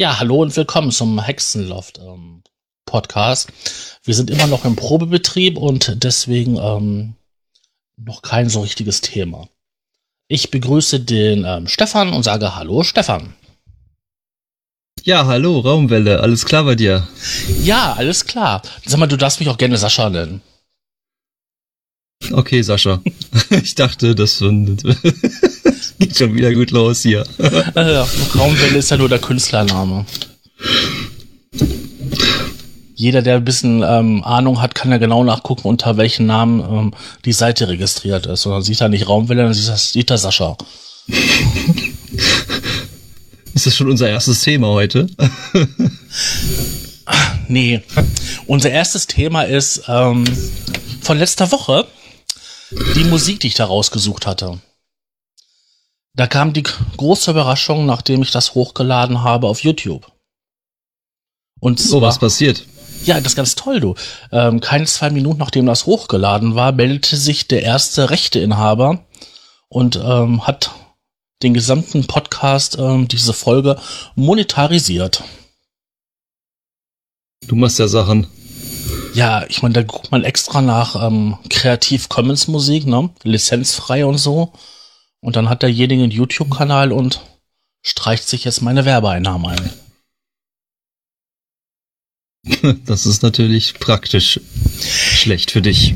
[0.00, 2.42] Ja, hallo und willkommen zum Hexenloft ähm,
[2.86, 3.52] Podcast.
[4.02, 7.16] Wir sind immer noch im Probebetrieb und deswegen ähm,
[7.98, 9.46] noch kein so richtiges Thema.
[10.26, 13.34] Ich begrüße den ähm, Stefan und sage Hallo Stefan.
[15.02, 17.06] Ja, hallo Raumwelle, alles klar bei dir?
[17.62, 18.62] Ja, alles klar.
[18.86, 20.40] Sag mal, du darfst mich auch gerne Sascha nennen.
[22.32, 23.02] Okay, Sascha.
[23.50, 24.42] ich dachte, das
[26.00, 27.24] geht schon wieder gut los hier.
[27.38, 28.04] äh,
[28.36, 30.06] Raumwelle ist ja nur der Künstlername.
[32.94, 36.94] Jeder, der ein bisschen ähm, Ahnung hat, kann ja genau nachgucken, unter welchen Namen ähm,
[37.24, 38.44] die Seite registriert ist.
[38.46, 40.56] Und dann sieht er nicht Raumwelle, dann sieht er Sascha.
[43.54, 45.06] Ist das schon unser erstes Thema heute?
[47.48, 47.82] nee.
[48.46, 50.24] Unser erstes Thema ist ähm,
[51.02, 51.86] von letzter Woche
[52.94, 54.60] die Musik, die ich da rausgesucht hatte.
[56.14, 60.10] Da kam die große Überraschung, nachdem ich das hochgeladen habe auf YouTube.
[61.60, 62.66] Und zwar, oh, was passiert?
[63.04, 63.94] Ja, das ist ganz toll, du.
[64.32, 69.04] Ähm, keine zwei Minuten nachdem das hochgeladen war, meldete sich der erste Rechteinhaber
[69.68, 70.70] und ähm, hat
[71.42, 73.80] den gesamten Podcast, ähm, diese Folge
[74.14, 75.22] monetarisiert.
[77.46, 78.26] Du machst ja Sachen.
[79.14, 83.10] Ja, ich meine, da guckt man extra nach ähm, Creative Commons Musik, ne?
[83.22, 84.52] Lizenzfrei und so.
[85.20, 87.20] Und dann hat derjenige einen YouTube-Kanal und
[87.82, 89.70] streicht sich jetzt meine Werbeeinnahmen ein.
[92.86, 94.40] Das ist natürlich praktisch
[94.80, 95.94] schlecht für dich.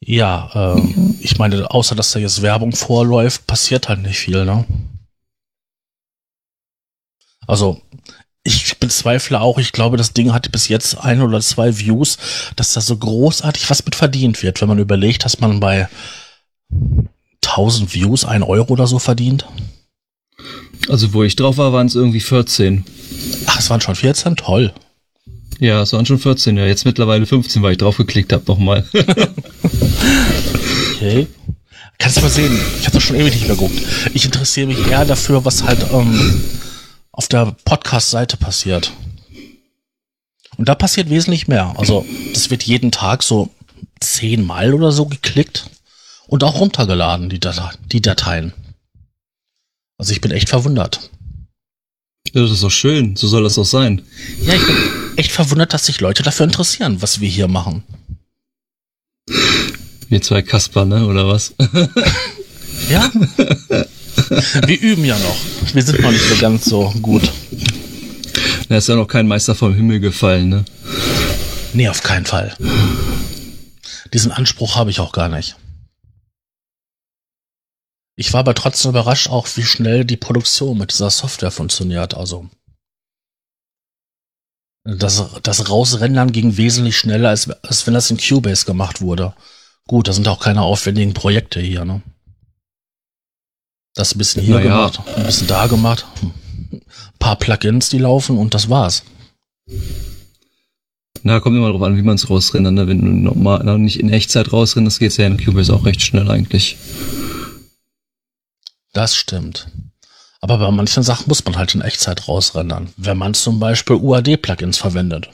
[0.00, 4.64] Ja, ähm, ich meine, außer dass da jetzt Werbung vorläuft, passiert halt nicht viel, ne?
[7.46, 7.80] Also,
[8.42, 12.18] ich bezweifle auch, ich glaube, das Ding hat bis jetzt ein oder zwei Views,
[12.56, 15.88] dass da so großartig was mit verdient wird, wenn man überlegt, dass man bei
[17.56, 19.46] 1000 Views ein Euro oder so verdient.
[20.88, 22.84] Also wo ich drauf war, waren es irgendwie 14.
[23.46, 24.36] Ach, es waren schon 14?
[24.36, 24.74] Toll.
[25.60, 26.66] Ja, es waren schon 14, ja.
[26.66, 28.84] Jetzt mittlerweile 15, weil ich drauf geklickt habe nochmal.
[30.94, 31.28] okay.
[31.98, 33.80] Kannst du mal sehen, ich habe das schon ewig nicht mehr geguckt.
[34.14, 36.42] Ich interessiere mich eher dafür, was halt ähm,
[37.12, 38.90] auf der Podcast-Seite passiert.
[40.56, 41.72] Und da passiert wesentlich mehr.
[41.78, 43.50] Also, das wird jeden Tag so
[44.00, 45.70] zehnmal oder so geklickt
[46.26, 47.60] und auch runtergeladen, die, Date
[47.92, 48.52] die Dateien.
[49.98, 51.10] Also ich bin echt verwundert.
[52.32, 53.16] Ja, das ist doch schön.
[53.16, 54.02] So soll das auch sein.
[54.42, 54.76] Ja, ich bin
[55.16, 57.84] echt verwundert, dass sich Leute dafür interessieren, was wir hier machen.
[60.08, 61.06] Wir zwei Kasper, ne?
[61.06, 61.54] Oder was?
[62.90, 63.10] Ja?
[64.66, 65.36] Wir üben ja noch.
[65.74, 67.22] Wir sind noch nicht so ganz so gut.
[68.68, 70.64] Da ist ja noch kein Meister vom Himmel gefallen, ne?
[71.72, 72.54] Nee, auf keinen Fall.
[74.12, 75.56] Diesen Anspruch habe ich auch gar nicht.
[78.16, 82.14] Ich war aber trotzdem überrascht auch, wie schnell die Produktion mit dieser Software funktioniert.
[82.14, 82.48] Also
[84.84, 89.34] das, das Rausrendern ging wesentlich schneller, als, als wenn das in Cubase gemacht wurde.
[89.86, 92.02] Gut, da sind auch keine aufwendigen Projekte hier, ne?
[93.94, 94.88] Das ein bisschen hier naja.
[94.88, 96.82] gemacht, ein bisschen da gemacht, ein
[97.18, 99.04] paar Plugins, die laufen und das war's.
[101.22, 102.74] Na, kommt immer drauf an, wie man es rausrendert.
[102.74, 102.86] Ne?
[102.88, 106.76] Wenn du normal nicht in Echtzeit rausrenderst, geht's ja in Cubase auch recht schnell eigentlich.
[108.94, 109.66] Das stimmt.
[110.40, 114.78] Aber bei manchen Sachen muss man halt in Echtzeit rausrendern, wenn man zum Beispiel UAD-Plugins
[114.78, 115.28] verwendet.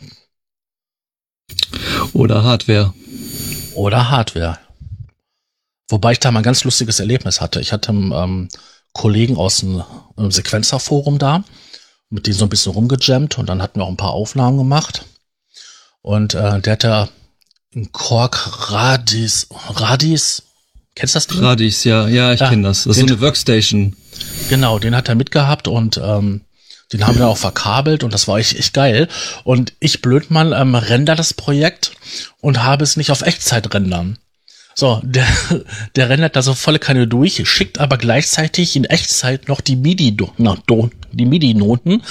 [2.13, 2.95] Oder Hardware.
[3.75, 4.59] Oder Hardware.
[5.89, 7.61] Wobei ich da mal ein ganz lustiges Erlebnis hatte.
[7.61, 8.49] Ich hatte einen ähm,
[8.93, 9.83] Kollegen aus dem,
[10.17, 11.45] Sequenzer-Forum da,
[12.09, 15.05] mit dem so ein bisschen rumgejammt und dann hatten wir auch ein paar Aufnahmen gemacht.
[16.03, 17.09] Und äh, der hatte
[17.75, 20.45] einen Korg Radis, Radis
[20.95, 21.41] Kennst du das Ding?
[21.41, 22.85] Radis, ja, ja, ich ja, kenne das.
[22.85, 23.97] Das ist so eine Workstation.
[24.49, 26.43] Genau, den hat er mitgehabt und ähm,
[26.93, 29.09] den haben wir auch verkabelt und das war echt, echt geil.
[29.45, 31.93] Und ich Blödmann ähm, render das Projekt
[32.41, 34.19] und habe es nicht auf Echtzeit rendern.
[34.75, 35.27] So, der,
[35.97, 40.17] der rendert da so volle Kanne durch, schickt aber gleichzeitig in Echtzeit noch die MIDI,
[40.39, 40.57] na,
[41.13, 42.03] die MIDI-Noten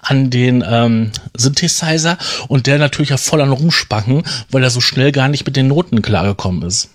[0.00, 2.18] an den ähm, Synthesizer
[2.48, 5.68] und der natürlich ja voll an Rumspacken, weil er so schnell gar nicht mit den
[5.68, 6.90] Noten klargekommen ist.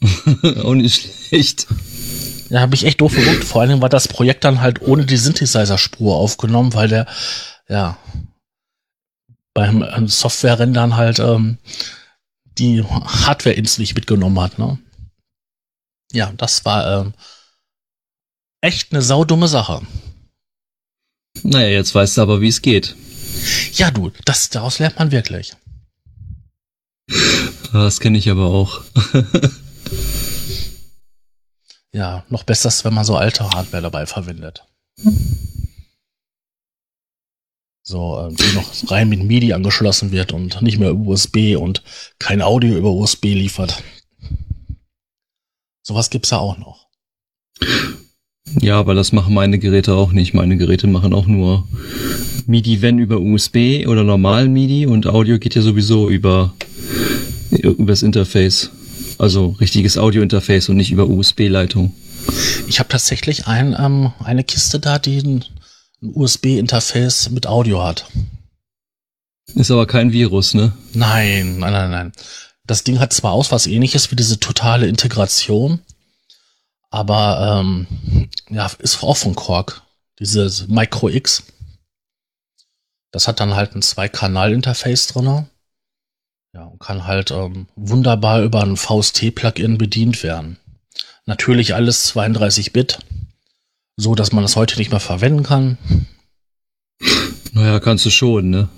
[0.62, 1.66] Auch nicht schlecht.
[2.48, 3.44] Da habe ich echt doof geguckt.
[3.44, 7.06] Vor allem war das Projekt dann halt ohne die Synthesizer-Spur aufgenommen, weil der,
[7.68, 7.96] ja,
[9.54, 11.58] beim Software-Rendern halt ähm,
[12.58, 14.58] die Hardware-Ins nicht mitgenommen hat.
[14.58, 14.78] Ne?
[16.12, 17.14] Ja, das war ähm,
[18.60, 19.82] echt eine saudumme Sache.
[21.42, 22.96] Naja, jetzt weißt du aber, wie es geht.
[23.74, 25.54] Ja, du, das, daraus lernt man wirklich.
[27.72, 28.82] Das kenne ich aber auch.
[31.92, 34.64] ja, noch besser ist, wenn man so alte Hardware dabei verwendet.
[37.82, 41.82] So, äh, die noch rein mit MIDI angeschlossen wird und nicht mehr über USB und
[42.18, 43.82] kein Audio über USB liefert.
[45.82, 46.86] Sowas gibt's ja auch noch.
[48.60, 50.34] Ja, aber das machen meine Geräte auch nicht.
[50.34, 51.66] Meine Geräte machen auch nur
[52.46, 56.54] MIDI, wenn über USB oder normal MIDI und Audio geht ja sowieso über
[57.50, 58.70] übers Interface.
[59.20, 61.94] Also richtiges Audio-Interface und nicht über USB-Leitung.
[62.68, 65.44] Ich habe tatsächlich ein, ähm, eine Kiste da, die ein,
[66.00, 68.06] ein USB-Interface mit Audio hat.
[69.54, 70.72] Ist aber kein Virus, ne?
[70.94, 72.12] Nein, nein, nein, nein.
[72.64, 75.80] Das Ding hat zwar aus was ähnliches wie diese totale Integration,
[76.88, 79.82] aber ähm, ja, ist auch von Korg.
[80.18, 81.42] Dieses Micro X.
[83.10, 85.46] Das hat dann halt ein Zwei-Kanal-Interface drinne.
[86.80, 90.58] Kann halt ähm, wunderbar über ein VST-Plugin bedient werden.
[91.26, 92.98] Natürlich alles 32-Bit,
[93.96, 95.78] so dass man das heute nicht mehr verwenden kann.
[97.52, 98.68] Naja, kannst du schon, ne?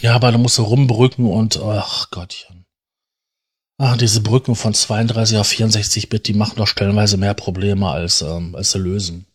[0.00, 2.64] Ja, aber da musst du rumbrücken und ach Gottchen.
[3.78, 8.22] Ach, diese Brücken von 32 auf 64 Bit, die machen doch stellenweise mehr Probleme als,
[8.22, 9.26] ähm, als sie lösen.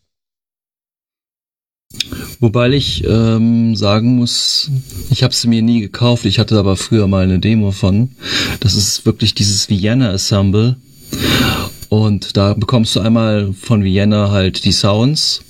[2.40, 4.70] Wobei ich ähm, sagen muss,
[5.10, 8.10] ich habe sie mir nie gekauft, ich hatte aber früher mal eine Demo von.
[8.60, 10.76] Das ist wirklich dieses Vienna Assemble.
[11.88, 15.42] Und da bekommst du einmal von Vienna halt die Sounds,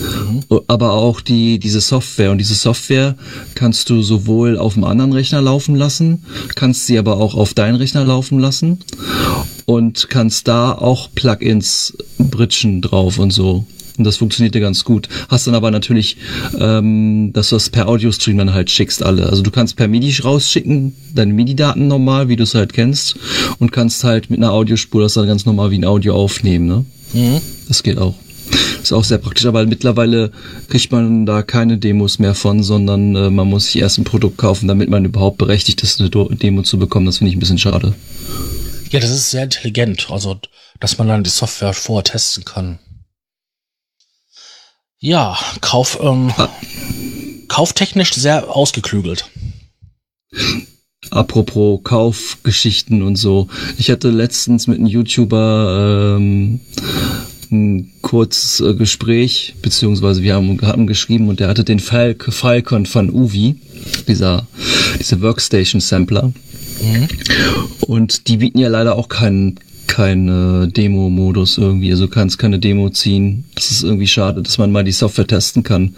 [0.00, 0.60] mhm.
[0.66, 2.32] aber auch die, diese Software.
[2.32, 3.16] Und diese Software
[3.54, 6.24] kannst du sowohl auf dem anderen Rechner laufen lassen,
[6.56, 8.80] kannst sie aber auch auf deinen Rechner laufen lassen
[9.64, 13.64] und kannst da auch Plugins bridgen drauf und so.
[13.98, 15.08] Und das funktionierte ganz gut.
[15.28, 16.16] Hast dann aber natürlich,
[16.58, 19.28] ähm, dass du das per Audio-Stream dann halt schickst alle.
[19.28, 23.16] Also du kannst per MIDI rausschicken, deine MIDI-Daten normal, wie du es halt kennst,
[23.58, 26.66] und kannst halt mit einer Audiospur das dann ganz normal wie ein Audio aufnehmen.
[26.66, 26.84] Ne?
[27.12, 27.40] Mhm.
[27.68, 28.14] Das geht auch.
[28.82, 30.32] Ist auch sehr praktisch, aber mittlerweile
[30.68, 34.38] kriegt man da keine Demos mehr von, sondern äh, man muss sich erst ein Produkt
[34.38, 37.06] kaufen, damit man überhaupt berechtigt ist, eine Demo zu bekommen.
[37.06, 37.94] Das finde ich ein bisschen schade.
[38.90, 40.38] Ja, das ist sehr intelligent, also
[40.80, 42.78] dass man dann die Software vorher testen kann.
[45.02, 46.32] Ja, Kauf, ähm,
[47.48, 49.28] kauftechnisch sehr ausgeklügelt.
[51.10, 53.48] Apropos Kaufgeschichten und so.
[53.78, 56.60] Ich hatte letztens mit einem YouTuber ähm,
[57.50, 62.86] ein kurzes äh, Gespräch, beziehungsweise wir haben, haben geschrieben und der hatte den Fal Falcon
[62.86, 63.56] von Uvi,
[64.06, 64.46] dieser,
[65.00, 66.32] dieser Workstation Sampler.
[66.80, 67.08] Mhm.
[67.80, 69.58] Und die bieten ja leider auch keinen
[69.92, 73.44] kein äh, Demo-Modus irgendwie, also kannst keine Demo ziehen.
[73.54, 75.94] Das ist irgendwie schade, dass man mal die Software testen kann,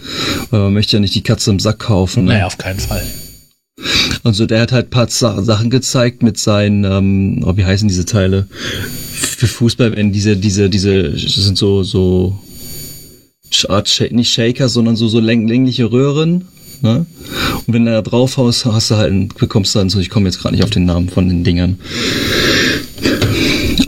[0.51, 2.25] weil man möchte ja nicht die Katze im Sack kaufen.
[2.25, 2.33] Ne?
[2.33, 3.05] Naja, auf keinen Fall.
[4.25, 8.49] Also der hat halt paar Sachen gezeigt mit seinen, ähm, oh, wie heißen diese Teile?
[9.13, 12.37] Für Fußball, wenn diese, diese, diese, sind so, so
[13.69, 16.49] Art, nicht Shaker, sondern so, so längliche Röhren.
[16.83, 17.07] Ne?
[17.67, 20.27] Und wenn du da drauf haust, hast du halt, bekommst du dann so, ich komme
[20.27, 21.79] jetzt gerade nicht auf den Namen von den Dingern.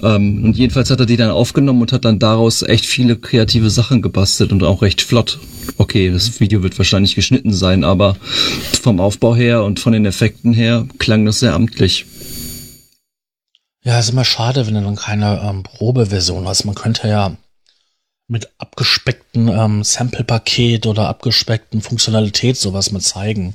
[0.03, 3.71] Ähm, und jedenfalls hat er die dann aufgenommen und hat dann daraus echt viele kreative
[3.71, 5.39] Sachen gebastelt und auch recht flott.
[5.79, 8.17] Okay, das Video wird wahrscheinlich geschnitten sein, aber
[8.83, 12.07] vom Aufbau her und von den Effekten her klang das sehr amtlich.
[13.85, 16.65] Ja, ist immer schade, wenn du dann keine ähm, Probeversion hast.
[16.65, 17.37] Man könnte ja
[18.29, 23.55] mit abgespeckten ähm, Sample-Paket oder abgespeckten Funktionalität sowas mal zeigen.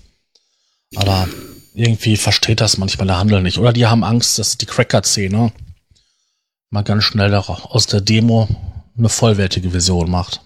[0.96, 1.28] Aber
[1.74, 3.58] irgendwie versteht das manchmal der Handel nicht.
[3.58, 5.52] Oder die haben Angst, dass die Cracker-Szene
[6.72, 8.48] mal ganz schnell aus der Demo
[8.98, 10.42] eine vollwertige Version macht.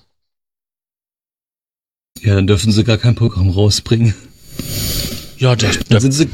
[2.21, 4.13] Ja, dann dürfen sie gar kein Programm rausbringen.
[5.37, 6.29] Ja, der, dann sind sie,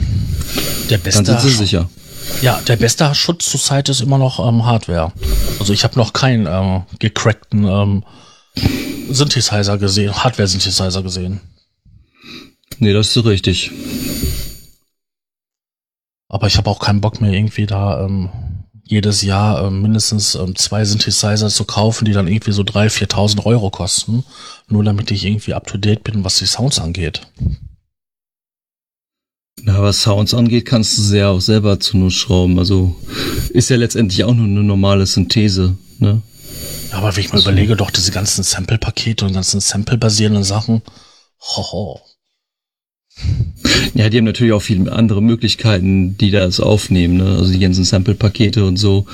[0.89, 1.24] der beste.
[1.24, 1.89] Dann sind sie sicher.
[2.41, 5.12] Ja, der beste Schutz zur Zeit ist immer noch ähm, Hardware.
[5.60, 8.03] Also ich habe noch keinen ähm, gecrackten ähm,
[9.10, 11.41] Synthesizer gesehen, Hardware-Synthesizer gesehen.
[12.77, 13.71] Nee, das ist so richtig.
[16.29, 18.29] Aber ich habe auch keinen Bock mehr irgendwie da ähm,
[18.83, 23.45] jedes Jahr äh, mindestens ähm, zwei Synthesizer zu kaufen, die dann irgendwie so 3.000, 4.000
[23.45, 24.23] Euro kosten,
[24.67, 27.21] nur damit ich irgendwie up-to-date bin, was die Sounds angeht.
[29.63, 32.57] Na, was Sounds angeht, kannst du sehr auch selber zu Null schrauben.
[32.57, 32.95] Also
[33.50, 36.21] ist ja letztendlich auch nur eine normale Synthese, ne?
[36.91, 37.50] Aber wenn ich mal so.
[37.50, 40.81] überlege, doch diese ganzen Sample-Pakete und ganzen Sample-basierenden Sachen,
[41.39, 42.01] hoho.
[43.93, 47.17] Ja, die haben natürlich auch viele andere Möglichkeiten, die das aufnehmen.
[47.17, 47.37] Ne?
[47.37, 49.05] Also die ganzen Sample-Pakete und so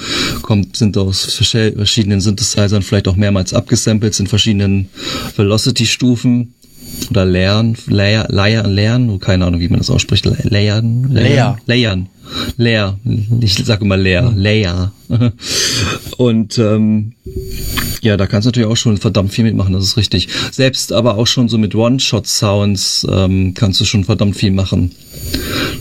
[0.42, 4.90] kommt, sind aus verschiedenen Synthesizern vielleicht auch mehrmals abgesampelt, sind verschiedenen
[5.36, 6.54] Velocity-Stufen
[7.10, 12.08] oder Layern, Layer, Layer, Layern, keine Ahnung, wie man das ausspricht, Layern, Layer, Layern,
[12.58, 13.00] Leer.
[13.40, 14.30] Ich sage immer leer.
[14.30, 14.38] Hm.
[14.38, 14.92] Leer.
[16.18, 17.14] Und ähm,
[18.02, 20.28] ja, da kannst du natürlich auch schon verdammt viel mitmachen, das ist richtig.
[20.52, 24.92] Selbst aber auch schon so mit One-Shot-Sounds ähm, kannst du schon verdammt viel machen.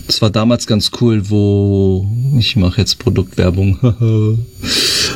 [0.06, 2.06] Das war damals ganz cool, wo
[2.38, 3.78] ich mache jetzt Produktwerbung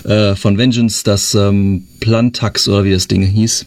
[0.05, 3.67] äh, von Vengeance, das ähm, Plantax oder wie das Ding hieß.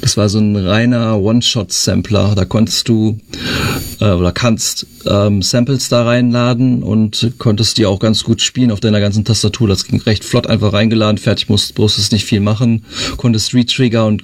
[0.00, 2.34] Das war so ein reiner One-Shot-Sampler.
[2.34, 3.18] Da konntest du
[4.00, 8.80] äh, oder kannst ähm, Samples da reinladen und konntest die auch ganz gut spielen auf
[8.80, 9.68] deiner ganzen Tastatur.
[9.68, 12.84] Das ging recht flott einfach reingeladen, fertig, musst, musstest nicht viel machen,
[13.16, 14.22] konntest Retrigger und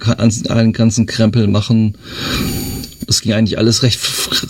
[0.51, 1.97] einen ganzen Krempel machen.
[3.07, 4.01] Das ging eigentlich alles recht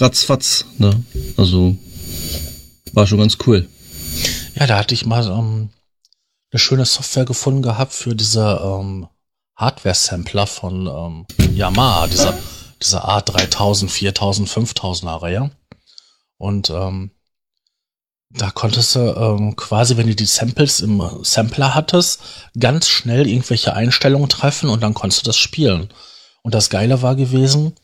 [0.00, 0.64] ratzfatz.
[0.78, 0.90] Ne?
[1.36, 1.76] Also
[2.92, 3.66] war schon ganz cool.
[4.58, 5.68] Ja, da hatte ich mal ähm,
[6.56, 9.08] eine schöne Software gefunden gehabt für diese ähm,
[9.56, 12.38] Hardware-Sampler von ähm, Yamaha, dieser,
[12.80, 15.50] dieser A3000, 4000, 5000er Reihe.
[16.38, 17.10] Und ähm,
[18.30, 22.20] da konntest du ähm, quasi, wenn du die Samples im Sampler hattest,
[22.58, 25.90] ganz schnell irgendwelche Einstellungen treffen und dann konntest du das spielen.
[26.42, 27.74] Und das Geile war gewesen,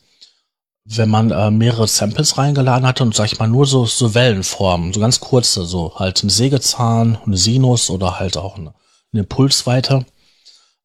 [0.85, 4.91] wenn man äh, mehrere Samples reingeladen hatte und sag ich mal nur so, so Wellenformen,
[4.93, 8.73] so ganz kurze, so halt ein Sägezahn, eine Sinus oder halt auch eine,
[9.13, 10.05] eine Impulsweite,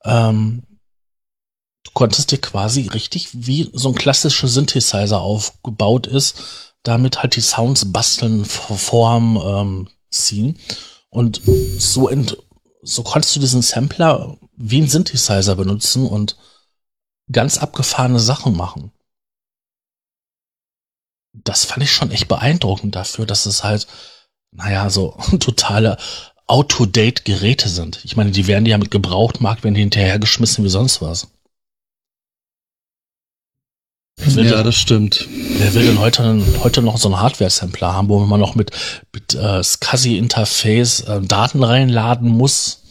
[0.04, 0.62] ähm,
[1.84, 7.40] du konntest dir quasi richtig wie so ein klassischer Synthesizer aufgebaut ist, damit halt die
[7.40, 10.58] Sounds basteln, Form ähm, ziehen.
[11.10, 11.42] Und
[11.78, 12.36] so ent
[12.82, 16.36] so konntest du diesen Sampler wie ein Synthesizer benutzen und
[17.30, 18.92] ganz abgefahrene Sachen machen
[21.44, 23.86] das fand ich schon echt beeindruckend dafür, dass es halt,
[24.52, 25.98] naja, so totale
[26.46, 28.04] out-to-date-Geräte sind.
[28.04, 31.28] Ich meine, die werden ja mit Gebrauchtmarkt, werden die hinterhergeschmissen wie sonst was.
[34.18, 35.28] ja, denn, das stimmt.
[35.30, 38.70] Wer will denn heute, heute noch so einen Hardware-Sampler haben, wo man noch mit,
[39.12, 42.82] mit äh, SCSI-Interface äh, Daten reinladen muss?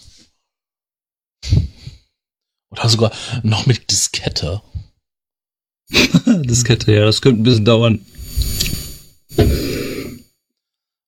[2.69, 3.11] Oder sogar
[3.43, 4.61] noch mit Diskette.
[6.25, 8.05] Diskette, ja, das könnte ein bisschen dauern.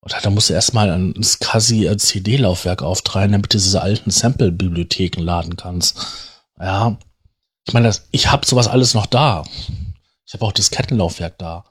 [0.01, 5.55] Oder da musst du erstmal ein SCSI CD-Laufwerk auftreiben, damit du diese alten Sample-Bibliotheken laden
[5.55, 5.97] kannst.
[6.59, 6.97] Ja.
[7.67, 9.43] Ich meine, ich habe sowas alles noch da.
[10.25, 11.65] Ich habe auch das Kettenlaufwerk da.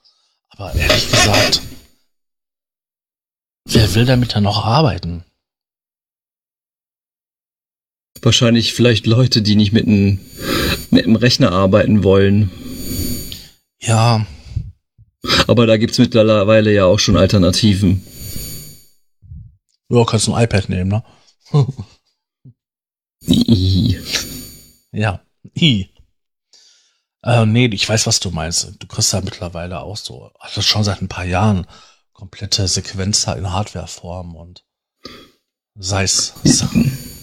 [0.50, 1.62] Aber ehrlich gesagt,
[3.64, 5.24] wer will damit dann noch arbeiten?
[8.22, 10.20] Wahrscheinlich vielleicht Leute, die nicht mit einem,
[10.90, 12.50] mit einem Rechner arbeiten wollen.
[13.80, 14.26] Ja,
[15.46, 18.04] aber da gibt's mittlerweile ja auch schon Alternativen.
[19.90, 21.04] Ja, kannst du ein iPad nehmen, ne?
[23.26, 23.98] I.
[24.92, 25.20] Ja,
[25.54, 25.88] I.
[27.22, 28.74] Äh, nee, ich weiß, was du meinst.
[28.78, 31.66] Du kriegst ja mittlerweile auch so, also schon seit ein paar Jahren,
[32.12, 34.64] komplette Sequenzer in Hardwareform und
[35.74, 36.34] sei es,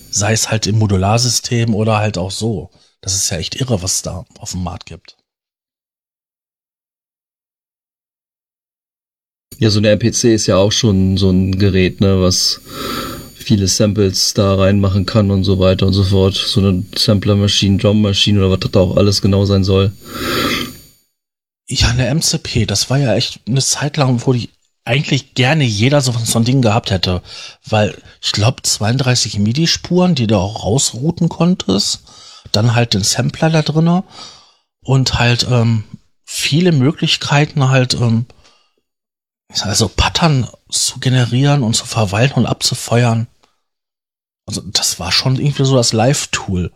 [0.09, 2.71] sei es halt im Modularsystem oder halt auch so.
[3.01, 5.14] Das ist ja echt irre, was es da auf dem Markt gibt.
[9.57, 12.61] Ja, so eine MPC ist ja auch schon so ein Gerät, ne, was
[13.35, 16.33] viele Samples da reinmachen kann und so weiter und so fort.
[16.33, 19.91] So eine Sampler-Maschine, Drum-Maschine oder was das da auch alles genau sein soll.
[21.67, 24.49] Ja, eine MCP, das war ja echt eine Zeit lang, wo die
[24.83, 27.21] eigentlich gerne jeder so, so ein Ding gehabt hätte.
[27.65, 32.03] Weil ich glaube 32 MIDI-Spuren, die du auch rausrouten konntest.
[32.51, 34.03] Dann halt den Sampler da drinnen
[34.81, 35.83] und halt ähm,
[36.23, 38.25] viele Möglichkeiten halt ähm,
[39.63, 43.27] also Pattern zu generieren und zu verwalten und abzufeuern.
[44.45, 46.71] Also das war schon irgendwie so das Live-Tool.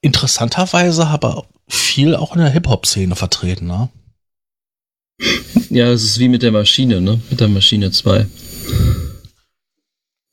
[0.00, 3.88] Interessanterweise aber viel auch in der Hip-Hop-Szene vertreten, ne?
[5.70, 7.20] Ja, es ist wie mit der Maschine, ne?
[7.28, 8.26] Mit der Maschine 2.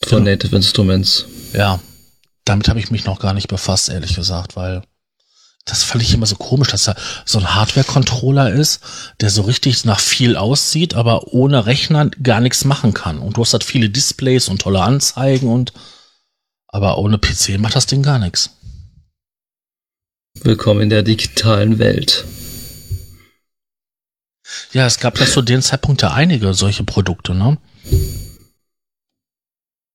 [0.04, 0.20] Von genau.
[0.20, 1.26] Native Instruments.
[1.54, 1.80] Ja,
[2.46, 4.84] damit habe ich mich noch gar nicht befasst, ehrlich gesagt, weil
[5.66, 6.96] das fand ich immer so komisch, dass er
[7.26, 8.82] so ein Hardware-Controller ist,
[9.20, 13.18] der so richtig nach viel aussieht, aber ohne Rechner gar nichts machen kann.
[13.18, 15.74] Und du hast halt viele Displays und tolle Anzeigen und
[16.68, 18.52] aber ohne PC macht das Ding gar nichts.
[20.42, 22.26] Willkommen in der digitalen Welt.
[24.74, 27.58] Ja, es gab ja zu dem Zeitpunkt ja einige solche Produkte, ne?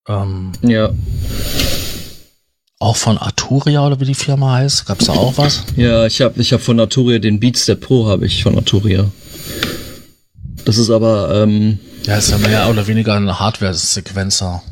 [0.08, 0.90] Ähm, ja.
[2.80, 4.86] Auch von Arturia oder wie die Firma heißt?
[4.86, 5.64] Gab's da auch was?
[5.76, 9.10] Ja, ich habe ich hab von Arturia den Beatstep Pro habe ich von Arturia.
[10.64, 14.62] Das ist aber ähm, ja, ist ja mehr oder weniger ein Hardware-Sequencer.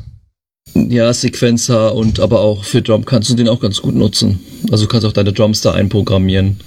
[0.73, 4.39] Ja, Sequencer und aber auch für Drum kannst du den auch ganz gut nutzen.
[4.71, 6.59] Also du kannst auch deine Drums da einprogrammieren.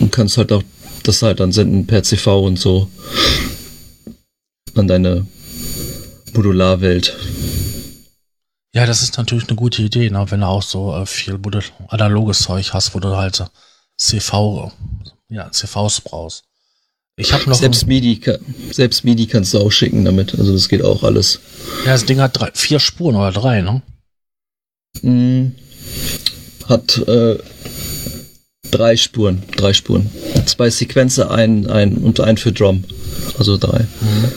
[0.00, 0.64] Und kannst halt auch
[1.04, 2.88] das halt dann senden per CV und so.
[4.74, 5.26] An deine
[6.32, 7.16] Modularwelt.
[8.74, 10.24] Ja, das ist natürlich eine gute Idee, ne?
[10.30, 11.38] wenn du auch so äh, viel
[11.88, 13.44] analoges Zeug hast, wo du halt
[13.98, 14.72] CV,
[15.28, 16.44] ja, CVs brauchst.
[17.16, 18.18] Ich habe noch selbst MIDI,
[18.70, 21.40] selbst MIDI kannst du auch schicken damit, also das geht auch alles.
[21.84, 23.82] Ja, das Ding hat drei, vier Spuren oder drei, ne?
[25.02, 25.52] Mm,
[26.66, 27.38] hat äh,
[28.70, 30.10] drei Spuren, drei Spuren,
[30.46, 32.84] zwei Sequenzer, ein, ein und ein für Drum,
[33.38, 33.86] also drei.
[34.00, 34.32] Mhm.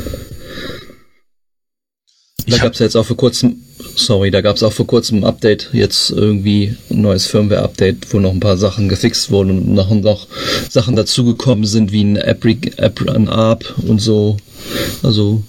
[2.47, 3.63] Da gab es jetzt auch vor kurzem,
[3.95, 8.19] sorry, da gab es auch vor kurzem ein Update, jetzt irgendwie ein neues Firmware-Update, wo
[8.19, 10.27] noch ein paar Sachen gefixt wurden und noch, noch
[10.69, 14.37] Sachen dazugekommen sind, wie ein App, App Run Up und so.
[15.03, 15.43] Also,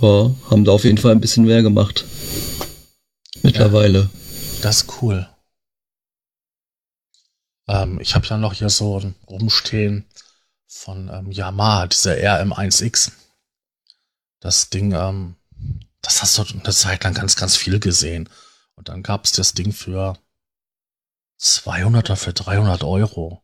[0.00, 2.04] ja, haben da auf jeden Fall ein bisschen mehr gemacht.
[3.42, 3.98] Mittlerweile.
[3.98, 4.10] Ja,
[4.62, 5.28] das ist cool.
[7.68, 10.06] Ähm, ich habe ja noch hier so ein rumstehen
[10.66, 13.12] von ähm, Yamaha, dieser RM1X.
[14.40, 15.36] Das Ding, ähm,
[16.02, 18.28] das hast du eine Zeit lang ganz, ganz viel gesehen.
[18.74, 20.18] Und dann gab es das Ding für
[21.38, 23.42] 200 oder für 300 Euro.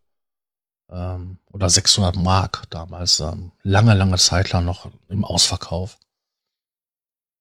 [0.90, 3.20] Ähm, oder 600 Mark damals.
[3.20, 5.98] Ähm, lange, lange Zeit lang noch im Ausverkauf.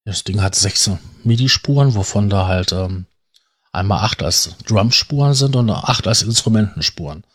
[0.06, 3.08] Das Ding hat 16 MIDI-Spuren, wovon da halt ähm,
[3.72, 7.26] einmal acht als Drumspuren sind und acht als Instrumentenspuren.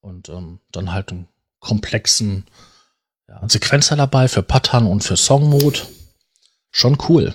[0.00, 1.28] Und ähm, dann halt einen
[1.60, 2.46] komplexen
[3.28, 5.82] ja, Sequenzer dabei für Pattern und für Songmode
[6.76, 7.34] schon cool.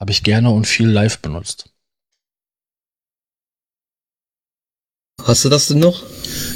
[0.00, 1.70] Habe ich gerne und viel live benutzt.
[5.22, 6.02] Hast du das denn noch?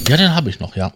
[0.09, 0.93] Ja, den habe ich noch, ja.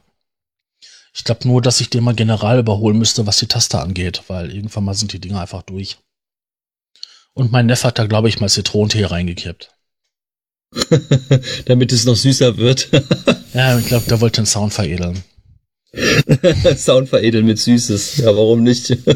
[1.15, 4.53] Ich glaube nur, dass ich den mal general überholen müsste, was die Taste angeht, weil
[4.53, 5.99] irgendwann mal sind die Dinger einfach durch.
[7.33, 9.73] Und mein Neffe hat da, glaube ich, mal Zitronentee reingekippt.
[11.67, 12.91] Damit es noch süßer wird.
[13.55, 15.23] ja, ich glaube, der wollte den Sound veredeln.
[16.77, 18.17] Sound veredeln mit Süßes.
[18.17, 18.91] Ja, warum nicht?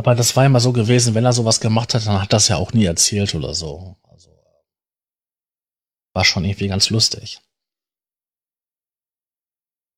[0.00, 2.56] Aber das war immer so gewesen, wenn er sowas gemacht hat, dann hat das ja
[2.56, 3.98] auch nie erzählt oder so.
[4.08, 4.30] Also
[6.14, 7.42] war schon irgendwie ganz lustig.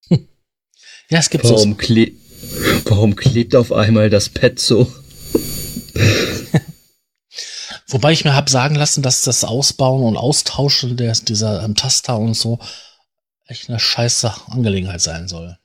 [0.11, 0.19] ja,
[1.21, 1.77] es gibt warum so.
[1.77, 2.11] Kle
[2.85, 4.93] warum klebt auf einmal das Pad so?
[7.87, 12.19] Wobei ich mir hab sagen lassen, dass das Ausbauen und Austauschen der, dieser ähm, Taster
[12.19, 12.59] und so
[13.47, 15.61] echt eine scheiße Angelegenheit sein soll.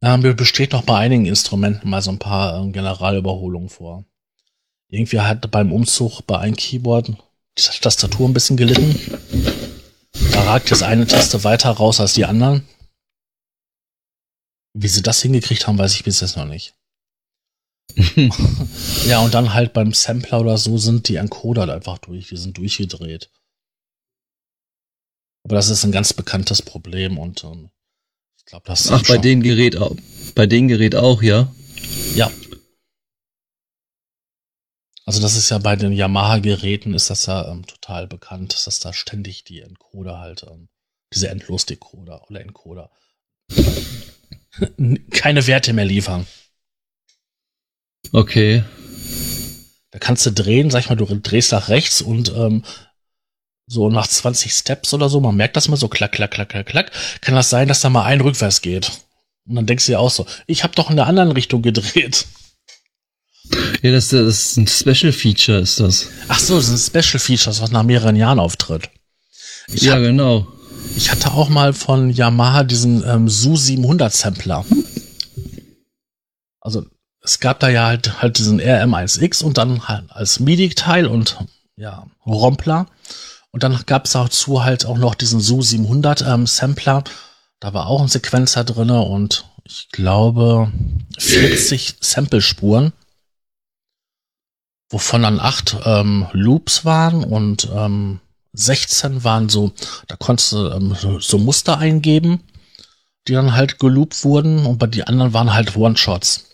[0.00, 4.04] Mir besteht noch bei einigen Instrumenten mal so ein paar äh, Generalüberholungen vor.
[4.88, 8.98] Irgendwie hat beim Umzug bei einem Keyboard die Tastatur ein bisschen gelitten.
[10.32, 12.66] Da ragt jetzt eine Taste weiter raus als die anderen.
[14.72, 16.74] Wie sie das hingekriegt haben, weiß ich bis jetzt noch nicht.
[19.06, 22.36] ja, und dann halt beim Sampler oder so sind die Encoder halt einfach durch, die
[22.36, 23.30] sind durchgedreht.
[25.44, 27.70] Aber das ist ein ganz bekanntes Problem und ähm,
[28.50, 29.96] glaube, das Ach, bei dem Gerät auch.
[30.34, 31.52] Bei dem Gerät auch, ja?
[32.14, 32.30] Ja.
[35.06, 38.92] Also das ist ja bei den Yamaha-Geräten ist das ja ähm, total bekannt, dass da
[38.92, 40.68] ständig die Encoder halt, ähm,
[41.12, 42.90] diese Endlos-Decoder oder Encoder
[45.10, 46.26] keine Werte mehr liefern.
[48.12, 48.64] Okay.
[49.90, 52.64] Da kannst du drehen, sag ich mal, du drehst nach rechts und ähm,
[53.70, 56.66] so nach 20 Steps oder so, man merkt das mal so klack, klack, klack, klack,
[56.66, 58.90] klack, kann das sein, dass da mal ein rückwärts geht.
[59.46, 62.26] Und dann denkst du dir auch so, ich habe doch in der anderen Richtung gedreht.
[63.82, 66.08] Ja, das, das ist ein Special Feature, ist das.
[66.28, 68.90] Ach so, das ist ein Special Feature, was nach mehreren Jahren auftritt.
[69.68, 70.48] Ich ja, hab, genau.
[70.96, 74.64] Ich hatte auch mal von Yamaha diesen ähm, Su 700 Sampler.
[76.60, 76.84] Also
[77.22, 81.38] es gab da ja halt, halt diesen RM1X und dann halt als MIDI-Teil und
[81.76, 82.86] ja, Rompler.
[83.52, 87.04] Und dann gab es dazu halt auch noch diesen Su 700 ähm, Sampler.
[87.58, 90.72] Da war auch ein Sequenzer drinne und ich glaube
[91.18, 92.92] 40 Samplespuren,
[94.88, 98.20] wovon dann acht ähm, Loops waren und ähm,
[98.52, 99.72] 16 waren so,
[100.08, 102.42] da konntest du ähm, so Muster eingeben,
[103.28, 106.46] die dann halt geloopt wurden und bei die anderen waren halt One-Shots.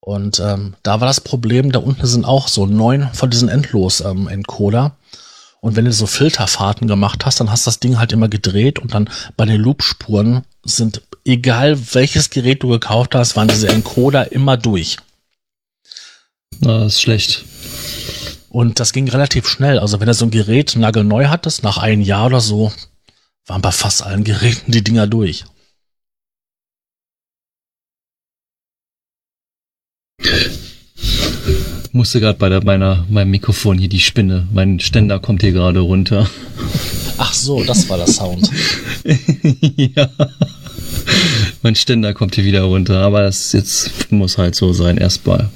[0.00, 4.84] Und ähm, da war das Problem, da unten sind auch so neun von diesen Endlos-Encoder.
[4.84, 4.99] Ähm,
[5.60, 8.94] und wenn du so Filterfahrten gemacht hast, dann hast das Ding halt immer gedreht und
[8.94, 14.56] dann bei den Loopspuren sind, egal welches Gerät du gekauft hast, waren diese Encoder immer
[14.56, 14.96] durch.
[16.60, 17.44] Na, das ist schlecht.
[18.48, 19.78] Und das ging relativ schnell.
[19.78, 22.72] Also wenn du so ein Gerät nagelneu hattest, nach einem Jahr oder so,
[23.46, 25.44] waren bei fast allen Geräten die Dinger durch.
[31.92, 34.46] Musste gerade bei der, meiner, meinem Mikrofon hier die Spinne.
[34.52, 36.28] Mein Ständer kommt hier gerade runter.
[37.18, 38.50] Ach so, das war der Sound.
[39.76, 40.08] ja.
[41.62, 45.50] Mein Ständer kommt hier wieder runter, aber das jetzt muss halt so sein, erstmal.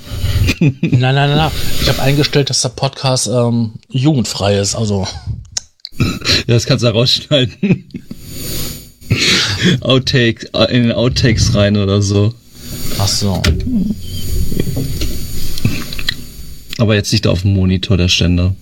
[0.61, 1.51] nein, nein, nein, nein.
[1.81, 5.07] Ich habe eingestellt, dass der Podcast ähm, jugendfrei ist, also.
[5.99, 7.88] Ja, das kannst du rausschneiden.
[9.81, 12.35] Outtake, in den Outtakes rein oder so.
[12.99, 13.40] Ach so.
[16.79, 18.55] Aber jetzt nicht auf dem Monitor der Ständer.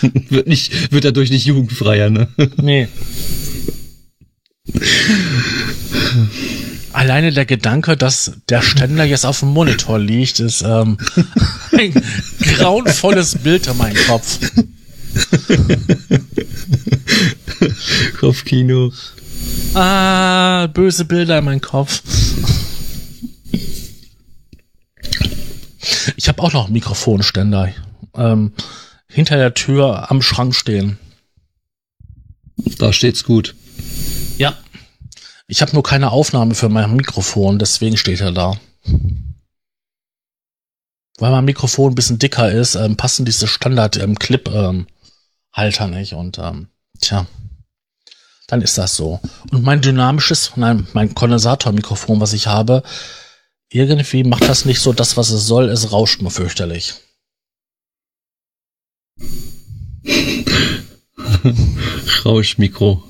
[0.28, 2.28] wird nicht, wird dadurch nicht jugendfreier, ne?
[2.56, 2.88] Nee.
[6.92, 10.98] Alleine der Gedanke, dass der Ständer jetzt auf dem Monitor liegt, ist ähm,
[11.72, 11.94] ein
[12.40, 14.38] grauenvolles Bild in meinem Kopf.
[18.18, 18.92] Kopfkino.
[19.74, 22.02] Ah, böse Bilder in meinem Kopf.
[26.16, 27.72] Ich habe auch noch einen Mikrofonständer
[28.14, 28.52] ähm,
[29.08, 30.98] hinter der Tür am Schrank stehen.
[32.78, 33.54] Da steht's gut.
[34.36, 34.56] Ja.
[35.46, 38.58] Ich habe nur keine Aufnahme für mein Mikrofon, deswegen steht er da.
[41.18, 46.12] Weil mein Mikrofon ein bisschen dicker ist, ähm, passen diese Standard-Clip-Halter ähm, nicht.
[46.12, 46.68] Und ähm,
[47.00, 47.26] tja,
[48.46, 49.20] dann ist das so.
[49.50, 52.82] Und mein dynamisches, nein, mein Kondensatormikrofon, was ich habe,
[53.70, 55.68] irgendwie macht das nicht so das, was es soll.
[55.68, 56.94] Es rauscht nur fürchterlich.
[62.24, 63.02] Rauschmikro.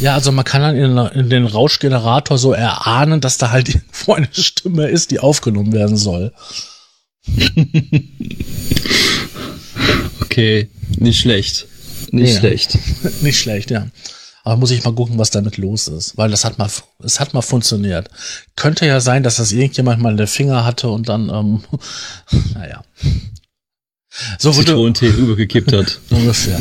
[0.00, 4.14] Ja, also man kann dann in, in, den Rauschgenerator so erahnen, dass da halt irgendwo
[4.14, 6.32] eine Stimme ist, die aufgenommen werden soll.
[10.22, 11.66] okay, nicht schlecht.
[12.12, 12.78] Nicht nee, schlecht.
[13.22, 13.86] Nicht schlecht, ja.
[14.42, 16.70] Aber muss ich mal gucken, was damit los ist, weil das hat mal,
[17.02, 18.08] es hat mal funktioniert.
[18.56, 21.62] Könnte ja sein, dass das irgendjemand mal in den Finger hatte und dann, ähm,
[22.54, 22.82] naja.
[24.38, 26.00] So wurde Zitronentee übergekippt hat.
[26.10, 26.60] ungefähr.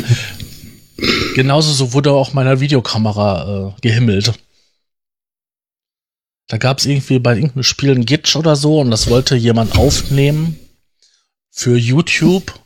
[1.35, 4.33] Genauso so wurde auch meiner Videokamera äh, gehimmelt.
[6.47, 9.77] Da gab es irgendwie bei irgendeinem Spiel ein Gitch oder so und das wollte jemand
[9.77, 10.59] aufnehmen
[11.51, 12.59] für YouTube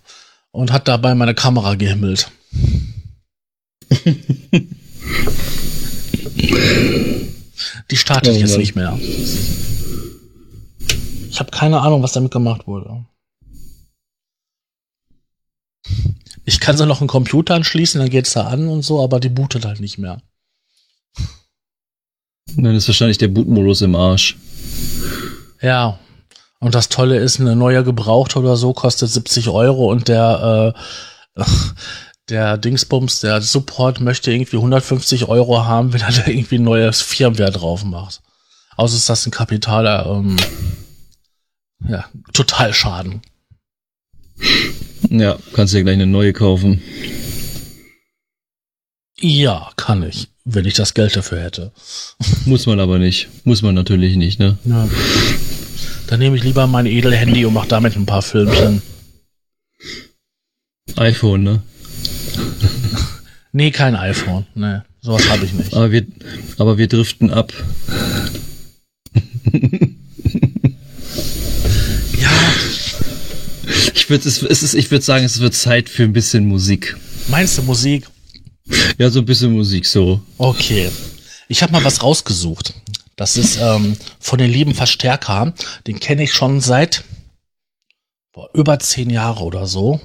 [0.51, 2.31] und hat dabei meine Kamera gehimmelt.
[7.91, 8.97] Die startet jetzt nicht mehr.
[11.29, 13.05] Ich habe keine Ahnung, was damit gemacht wurde.
[16.45, 19.29] Ich kann so noch einen Computer anschließen, dann geht's da an und so, aber die
[19.29, 20.21] bootet halt nicht mehr.
[22.55, 24.37] Dann ist wahrscheinlich der Bootmodus im Arsch.
[25.61, 25.99] Ja.
[26.59, 30.75] Und das Tolle ist, eine neue gebraucht oder so kostet 70 Euro und der
[31.35, 31.43] äh,
[32.29, 37.01] der Dingsbums, der Support möchte irgendwie 150 Euro haben, wenn er da irgendwie ein neues
[37.01, 38.21] Firmware drauf macht.
[38.75, 40.37] Außer ist das ein kapitaler, ähm,
[41.87, 43.21] ja, total Schaden.
[45.09, 46.81] Ja, kannst du dir gleich eine neue kaufen.
[49.19, 51.71] Ja, kann ich, wenn ich das Geld dafür hätte.
[52.45, 53.29] Muss man aber nicht.
[53.43, 54.57] Muss man natürlich nicht, ne?
[54.65, 54.87] Ja.
[56.07, 58.81] Dann nehme ich lieber mein Edelhandy und mache damit ein paar Filmchen.
[60.95, 61.61] iPhone, ne?
[63.53, 64.45] Nee, kein iPhone.
[64.55, 65.73] Nee, sowas habe ich nicht.
[65.73, 66.05] Aber wir,
[66.57, 67.53] aber wir driften ab.
[72.19, 72.31] ja.
[73.93, 76.97] Ich würde es, es ist, ich würde sagen, es wird Zeit für ein bisschen Musik.
[77.29, 78.07] Meinst du Musik?
[78.97, 80.21] Ja, so ein bisschen Musik so.
[80.37, 80.89] Okay.
[81.47, 82.73] Ich habe mal was rausgesucht.
[83.15, 85.53] Das ist ähm, von den lieben Verstärker.
[85.85, 87.03] Den kenne ich schon seit
[88.33, 90.01] boah, über zehn Jahre oder so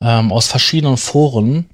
[0.00, 1.66] ähm, aus verschiedenen Foren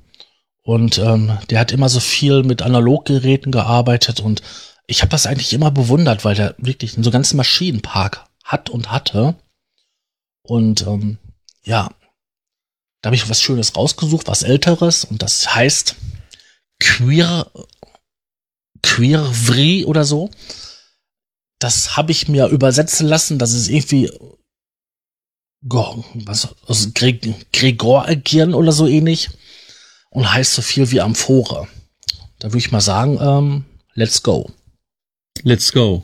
[0.62, 4.42] und ähm, der hat immer so viel mit Analoggeräten gearbeitet und
[4.86, 9.36] ich habe das eigentlich immer bewundert, weil der wirklich so ganzen Maschinenpark hat und hatte.
[10.42, 11.18] Und ähm,
[11.62, 11.90] ja,
[13.00, 15.96] da habe ich was Schönes rausgesucht, was Älteres und das heißt
[16.80, 17.50] Queer
[18.82, 20.30] Queervri oder so.
[21.58, 23.38] Das habe ich mir übersetzen lassen.
[23.38, 24.10] Das ist irgendwie
[25.62, 29.28] was aus Gregor agieren oder so ähnlich
[30.10, 31.68] und heißt so viel wie Amphore.
[32.38, 34.50] Da würde ich mal sagen, ähm, let's go.
[35.42, 36.02] Let's go.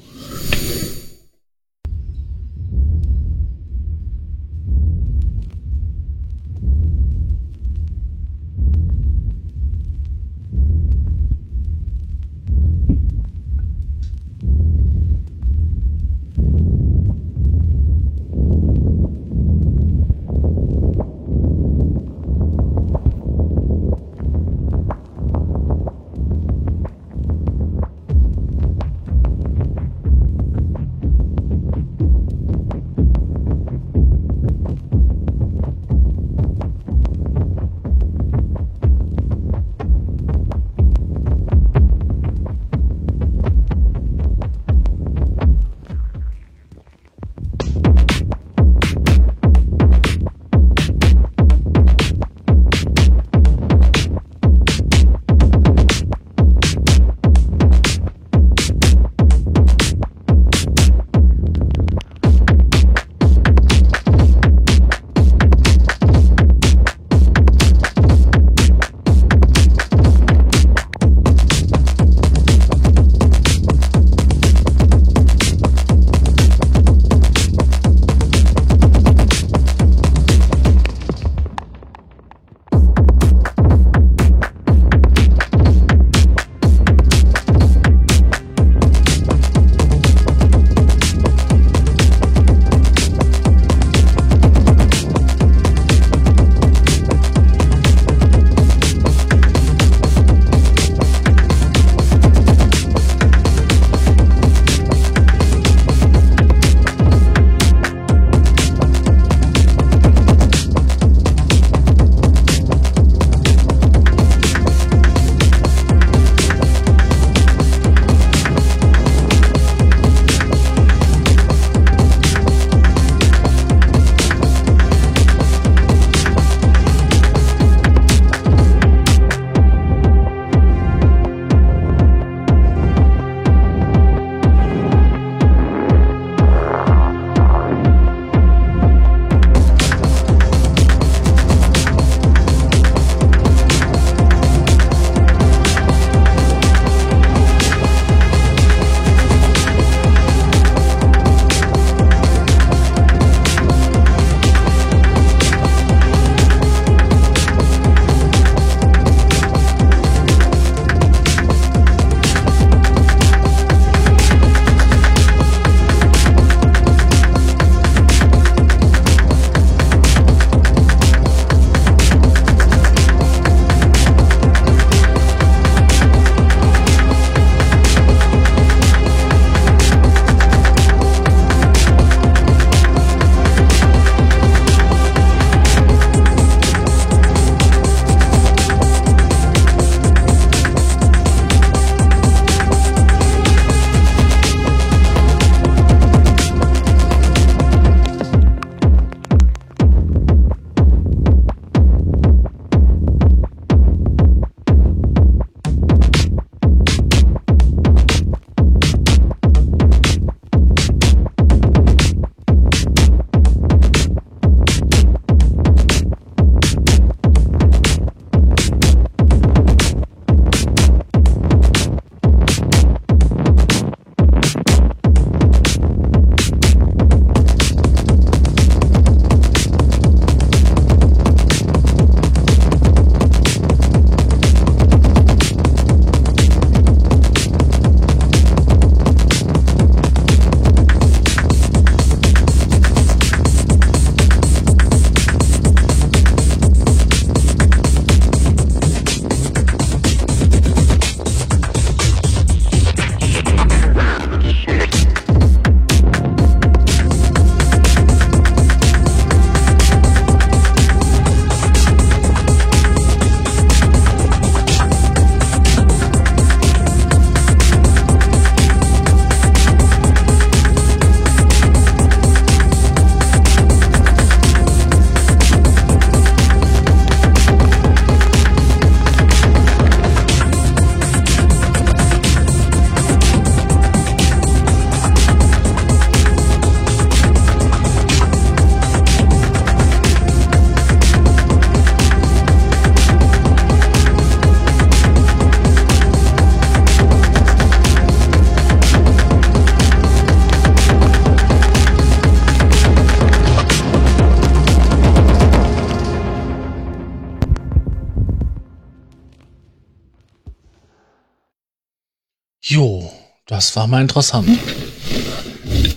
[312.68, 313.12] Jo,
[313.46, 314.58] das war mal interessant.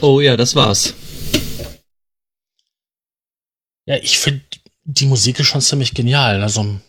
[0.01, 0.93] Oh ja, das war's.
[3.87, 4.43] Ja, ich finde
[4.83, 6.43] die Musik ist schon ziemlich genial.
[6.43, 6.79] Also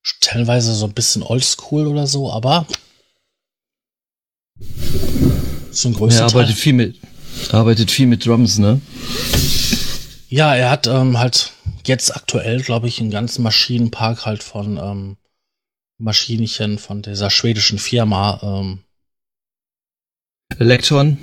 [0.00, 2.66] stellenweise so ein bisschen oldschool oder so, aber
[5.70, 6.20] so ein größter.
[6.20, 6.62] Er arbeitet Teil.
[6.62, 6.96] viel mit,
[7.50, 8.80] arbeitet viel mit Drums, ne?
[10.30, 11.52] Ja, er hat ähm, halt
[11.86, 15.16] jetzt aktuell, glaube ich, einen ganzen Maschinenpark halt von ähm,
[16.02, 18.40] Maschinchen von dieser schwedischen Firma.
[18.42, 18.80] Ähm,
[20.58, 21.18] Elektron.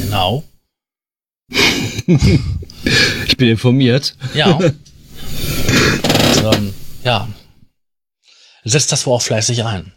[0.00, 0.44] Genau.
[2.06, 4.16] ich bin informiert.
[4.34, 4.46] Ja.
[4.56, 4.74] Und,
[6.54, 7.28] ähm, ja.
[8.64, 9.92] Setzt das wohl auch fleißig ein.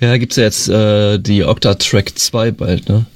[0.00, 3.06] Ja, gibt's ja jetzt äh, die Octa-Track 2 bald, ne?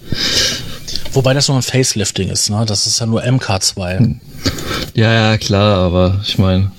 [1.13, 2.65] Wobei das nur ein Facelifting ist, ne?
[2.67, 4.21] Das ist ja nur MK2.
[4.95, 6.71] Ja, ja, klar, aber ich meine,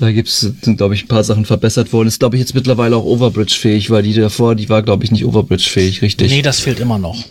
[0.00, 2.08] da gibt's, sind, glaube ich, ein paar Sachen verbessert worden.
[2.08, 5.24] Ist, glaube ich, jetzt mittlerweile auch Overbridge-fähig, weil die davor, die war, glaube ich, nicht
[5.24, 6.30] Overbridge-fähig, richtig?
[6.30, 7.24] Nee, das fehlt immer noch.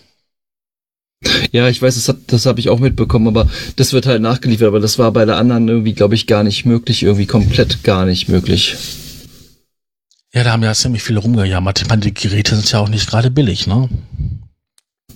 [1.52, 4.68] Ja, ich weiß, das, das habe ich auch mitbekommen, aber das wird halt nachgeliefert.
[4.68, 8.06] Aber das war bei der anderen irgendwie, glaube ich, gar nicht möglich, irgendwie komplett gar
[8.06, 8.76] nicht möglich.
[10.34, 11.82] Ja, da haben ja ziemlich viele rumgejammert.
[11.82, 13.90] Ich meine, die Geräte sind ja auch nicht gerade billig, ne?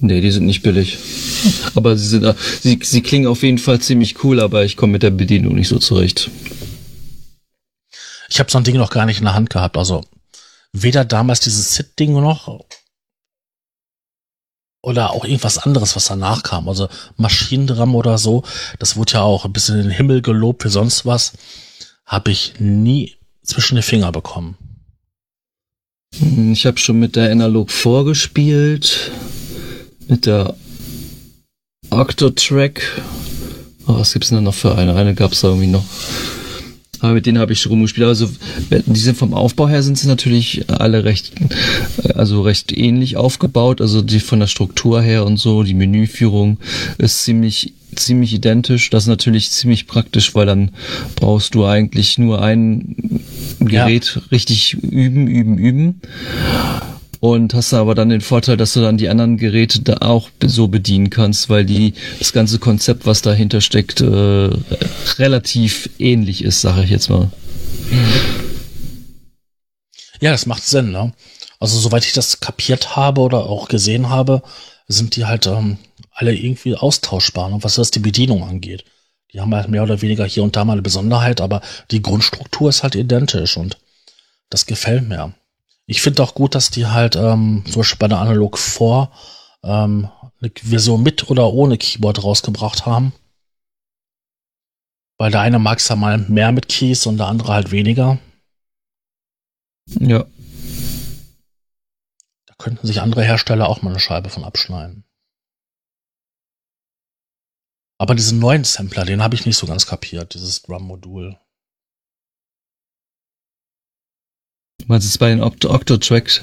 [0.02, 0.98] Nee, die sind nicht billig.
[1.74, 5.04] Aber sie sind, sie, sie klingen auf jeden Fall ziemlich cool, aber ich komme mit
[5.04, 6.30] der Bedienung nicht so zurecht.
[8.30, 9.78] Ich habe so ein Ding noch gar nicht in der Hand gehabt.
[9.78, 10.04] Also
[10.72, 12.66] weder damals dieses Sit-Ding noch
[14.82, 16.70] oder auch irgendwas anderes, was danach kam.
[16.70, 18.44] Also Maschinendram oder so.
[18.78, 21.34] Das wurde ja auch ein bisschen in den Himmel gelobt für sonst was.
[22.06, 24.58] Habe ich nie zwischen die Finger bekommen.
[26.52, 29.12] Ich habe schon mit der Analog vorgespielt,
[30.08, 30.56] mit der
[31.90, 33.02] Octotrack.
[33.88, 34.96] Oh, was gibt's denn da noch für eine?
[34.96, 35.84] Eine gab's da irgendwie noch.
[37.06, 38.08] Aber mit denen habe ich schon rumgespielt.
[38.08, 38.30] Also
[38.70, 41.34] die sind vom Aufbau her sind sie natürlich alle recht,
[42.16, 43.80] also recht ähnlich aufgebaut.
[43.80, 46.58] Also die von der Struktur her und so, die Menüführung
[46.98, 48.90] ist ziemlich ziemlich identisch.
[48.90, 50.72] Das ist natürlich ziemlich praktisch, weil dann
[51.16, 53.22] brauchst du eigentlich nur ein
[53.60, 54.22] Gerät ja.
[54.32, 56.02] richtig üben, üben, üben.
[57.26, 60.68] Und hast aber dann den Vorteil, dass du dann die anderen Geräte da auch so
[60.68, 64.50] bedienen kannst, weil die das ganze Konzept, was dahinter steckt, äh,
[65.18, 67.32] relativ ähnlich ist, sage ich jetzt mal.
[70.22, 71.14] Ja, das macht Sinn, ne?
[71.60, 74.44] Also soweit ich das kapiert habe oder auch gesehen habe,
[74.88, 75.80] sind die halt ähm,
[76.12, 78.86] alle irgendwie austauschbar, ne, was das die Bedienung angeht.
[79.34, 82.70] Die haben halt mehr oder weniger hier und da mal eine Besonderheit, aber die Grundstruktur
[82.70, 83.80] ist halt identisch und
[84.52, 85.34] das gefällt mir.
[85.88, 89.12] Ich finde auch gut, dass die halt ähm, zum Beispiel bei der Analog 4
[89.64, 93.14] ähm, eine Version mit oder ohne Keyboard rausgebracht haben.
[95.18, 98.20] Weil der eine mag es ja mal mehr mit Keys und der andere halt weniger.
[99.88, 100.26] Ja.
[102.48, 105.06] Da könnten sich andere Hersteller auch mal eine Scheibe von abschneiden.
[107.98, 111.40] Aber diesen neuen Sampler, den habe ich nicht so ganz kapiert, dieses Drum-Modul.
[114.80, 116.42] Du meinst es bei den Oct Octo-Tracks?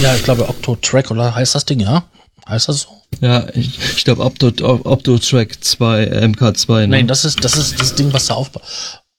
[0.00, 2.04] Ja, ich glaube Octo-Track, oder heißt das Ding, ja?
[2.48, 2.88] Heißt das so?
[3.20, 6.80] Ja, ich, ich glaube Octo-Track 2, MK2.
[6.80, 6.88] Ne?
[6.88, 8.50] Nein, das ist, das ist das Ding, was da auf,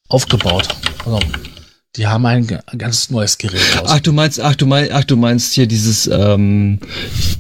[0.09, 0.67] aufgebaut.
[1.05, 1.19] Also,
[1.95, 3.61] die haben ein ganz neues Gerät.
[3.85, 6.79] Ach, du meinst, ach, du meinst, ach, du meinst hier dieses ähm,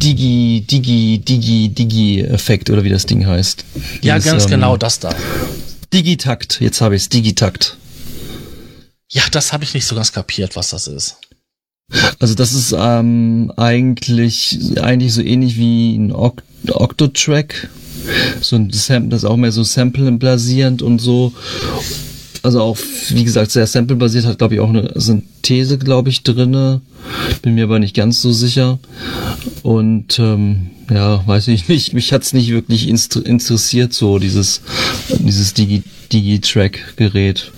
[0.01, 3.65] Digi, Digi, Digi, Digi-Effekt oder wie das Ding heißt.
[3.73, 5.15] Dieses, ja, ganz ähm, genau das da.
[5.91, 7.77] Digitakt, jetzt habe ich's, Digitakt.
[9.13, 11.17] Ja, das habe ich nicht so ganz kapiert, was das ist.
[12.19, 17.69] Also das ist ähm, eigentlich eigentlich so ähnlich wie ein Oct Octotrack.
[18.41, 21.33] So ein Sample, das ist auch mehr so Sample-basierend und so
[22.43, 22.77] also auch,
[23.09, 26.81] wie gesagt, sehr sample-basiert, hat, glaube ich, auch eine Synthese, glaube ich, drinne.
[27.41, 28.79] Bin mir aber nicht ganz so sicher.
[29.63, 34.61] Und ähm, ja, weiß ich nicht, mich hat's nicht wirklich interessiert, so dieses,
[35.07, 37.51] dieses Digi-Track-Gerät.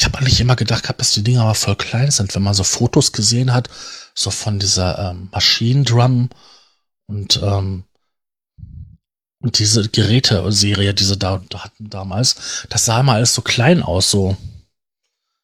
[0.00, 2.54] Ich habe eigentlich immer gedacht gehabt, dass die Dinger aber voll klein sind, wenn man
[2.54, 3.68] so Fotos gesehen hat,
[4.14, 6.30] so von dieser ähm, Maschinendrum
[7.06, 7.84] und ähm,
[9.42, 13.82] und diese Geräte-Serie, die sie da, da hatten damals, das sah immer alles so klein
[13.82, 14.38] aus, so.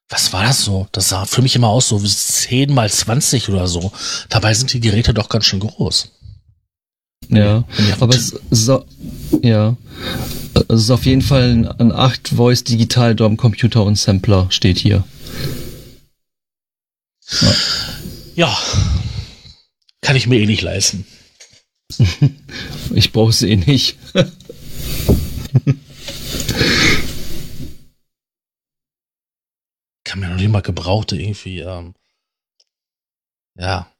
[0.09, 0.87] Was war das so?
[0.91, 3.93] Das sah für mich immer aus, so wie 10 mal 20 oder so.
[4.31, 6.13] Dabei sind die Geräte doch ganz schön groß.
[7.29, 7.65] Ja,
[8.01, 8.71] aber es ist,
[9.43, 9.77] ja,
[10.69, 15.05] es ist auf jeden Fall ein, ein 8-Voice Digital Drum Computer und Sampler steht hier.
[17.41, 17.55] Ja.
[18.35, 18.59] ja.
[20.01, 21.07] Kann ich mir eh nicht leisten.
[22.95, 23.99] ich brauche sie eh nicht.
[30.05, 31.95] Kann mir noch nicht mal gebrauchte irgendwie, ähm,
[33.57, 33.91] ja.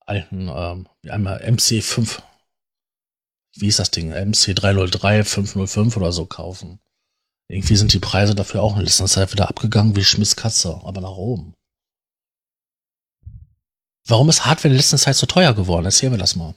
[0.00, 2.22] alten, ähm, einmal MC5,
[3.56, 4.12] wie ist das Ding?
[4.12, 6.80] MC303, 505 oder so kaufen.
[7.48, 11.00] Irgendwie sind die Preise dafür auch in letzter Zeit wieder abgegangen wie Schmiss Katze, aber
[11.00, 11.54] nach oben.
[14.06, 15.84] Warum ist Hardware in letzter Zeit so teuer geworden?
[15.84, 16.54] Erzähl mir das mal.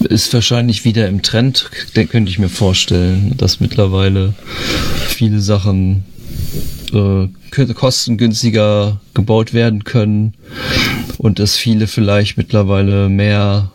[0.00, 4.34] Ist wahrscheinlich wieder im Trend, könnte ich mir vorstellen, dass mittlerweile
[5.06, 6.04] viele Sachen
[6.92, 7.28] äh,
[7.74, 10.34] kostengünstiger gebaut werden können
[11.18, 13.70] und dass viele vielleicht mittlerweile mehr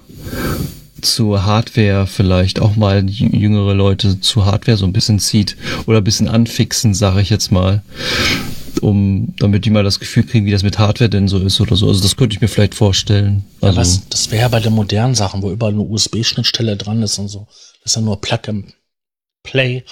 [1.02, 5.56] zur Hardware vielleicht auch mal jüngere Leute zu Hardware so ein bisschen zieht
[5.86, 7.84] oder ein bisschen anfixen, sage ich jetzt mal,
[8.82, 11.76] um damit die mal das Gefühl kriegen, wie das mit Hardware denn so ist oder
[11.76, 11.88] so.
[11.88, 13.46] Also das könnte ich mir vielleicht vorstellen.
[13.62, 17.02] Also, ja, was, das wäre ja bei den modernen Sachen, wo überall eine USB-Schnittstelle dran
[17.04, 17.48] ist und so.
[17.84, 18.74] Das ist ja nur Plug and
[19.44, 19.84] Play.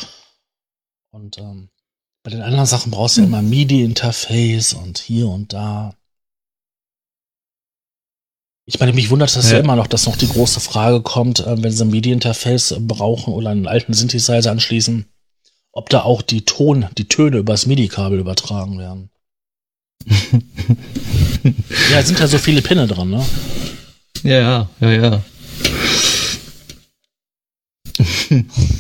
[1.11, 1.69] Und ähm,
[2.25, 5.93] bei den anderen Sachen brauchst du ja immer MIDI-Interface und hier und da.
[8.65, 9.57] Ich meine, mich wundert das ja.
[9.57, 13.31] ja immer noch, dass noch die große Frage kommt, äh, wenn sie ein MIDI-Interface brauchen
[13.31, 15.05] oder einen alten Synthesizer anschließen,
[15.71, 19.11] ob da auch die Ton, die Töne übers MIDI-Kabel übertragen werden.
[21.91, 23.23] ja, sind ja so viele Pinne dran, ne?
[24.23, 25.23] Ja, ja, ja, ja.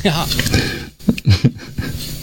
[0.03, 0.27] ja.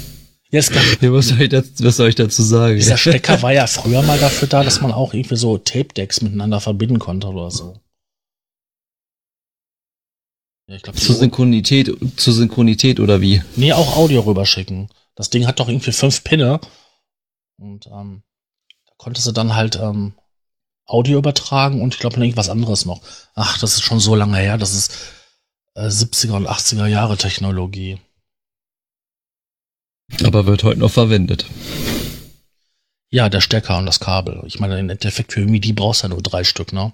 [0.53, 2.77] Jetzt ja, was, soll ich dazu, was soll ich dazu sagen?
[2.77, 6.61] Dieser Stecker war ja früher mal dafür da, dass man auch irgendwie so Tape-Decks miteinander
[6.61, 7.81] verbinden konnte oder so.
[10.69, 13.43] Ja, ich glaub, zur Synchronität, zur Synchronität oder wie?
[13.57, 14.91] Nee, auch Audio rüberschicken.
[15.15, 16.61] Das Ding hat doch irgendwie fünf Pinne.
[17.59, 18.23] Und ähm,
[18.87, 20.13] da konntest du dann halt ähm,
[20.85, 23.01] Audio übertragen und ich glaube noch irgendwas anderes noch.
[23.35, 24.59] Ach, das ist schon so lange her.
[24.59, 24.95] Das ist
[25.77, 27.99] äh, 70er und 80er Jahre Technologie.
[30.25, 31.47] Aber wird heute noch verwendet.
[33.11, 34.43] Ja, der Stecker und das Kabel.
[34.47, 36.93] Ich meine, im Endeffekt für MIDI brauchst du ja nur drei Stück, ne?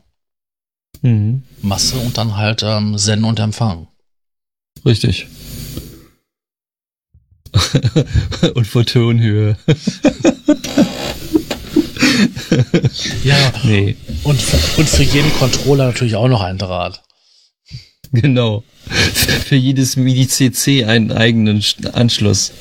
[1.03, 1.43] Mhm.
[1.63, 3.89] Masse und dann halt ähm, Senden und Empfang.
[4.85, 5.27] Richtig.
[8.55, 9.57] und vor Tonhöhe.
[13.25, 13.97] ja, nee.
[14.25, 14.41] Und,
[14.77, 17.03] und für jeden Controller natürlich auch noch ein Draht.
[18.13, 18.65] Genau.
[18.89, 22.53] Für jedes MIDI-CC einen eigenen Anschluss.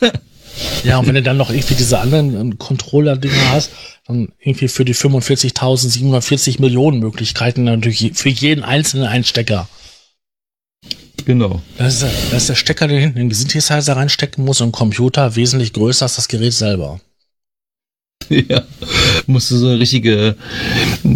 [0.84, 3.70] ja, und wenn du dann noch irgendwie diese anderen ähm, Controller-Dinger hast,
[4.06, 9.68] dann irgendwie für die 45.740 Millionen Möglichkeiten natürlich für jeden einzelnen einen Stecker.
[11.24, 11.62] Genau.
[11.78, 15.36] Das ist, das ist der Stecker, der hinten in den Synthesizer reinstecken muss und Computer
[15.36, 17.00] wesentlich größer als das Gerät selber.
[18.28, 18.62] Ja,
[19.26, 20.36] musst du so eine richtige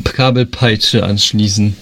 [0.05, 1.77] Kabelpeitsche anschließen.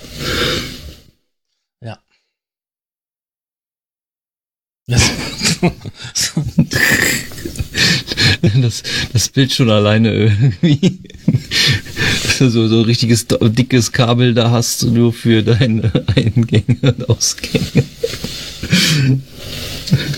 [8.61, 8.83] Das,
[9.13, 11.01] das, Bild schon alleine irgendwie.
[12.39, 17.85] So, so richtiges dickes Kabel da hast du nur für deine Eingänge und Ausgänge.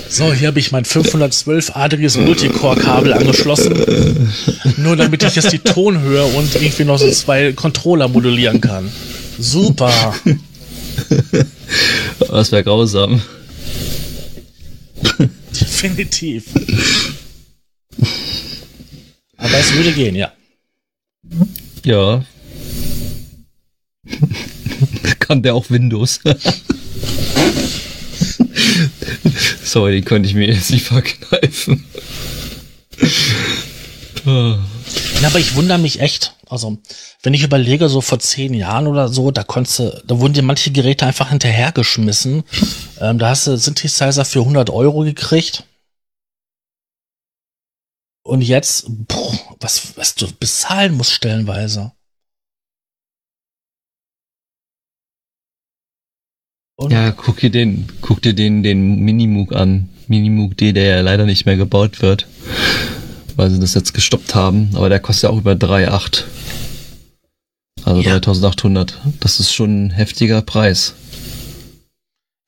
[0.09, 3.75] So, hier habe ich mein 512-adriges Multicore-Kabel angeschlossen.
[4.79, 8.91] Nur damit ich jetzt die Tonhöhe und irgendwie noch so zwei Controller modulieren kann.
[9.39, 10.15] Super.
[12.19, 13.21] Das wäre grausam.
[15.61, 16.45] Definitiv.
[19.37, 20.33] Aber es würde gehen, ja.
[21.85, 22.25] Ja.
[25.19, 26.21] Kann der auch Windows?
[29.65, 31.85] Sorry, die konnte ich mir jetzt nicht verkneifen.
[34.25, 34.59] Ja,
[35.25, 36.36] aber ich wundere mich echt.
[36.49, 36.79] Also,
[37.23, 40.43] wenn ich überlege, so vor zehn Jahren oder so, da konntest du, da wurden dir
[40.43, 42.45] manche Geräte einfach hinterhergeschmissen.
[42.99, 45.65] Ähm, da hast du Synthesizer für 100 Euro gekriegt.
[48.23, 51.93] Und jetzt, boah, was, was du bezahlen musst stellenweise.
[56.77, 59.91] Und ja, guck dir den, guck dir den, den Minimoog an.
[60.07, 62.27] Minimoog D, der ja leider nicht mehr gebaut wird
[63.37, 64.71] weil sie das jetzt gestoppt haben.
[64.75, 66.25] Aber der kostet ja auch über 3,8.
[67.85, 68.19] Also ja.
[68.19, 68.99] 3800.
[69.21, 70.95] Das ist schon ein heftiger Preis.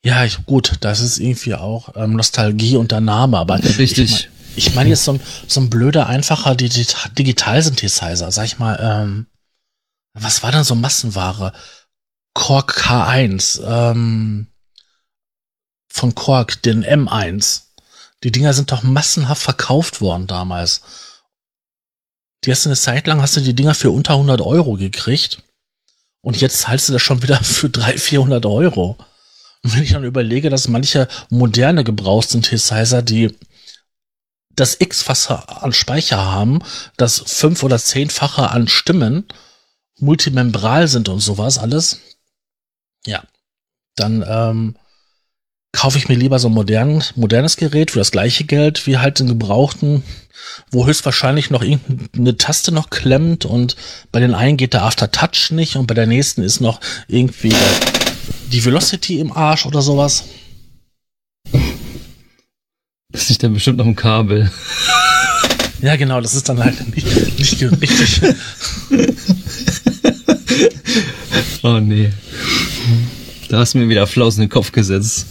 [0.05, 4.31] Ja, ich, gut, das ist irgendwie auch ähm, Nostalgie und der Name, aber richtig.
[4.57, 9.27] Ich meine mein jetzt so ein, so ein blöder, einfacher Digital-Synthesizer, sag ich mal, ähm,
[10.15, 11.53] was war denn so Massenware?
[12.35, 14.49] Korg K1, ähm,
[15.89, 17.68] von Korg, den M1.
[18.25, 20.83] Die Dinger sind doch massenhaft verkauft worden damals.
[22.45, 25.43] Die hast du eine Zeit lang, hast du die Dinger für unter 100 Euro gekriegt.
[26.21, 28.97] Und jetzt zahlst du das schon wieder für 300, 400 Euro.
[29.63, 33.37] Und wenn ich dann überlege, dass manche moderne Gebrauchssynthesizer, die
[34.51, 36.61] das X-Fache an Speicher haben,
[36.97, 39.27] das fünf- oder zehnfache an Stimmen
[40.01, 42.01] multimembral sind und sowas alles,
[43.05, 43.23] ja,
[43.95, 44.77] dann ähm,
[45.73, 49.19] kaufe ich mir lieber so ein modern, modernes Gerät für das gleiche Geld wie halt
[49.19, 50.03] den gebrauchten,
[50.71, 53.77] wo höchstwahrscheinlich noch irgendeine Taste noch klemmt und
[54.11, 57.55] bei den einen geht der Aftertouch nicht und bei der nächsten ist noch irgendwie
[58.51, 60.25] die Velocity im Arsch oder sowas.
[63.11, 64.51] Das ist dann bestimmt noch ein Kabel.
[65.81, 68.21] Ja, genau, das ist dann halt nicht, nicht richtig.
[71.63, 72.11] oh nee.
[73.49, 75.27] Da hast du mir wieder Flaus in den Kopf gesetzt.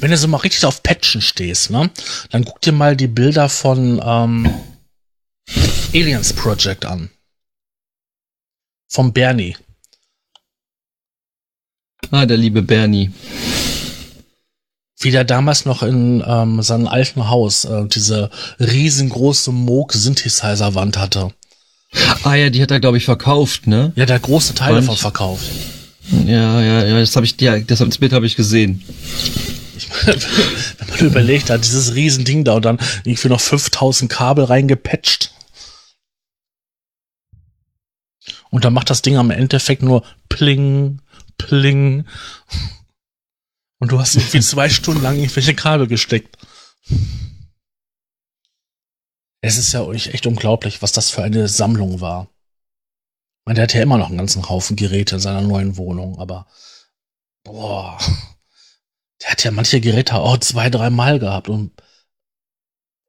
[0.00, 1.90] Wenn du so mal richtig auf Patchen stehst, ne,
[2.30, 4.54] dann guck dir mal die Bilder von ähm,
[5.92, 7.10] Aliens Project an.
[8.88, 9.56] Vom Bernie.
[12.10, 13.10] Ah, der liebe Bernie.
[14.98, 18.30] Wie der damals noch in ähm, seinem alten Haus äh, diese
[18.60, 21.34] riesengroße Moog-Synthesizer-Wand hatte.
[22.22, 23.92] Ah ja, die hat er, glaube ich, verkauft, ne?
[23.96, 25.46] Ja, der große Teil davon verkauft.
[26.10, 28.82] Ja, ja, ja, das habe ich, ja, das, das Bild habe ich gesehen.
[30.04, 35.32] Wenn man überlegt hat, dieses Riesending da und dann irgendwie noch 5000 Kabel reingepatcht.
[38.50, 41.00] Und dann macht das Ding am Endeffekt nur pling,
[41.38, 42.06] pling.
[43.78, 46.36] Und du hast irgendwie zwei Stunden lang irgendwelche Kabel gesteckt.
[49.42, 52.28] Es ist ja echt unglaublich, was das für eine Sammlung war.
[53.46, 56.46] Meine, der hat ja immer noch einen ganzen Haufen Geräte in seiner neuen Wohnung, aber
[57.44, 57.96] boah,
[59.22, 61.70] der hat ja manche Geräte auch zwei, dreimal gehabt und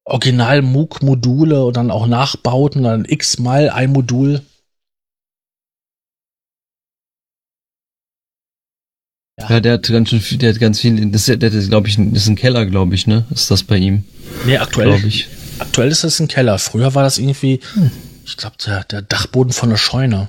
[0.06, 4.46] Original MOOC Module und dann auch Nachbauten, dann x-mal ein Modul.
[9.40, 9.50] Ja.
[9.50, 9.60] ja.
[9.60, 11.96] der hat ganz schön viel, der hat ganz viel, das ist, der ist, glaube ich,
[11.96, 13.26] das ist ein Keller, glaube ich, ne?
[13.32, 14.06] Ist das bei ihm?
[14.46, 15.04] Nee, aktuell.
[15.04, 15.28] Ich.
[15.60, 16.60] Aktuell ist das ein Keller.
[16.60, 17.92] Früher war das irgendwie, hm.
[18.28, 20.28] Ich glaube, der, der Dachboden von der Scheune.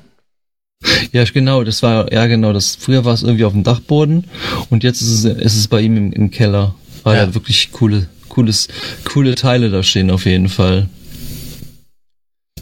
[1.11, 4.29] Ja, genau, das war, ja genau, das, früher war es irgendwie auf dem Dachboden
[4.71, 6.77] und jetzt ist es, ist es bei ihm im, im Keller.
[7.03, 7.35] Weil ja.
[7.35, 8.69] wirklich coole, cooles,
[9.05, 10.89] coole Teile da stehen auf jeden Fall.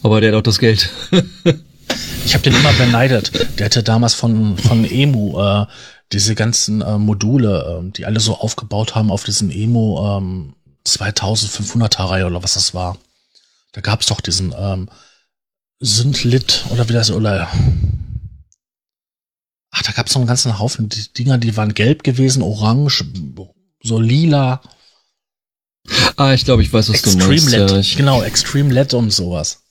[0.03, 0.89] Aber der hat auch das Geld.
[2.25, 3.31] ich habe den immer beneidet.
[3.59, 5.67] Der hatte damals von, von Emu äh,
[6.13, 10.55] diese ganzen äh, Module, äh, die alle so aufgebaut haben auf diesen Emu ähm,
[10.87, 12.97] 2500er Reihe oder was das war.
[13.73, 14.89] Da gab es doch diesen ähm,
[15.81, 17.49] Sündlit oder wie das, oder
[19.79, 23.05] Ach, da gab es noch einen ganzen Haufen die Dinger, die waren gelb gewesen, orange,
[23.83, 24.63] so lila.
[26.17, 27.51] Ah, ich glaube, ich weiß, was Extreme du meinst.
[27.51, 29.63] LED, ja, ich genau, Extreme LED und sowas.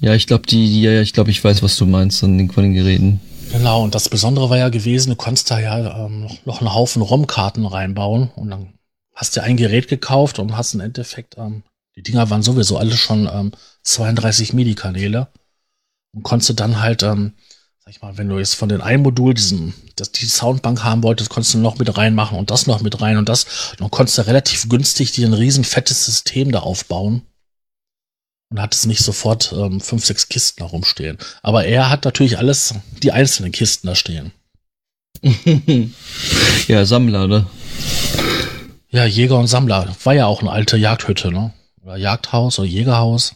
[0.00, 2.62] Ja, ich glaube, die, ja, ich glaube, ich weiß, was du meinst an den, von
[2.62, 3.20] den Geräten.
[3.52, 6.74] Genau, und das Besondere war ja gewesen, du konntest da ja ähm, noch, noch einen
[6.74, 8.74] Haufen ROM-Karten reinbauen und dann
[9.14, 11.62] hast du ein Gerät gekauft und hast im Endeffekt ähm,
[11.98, 13.50] die Dinger waren sowieso alle schon ähm,
[13.82, 15.26] 32 MIDI-Kanäle
[16.14, 17.32] und konntest du dann halt, ähm,
[17.80, 21.02] sag ich mal, wenn du jetzt von den einen Modul diesen, das, die Soundbank haben
[21.02, 23.72] wolltest, konntest du noch mit reinmachen und das noch mit rein und das.
[23.72, 27.22] Und dann konntest du relativ günstig dir ein riesen fettes System da aufbauen
[28.50, 31.18] und hattest nicht sofort ähm, fünf, sechs Kisten herumstehen.
[31.42, 34.30] Aber er hat natürlich alles, die einzelnen Kisten da stehen.
[36.68, 37.46] ja, Sammler, ne?
[38.88, 39.96] Ja, Jäger und Sammler.
[40.04, 41.52] War ja auch eine alte Jagdhütte, ne?
[41.82, 43.34] Oder Jagdhaus oder Jägerhaus.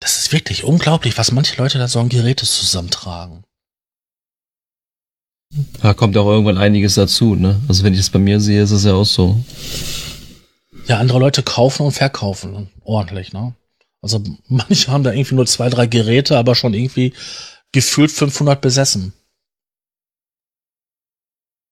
[0.00, 3.44] Das ist wirklich unglaublich, was manche Leute da so an Geräte zusammentragen.
[5.80, 7.60] Da kommt auch irgendwann einiges dazu, ne?
[7.68, 9.42] Also wenn ich es bei mir sehe, ist es ja auch so.
[10.88, 13.54] Ja, andere Leute kaufen und verkaufen ordentlich, ne?
[14.02, 17.14] Also manche haben da irgendwie nur zwei, drei Geräte, aber schon irgendwie
[17.72, 19.14] gefühlt 500 besessen.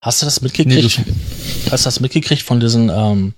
[0.03, 1.07] Hast du das mitgekriegt?
[1.07, 1.14] Nee,
[1.70, 3.34] Hast du das mitgekriegt von diesen ähm,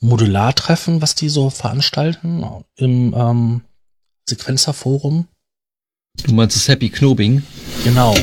[0.00, 2.44] Modulartreffen, was die so veranstalten
[2.74, 3.60] im ähm,
[4.28, 5.28] Sequenzerforum?
[6.24, 7.44] Du meinst das Happy Knobing?
[7.84, 8.16] Genau.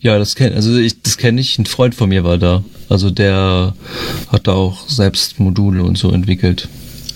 [0.00, 2.64] Ja, das kenne also ich das kenne ich, ein Freund von mir war da.
[2.88, 3.74] Also der
[4.28, 6.68] hat da auch selbst Module und so entwickelt.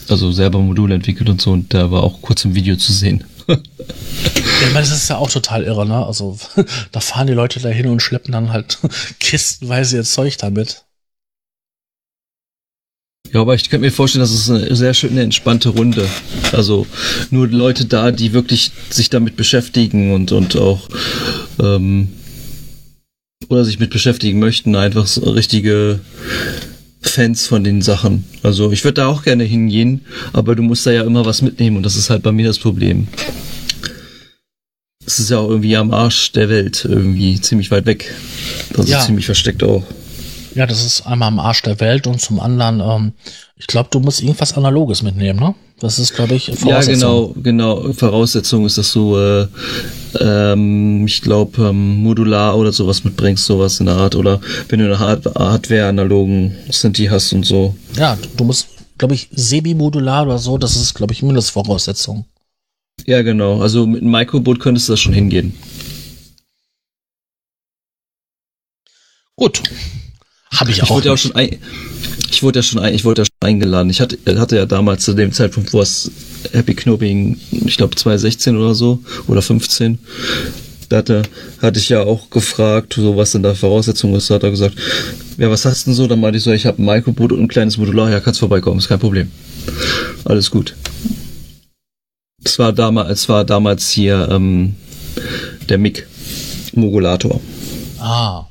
[0.08, 3.24] Also selber Module entwickelt und so und der war auch kurz im Video zu sehen
[3.48, 6.06] meine, das ist ja auch total irre, ne?
[6.06, 6.38] Also,
[6.92, 8.78] da fahren die Leute da hin und schleppen dann halt
[9.20, 10.84] kistenweise ihr Zeug damit.
[13.32, 16.08] Ja, aber ich könnte mir vorstellen, das ist eine sehr schöne, entspannte Runde.
[16.52, 16.86] Also
[17.30, 20.88] nur Leute da, die wirklich sich damit beschäftigen und, und auch
[21.60, 22.08] ähm,
[23.48, 26.00] oder sich mit beschäftigen möchten, einfach so richtige
[27.00, 28.24] Fans von den Sachen.
[28.42, 31.76] Also ich würde da auch gerne hingehen, aber du musst da ja immer was mitnehmen
[31.76, 33.08] und das ist halt bei mir das Problem.
[35.06, 38.12] Es ist ja auch irgendwie am Arsch der Welt, irgendwie ziemlich weit weg.
[38.74, 38.98] Das ja.
[38.98, 39.84] ist ziemlich versteckt auch.
[40.58, 43.12] Ja, das ist einmal am Arsch der Welt und zum anderen, ähm,
[43.54, 45.54] ich glaube, du musst irgendwas Analoges mitnehmen, ne?
[45.78, 46.68] Das ist, glaube ich, Voraussetzung.
[46.68, 47.92] Ja, genau, genau.
[47.92, 49.46] Voraussetzung ist, dass du, äh,
[50.18, 54.16] ähm, ich glaube, ähm, modular oder sowas mitbringst, sowas in der Art.
[54.16, 57.76] Oder wenn du eine Hard Hardware-analogen Sinti hast und so.
[57.96, 58.66] Ja, du musst,
[58.98, 62.24] glaube ich, semi-modular oder so, das ist, glaube ich, Mindestvoraussetzung.
[63.06, 63.60] Ja, genau.
[63.60, 65.54] Also mit einem Microboot könntest du das schon hingehen.
[69.36, 69.62] Gut.
[70.54, 70.90] Habe ich, ich auch.
[70.90, 71.58] Wurde ja auch schon ein,
[72.30, 73.90] ich wurde ja schon ein, ich wurde ja schon eingeladen.
[73.90, 76.10] Ich hatte, hatte ja damals zu dem Zeitpunkt, wo es
[76.52, 79.98] Happy Knobing, ich glaube 2016 oder so oder 15,
[80.88, 81.22] da hatte,
[81.60, 84.30] hatte ich ja auch gefragt, so was denn da Voraussetzung ist.
[84.30, 84.74] Da hat er gesagt,
[85.36, 86.06] ja, was hast du denn so?
[86.06, 88.78] Dann meinte ich so, ich habe ein Microboot und ein kleines Modular, ja, kannst vorbeikommen,
[88.78, 89.30] ist kein Problem.
[90.24, 90.74] Alles gut.
[92.42, 94.76] Es war damals, es war damals hier ähm,
[95.68, 96.06] der MIG
[96.72, 97.40] Modulator.
[97.98, 98.47] Ah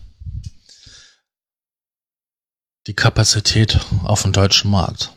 [2.87, 5.11] die Kapazität auf dem deutschen Markt.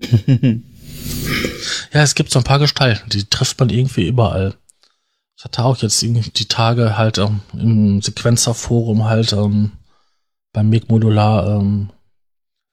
[0.02, 0.58] ja,
[1.92, 4.54] es gibt so ein paar Gestalten, die trifft man irgendwie überall.
[5.36, 9.72] Ich hatte auch jetzt die Tage halt ähm, im Sequenzerforum halt ähm,
[10.52, 11.90] beim MIG Modular ähm,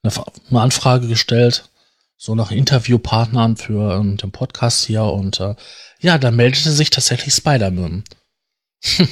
[0.02, 0.12] eine,
[0.50, 1.70] eine, Anfrage gestellt,
[2.16, 5.54] so nach Interviewpartnern für ähm, den Podcast hier und äh,
[6.00, 8.04] ja, da meldete sich tatsächlich Spider-Man.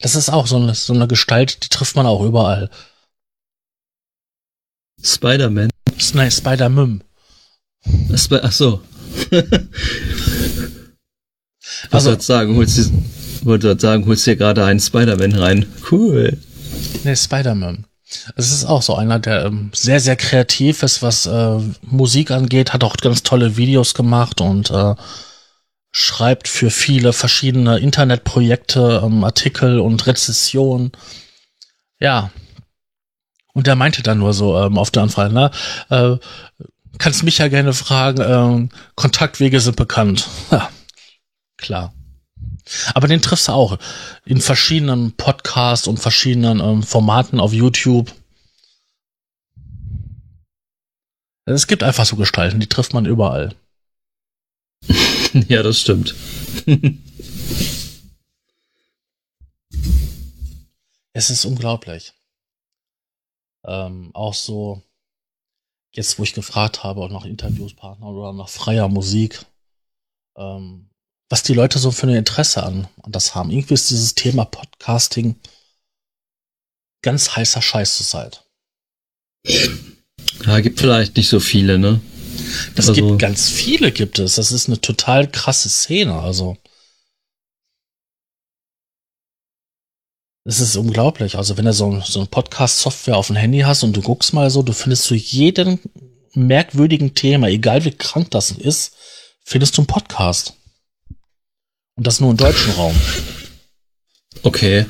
[0.00, 2.70] das ist auch so eine, so eine Gestalt, die trifft man auch überall.
[5.04, 5.70] Spider-Man.
[6.14, 7.02] Nein, Spider-Mum.
[8.16, 8.80] Sp Ach so.
[11.90, 12.90] Was also, soll sagen, holst du,
[13.42, 15.66] wollte sagen, holst dir gerade einen Spider-Man rein.
[15.90, 16.38] Cool.
[17.04, 17.84] Nee, Spider-Man.
[18.36, 22.72] Es ist auch so einer, der ähm, sehr, sehr kreativ ist, was äh, Musik angeht,
[22.72, 24.94] hat auch ganz tolle Videos gemacht und äh,
[25.90, 30.92] schreibt für viele verschiedene Internetprojekte ähm, Artikel und Rezessionen.
[31.98, 32.30] Ja,
[33.54, 35.50] und der meinte dann nur so ähm, auf der Anfrage, ne?
[35.88, 36.16] Äh,
[36.98, 40.28] kannst mich ja gerne fragen, ähm, Kontaktwege sind bekannt.
[40.50, 40.68] Ja,
[41.56, 41.94] klar.
[42.94, 43.78] Aber den triffst du auch
[44.24, 48.12] in verschiedenen Podcasts und verschiedenen ähm, Formaten auf YouTube.
[51.46, 53.54] Es gibt einfach so Gestalten, die trifft man überall.
[55.48, 56.14] ja, das stimmt.
[61.12, 62.14] es ist unglaublich
[63.64, 64.82] ähm, auch so,
[65.94, 69.44] jetzt wo ich gefragt habe, auch nach Interviewspartner oder nach freier Musik,
[70.36, 70.90] ähm,
[71.30, 73.50] was die Leute so für ein Interesse an, an das haben.
[73.50, 75.36] Irgendwie ist dieses Thema Podcasting
[77.02, 78.44] ganz heißer Scheiß zur Zeit.
[80.46, 82.00] Ja, gibt vielleicht nicht so viele, ne?
[82.74, 84.36] Das also, gibt ganz viele, gibt es.
[84.36, 86.56] Das ist eine total krasse Szene, also.
[90.44, 91.36] Es ist unglaublich.
[91.36, 94.50] Also wenn du so, so ein Podcast-Software auf dem Handy hast und du guckst mal
[94.50, 95.78] so, du findest zu jedem
[96.34, 98.94] merkwürdigen Thema, egal wie krank das ist,
[99.44, 100.54] findest du einen Podcast.
[101.96, 102.94] Und das nur im deutschen Raum.
[104.42, 104.84] Okay.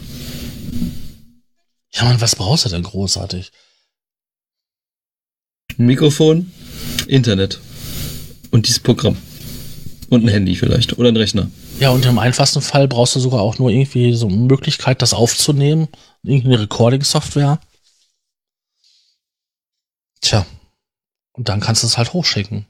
[1.93, 3.53] Ja, man, was brauchst du denn großartig?
[5.77, 6.53] Mikrofon,
[7.07, 7.61] Internet
[8.51, 9.17] und dieses Programm.
[10.09, 11.51] Und ein Handy vielleicht oder ein Rechner.
[11.81, 15.13] Ja, und im einfachsten Fall brauchst du sogar auch nur irgendwie so eine Möglichkeit, das
[15.13, 15.89] aufzunehmen.
[16.23, 17.61] Irgendeine Recording-Software.
[20.21, 20.47] Tja.
[21.33, 22.67] Und dann kannst du es halt hochschicken.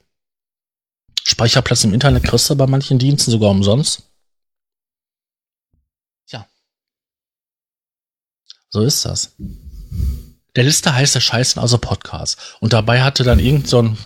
[1.23, 4.03] Speicherplatz im Internet kriegst du bei manchen Diensten sogar umsonst.
[6.27, 6.47] Tja.
[8.69, 9.35] So ist das.
[10.55, 12.57] Der Liste heißt der Scheißen also Podcast.
[12.59, 13.97] Und dabei hatte dann irgend so ein,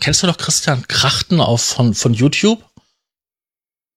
[0.00, 2.64] kennst du doch Christian Krachten auf, von, von YouTube?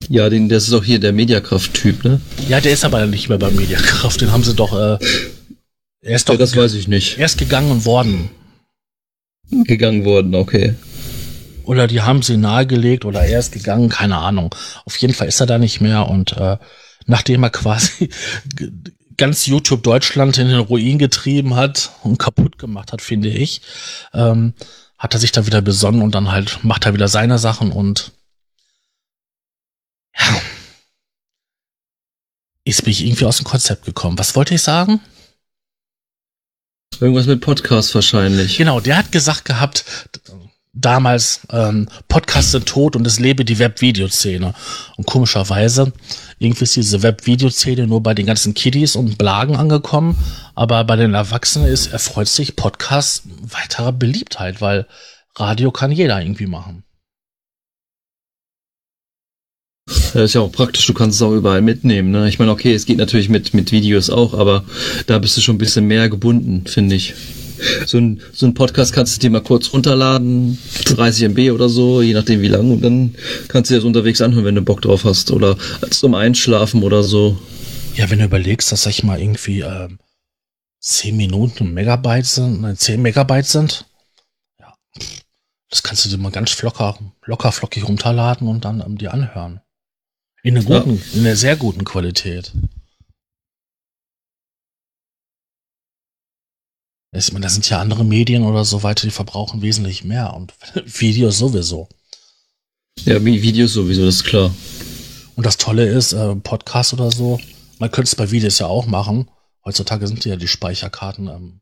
[0.10, 2.20] Ja, den, das ist doch hier der Mediakraft-Typ, ne?
[2.50, 4.20] Ja, der ist aber nicht mehr bei Mediakraft.
[4.22, 4.74] Den haben sie doch.
[4.74, 4.98] Äh,
[6.02, 6.34] er ist doch.
[6.34, 7.18] Ja, das weiß ich nicht.
[7.18, 8.30] Er ist gegangen worden.
[9.52, 10.76] Gegangen worden, okay.
[11.64, 14.56] Oder die haben sie nahegelegt oder er ist gegangen, keine Ahnung.
[14.86, 16.58] Auf jeden Fall ist er da nicht mehr und äh,
[17.06, 18.10] nachdem er quasi
[19.18, 23.62] ganz YouTube Deutschland in den Ruin getrieben hat und kaputt gemacht hat, finde ich,
[24.14, 24.54] ähm,
[24.98, 28.12] hat er sich da wieder besonnen und dann halt macht er wieder seine Sachen und
[30.18, 30.42] ja.
[32.64, 34.20] Jetzt bin ich irgendwie aus dem Konzept gekommen.
[34.20, 35.02] Was wollte ich sagen?
[37.00, 38.58] Irgendwas mit Podcast wahrscheinlich.
[38.58, 39.84] Genau, der hat gesagt gehabt,
[40.74, 44.54] damals, ähm, Podcasts sind tot und es lebe die Web-Video-Szene.
[44.98, 45.92] Und komischerweise,
[46.40, 50.18] irgendwie ist diese Web-Video-Szene nur bei den ganzen Kiddies und Blagen angekommen,
[50.56, 54.88] aber bei den Erwachsenen ist, erfreut sich Podcast weiterer Beliebtheit, weil
[55.36, 56.84] Radio kann jeder irgendwie machen.
[60.14, 62.12] Das ist ja auch praktisch, du kannst es auch überall mitnehmen.
[62.12, 62.28] Ne?
[62.28, 64.64] Ich meine, okay, es geht natürlich mit, mit Videos auch, aber
[65.08, 67.14] da bist du schon ein bisschen mehr gebunden, finde ich.
[67.86, 72.02] So ein, so ein Podcast kannst du dir mal kurz runterladen, 30 MB oder so,
[72.02, 73.16] je nachdem wie lang, und dann
[73.48, 75.32] kannst du dir das unterwegs anhören, wenn du Bock drauf hast.
[75.32, 75.58] Oder
[75.90, 77.38] zum Einschlafen oder so.
[77.96, 80.00] Ja, wenn du überlegst, dass ich mal irgendwie ähm,
[80.80, 83.86] 10 Minuten Megabyte sind, nein, 10 Megabyte sind,
[84.60, 84.74] ja,
[85.70, 89.62] das kannst du dir mal ganz locker, locker flockig runterladen und dann ähm, dir anhören.
[90.44, 91.14] In einer guten, ja.
[91.14, 92.52] in einer sehr guten Qualität.
[97.14, 100.54] Ich meine, da sind ja andere Medien oder so weiter, die verbrauchen wesentlich mehr und
[100.86, 101.90] Videos sowieso.
[103.04, 104.54] Ja, Videos sowieso, das ist klar.
[105.36, 107.40] Und das Tolle ist, äh, Podcast oder so,
[107.80, 109.30] man könnte es bei Videos ja auch machen.
[109.66, 111.62] Heutzutage sind ja die Speicherkarten ähm,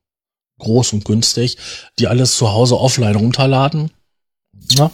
[0.59, 1.57] groß und günstig,
[1.97, 3.91] die alles zu Hause offline runterladen.
[4.71, 4.91] Ja?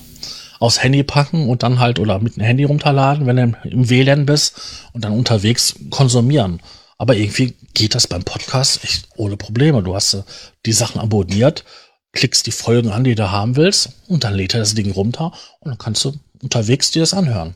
[0.60, 4.26] Aufs Handy packen und dann halt oder mit dem Handy runterladen, wenn du im WLAN
[4.26, 4.60] bist
[4.94, 6.62] und dann unterwegs konsumieren.
[6.98, 9.84] Aber irgendwie geht das beim Podcast echt ohne Probleme.
[9.84, 10.24] Du hast äh,
[10.66, 11.66] die Sachen abonniert,
[12.14, 15.34] klickst die Folgen an, die du haben willst und dann lädt er das Ding runter
[15.60, 17.54] und dann kannst du unterwegs dir das anhören.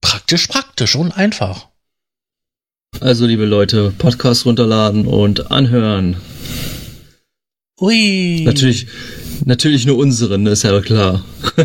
[0.00, 1.68] Praktisch, praktisch und einfach.
[3.00, 6.16] Also, liebe Leute, Podcast runterladen und anhören.
[7.80, 8.42] Ui.
[8.44, 8.86] Natürlich,
[9.44, 11.24] Natürlich nur unseren, ist ja klar.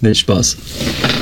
[0.00, 0.56] nee, Spaß.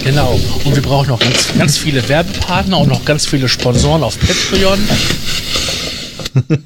[0.05, 0.39] Genau.
[0.65, 4.79] Und wir brauchen noch ganz, ganz viele Werbepartner und noch ganz viele Sponsoren auf Patreon.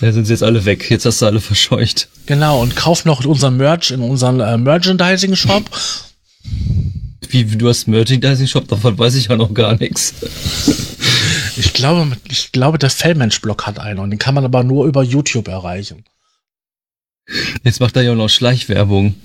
[0.00, 0.90] Ja, sind sie jetzt alle weg.
[0.90, 2.08] Jetzt hast du alle verscheucht.
[2.26, 5.64] Genau, und kauf noch unseren Merch in unseren äh, Merchandising-Shop.
[7.30, 8.68] Wie, du hast Merchandising-Shop?
[8.68, 10.14] Davon weiß ich ja noch gar nichts.
[11.58, 15.02] Ich glaube, ich glaube, der Fellmensch-Blog hat einen und den kann man aber nur über
[15.02, 16.04] YouTube erreichen.
[17.64, 19.16] Jetzt macht er ja auch noch Schleichwerbung.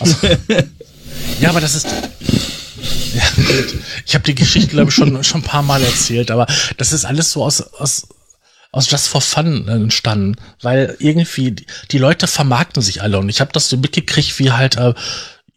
[0.00, 0.16] Also,
[1.40, 1.86] ja, aber das ist.
[3.14, 3.22] Ja,
[4.04, 6.46] ich habe die Geschichte, glaube ich, schon, schon ein paar Mal erzählt, aber
[6.78, 8.08] das ist alles so aus, aus,
[8.72, 13.40] aus Just for Fun entstanden, weil irgendwie die, die Leute vermarkten sich alle und ich
[13.40, 14.94] habe das so mitgekriegt, wie halt äh,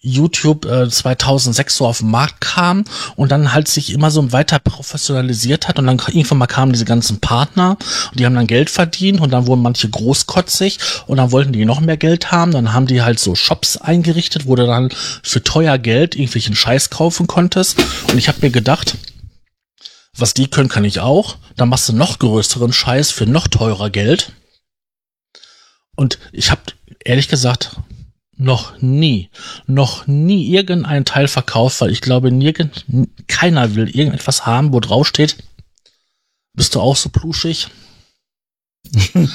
[0.02, 2.86] YouTube äh, 2006 so auf den Markt kam
[3.16, 6.86] und dann halt sich immer so weiter professionalisiert hat und dann irgendwann mal kamen diese
[6.86, 7.78] ganzen Partner
[8.12, 11.66] und die haben dann Geld verdient und dann wurden manche großkotzig und dann wollten die
[11.66, 14.90] noch mehr Geld haben, dann haben die halt so Shops eingerichtet, wo du dann
[15.22, 17.78] für teuer Geld irgendwelchen Scheiß kaufen konntest
[18.10, 18.96] und ich habe mir gedacht,
[20.18, 21.38] was die können, kann ich auch.
[21.56, 24.34] Dann machst du noch größeren Scheiß für noch teurer Geld.
[25.96, 26.62] Und ich habe
[27.04, 27.78] ehrlich gesagt
[28.40, 29.30] noch nie,
[29.68, 32.86] noch nie irgendein Teil verkauft, weil ich glaube, nirgend,
[33.28, 35.36] keiner will irgendetwas haben, wo drauf steht,
[36.54, 37.68] bist du auch so pluschig?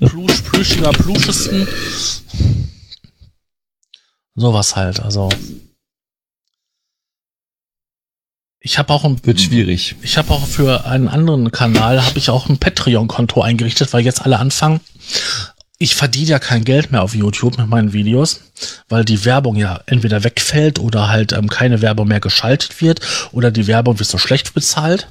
[0.00, 1.66] Plusch, plüschiger, pluschesten.
[4.34, 5.30] Sowas halt, also.
[8.60, 9.96] Ich habe auch ein wird schwierig.
[10.02, 14.04] Ich habe auch für einen anderen Kanal habe ich auch ein Patreon Konto eingerichtet, weil
[14.04, 14.80] jetzt alle anfangen
[15.78, 18.40] ich verdiene ja kein Geld mehr auf YouTube mit meinen Videos,
[18.88, 23.00] weil die Werbung ja entweder wegfällt oder halt ähm, keine Werbung mehr geschaltet wird
[23.32, 25.08] oder die Werbung wird so schlecht bezahlt.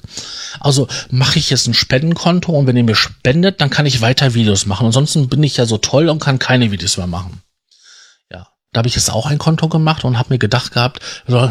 [0.59, 4.34] Also mache ich jetzt ein Spendenkonto und wenn ihr mir spendet, dann kann ich weiter
[4.34, 4.88] Videos machen.
[4.88, 7.41] Ansonsten bin ich ja so toll und kann keine Videos mehr machen.
[8.32, 10.99] Ja, da habe ich jetzt auch ein Konto gemacht und habe mir gedacht gehabt,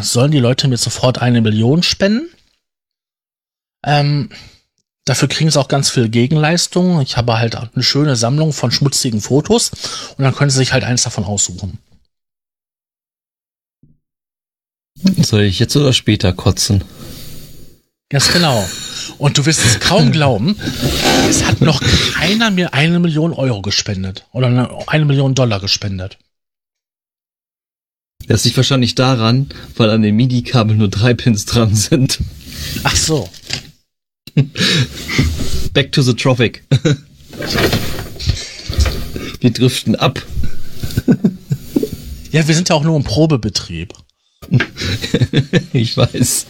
[0.01, 2.27] sollen die Leute mir sofort eine Million spenden?
[3.85, 4.29] Ähm,
[5.05, 6.99] Dafür kriegen sie auch ganz viel Gegenleistung.
[7.01, 9.69] Ich habe halt eine schöne Sammlung von schmutzigen Fotos
[10.17, 11.77] und dann können sie sich halt eins davon aussuchen.
[15.21, 16.83] Soll ich jetzt oder später kotzen?
[18.09, 18.67] Ganz genau.
[19.17, 20.57] Und du wirst es kaum glauben,
[21.29, 21.81] es hat noch
[22.13, 24.47] keiner mir eine Million Euro gespendet oder
[24.87, 26.17] eine Million Dollar gespendet.
[28.27, 32.19] Das liegt wahrscheinlich daran, weil an dem MIDI-Kabel nur drei Pins dran sind.
[32.83, 33.29] Ach so.
[35.73, 36.63] Back to the Tropic.
[39.39, 40.21] Wir driften ab.
[42.31, 43.93] Ja, wir sind ja auch nur im Probebetrieb.
[45.73, 46.45] ich weiß.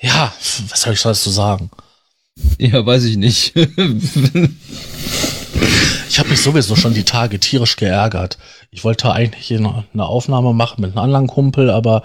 [0.00, 0.34] Ja,
[0.68, 1.70] was soll ich dazu sagen?
[2.58, 3.54] Ja, weiß ich nicht.
[6.08, 8.36] Ich habe mich sowieso schon die Tage tierisch geärgert.
[8.74, 12.02] Ich wollte eigentlich eine Aufnahme machen mit einem anderen Kumpel, aber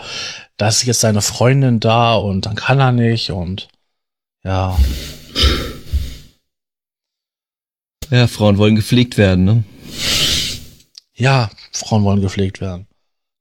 [0.57, 3.70] da ist jetzt seine Freundin da und dann kann er nicht und
[4.43, 4.78] ja.
[8.11, 9.63] Ja, Frauen wollen gepflegt werden, ne?
[11.15, 12.86] Ja, Frauen wollen gepflegt werden.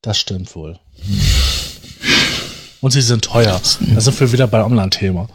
[0.03, 0.79] Das stimmt wohl.
[2.81, 3.61] Und sie sind teuer.
[3.93, 5.29] Da sind wir wieder bei Online-Thema.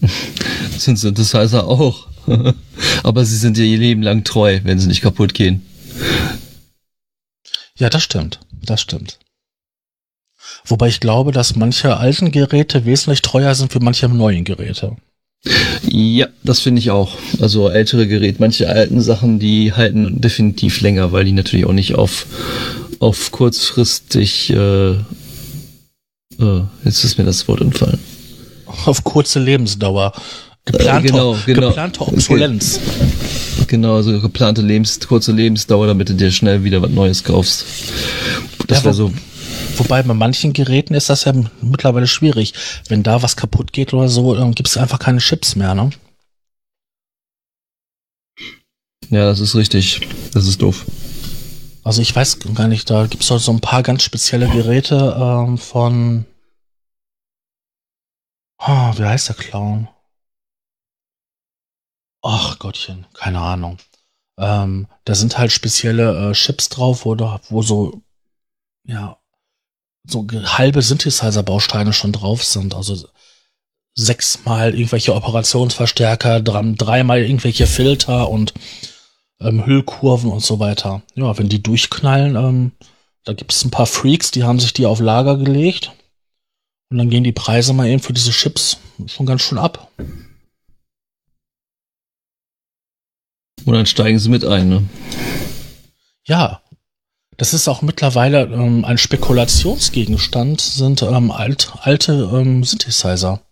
[0.72, 2.08] Das sind Synthesizer auch.
[3.04, 5.64] Aber sie sind ihr Leben lang treu, wenn sie nicht kaputt gehen.
[7.78, 8.40] Ja, das stimmt.
[8.64, 9.18] Das stimmt.
[10.64, 14.96] Wobei ich glaube, dass manche alten Geräte wesentlich treuer sind für manche neuen Geräte.
[15.88, 17.16] Ja, das finde ich auch.
[17.40, 21.94] Also ältere Geräte, manche alten Sachen, die halten definitiv länger, weil die natürlich auch nicht
[21.94, 22.26] auf,
[23.00, 25.00] auf kurzfristig, äh, äh,
[26.84, 27.98] jetzt ist mir das Wort entfallen.
[28.84, 30.12] Auf kurze Lebensdauer.
[30.64, 31.68] Geplante, Äh, genau, genau.
[31.68, 32.78] geplante Obsolenz.
[33.66, 37.64] Genau, so geplante Lebens, kurze Lebensdauer, damit du dir schnell wieder was Neues kaufst.
[38.68, 39.12] Das Ja, wäre so.
[39.76, 41.32] Wobei bei manchen Geräten ist das ja
[41.62, 42.52] mittlerweile schwierig.
[42.88, 45.90] Wenn da was kaputt geht oder so, dann gibt es einfach keine Chips mehr, ne?
[49.08, 50.00] Ja, das ist richtig.
[50.32, 50.84] Das ist doof.
[51.84, 55.58] Also ich weiß gar nicht, da gibt es so ein paar ganz spezielle Geräte ähm,
[55.58, 56.24] von.
[58.58, 59.88] Oh, wie heißt der Clown?
[62.22, 63.78] Ach Gottchen, keine Ahnung.
[64.38, 68.02] Ähm, da sind halt spezielle äh, Chips drauf, wo, da, wo so,
[68.86, 69.18] ja,
[70.04, 72.74] so halbe Synthesizer-Bausteine schon drauf sind.
[72.74, 73.08] Also
[73.94, 78.54] sechsmal irgendwelche Operationsverstärker, dran, dreimal irgendwelche Filter und
[79.40, 81.02] ähm, Hüllkurven und so weiter.
[81.14, 82.72] Ja, wenn die durchknallen, ähm,
[83.24, 85.92] da gibt es ein paar Freaks, die haben sich die auf Lager gelegt.
[86.90, 89.90] Und dann gehen die Preise mal eben für diese Chips schon ganz schön ab.
[93.64, 94.84] Und dann steigen sie mit ein, ne?
[96.24, 96.62] Ja,
[97.36, 103.42] das ist auch mittlerweile ähm, ein Spekulationsgegenstand, sind ähm, alt, alte ähm, Synthesizer.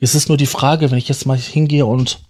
[0.00, 2.20] Es ist nur die Frage, wenn ich jetzt mal hingehe und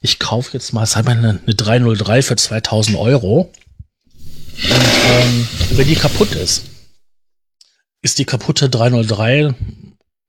[0.00, 3.50] ich kaufe jetzt mal, sagen wir eine, eine 303 für 2000 Euro
[4.62, 6.66] und ähm, wenn die kaputt ist,
[8.02, 9.54] ist die kaputte 303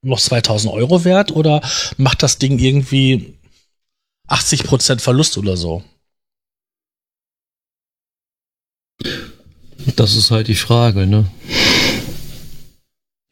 [0.02, 1.60] noch 2000 Euro wert oder
[1.96, 3.35] macht das Ding irgendwie
[4.28, 5.84] 80% Verlust oder so?
[9.96, 11.30] Das ist halt die Frage, ne?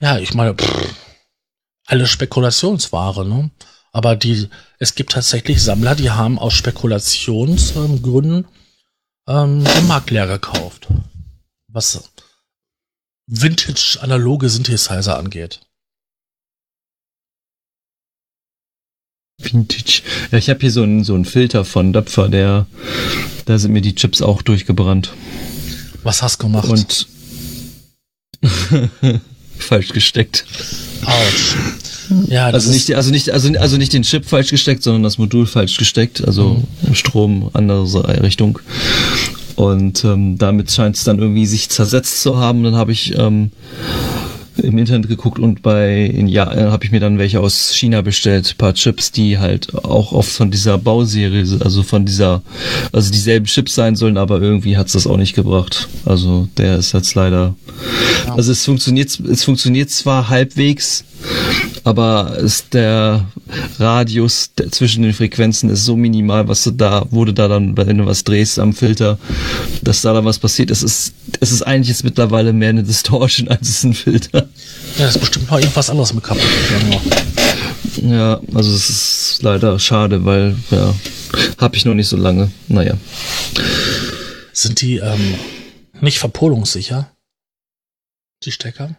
[0.01, 0.95] Ja, ich meine, pff,
[1.87, 3.51] alles Spekulationsware, ne?
[3.93, 8.47] Aber die, es gibt tatsächlich Sammler, die haben aus Spekulationsgründen
[9.29, 10.89] ähm, den Markt leer gekauft.
[11.69, 12.11] Was
[13.27, 15.61] Vintage-analoge Synthesizer angeht.
[19.45, 20.03] Vintage.
[20.31, 22.67] Ja, ich habe hier so einen so einen Filter von Döpfer, der
[23.47, 25.13] da sind mir die Chips auch durchgebrannt
[26.03, 26.69] Was hast du gemacht?
[26.69, 27.07] und
[29.59, 30.45] falsch gesteckt.
[31.05, 31.57] Autsch.
[32.29, 35.19] Ja, das Also nicht, also nicht, also, also nicht den Chip falsch gesteckt, sondern das
[35.19, 38.59] Modul falsch gesteckt, also Strom, andere Richtung.
[39.57, 42.65] Und ähm, damit scheint es dann irgendwie sich zersetzt zu haben.
[42.65, 43.53] Dann habe ich ähm,
[44.63, 48.03] im Internet geguckt und bei in ja äh, habe ich mir dann welche aus China
[48.03, 52.43] bestellt, paar Chips, die halt auch oft von dieser Bauserie, also von dieser,
[52.93, 55.89] also dieselben Chips sein sollen, aber irgendwie hat's das auch nicht gebracht.
[56.05, 57.55] Also der ist jetzt leider,
[58.27, 58.35] Ja.
[58.35, 61.05] also es funktioniert, es funktioniert zwar halbwegs,
[61.85, 63.27] aber ist der
[63.79, 68.07] Radius zwischen den Frequenzen ist so minimal, was du da, wurde da dann, wenn du
[68.07, 69.19] was drehst am Filter,
[69.83, 70.71] dass da dann was passiert.
[70.71, 74.49] Es ist, es ist eigentlich jetzt mittlerweile mehr eine Distortion als es ein Filter.
[74.99, 76.43] ja, das ist bestimmt noch irgendwas anderes mit kaputt.
[78.03, 80.95] Ja, also es ist leider schade, weil, ja,
[81.59, 82.51] habe ich noch nicht so lange.
[82.69, 82.97] Naja.
[84.53, 85.35] Sind die ähm,
[86.01, 87.11] nicht verpolungssicher?
[88.45, 88.97] Die Stecker?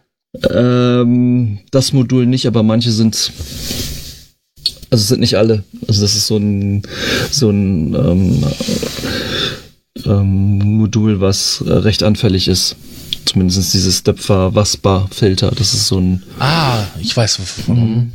[0.50, 3.32] Ähm, das Modul nicht, aber manche sind.
[4.90, 5.64] Also es sind nicht alle.
[5.88, 6.82] Also das ist so ein
[7.30, 8.44] so ein ähm,
[10.04, 12.76] ähm, Modul, was äh, recht anfällig ist.
[13.24, 15.50] Zumindest dieses Döpfer Waspa Filter.
[15.50, 17.40] Das ist so ein Ah, ich weiß.
[17.40, 18.12] wovon.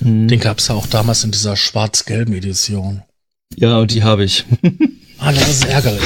[0.00, 3.02] Den gab es ja auch damals in dieser schwarz-gelben Edition.
[3.56, 4.44] ja und die habe ich.
[5.20, 6.00] Ah, das ist ärgerlich.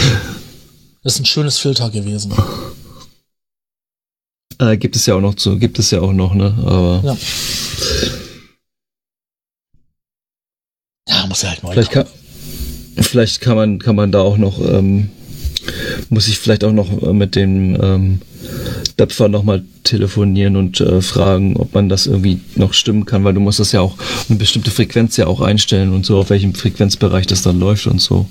[1.03, 2.33] Das ist ein schönes Filter gewesen.
[4.63, 6.55] Äh, gibt es ja auch noch zu, gibt es ja auch noch, ne?
[6.65, 7.17] Aber Ja.
[11.09, 12.07] Ja, muss ja halt neu Vielleicht kann,
[12.97, 15.11] vielleicht kann man, kann man da auch noch, ähm,
[16.09, 18.21] muss ich vielleicht auch noch äh, mit dem ähm,
[18.99, 23.41] Döpfer nochmal telefonieren und äh, fragen, ob man das irgendwie noch stimmen kann, weil du
[23.41, 23.97] musst das ja auch
[24.29, 28.01] eine bestimmte Frequenz ja auch einstellen und so, auf welchem Frequenzbereich das dann läuft und
[28.01, 28.29] so.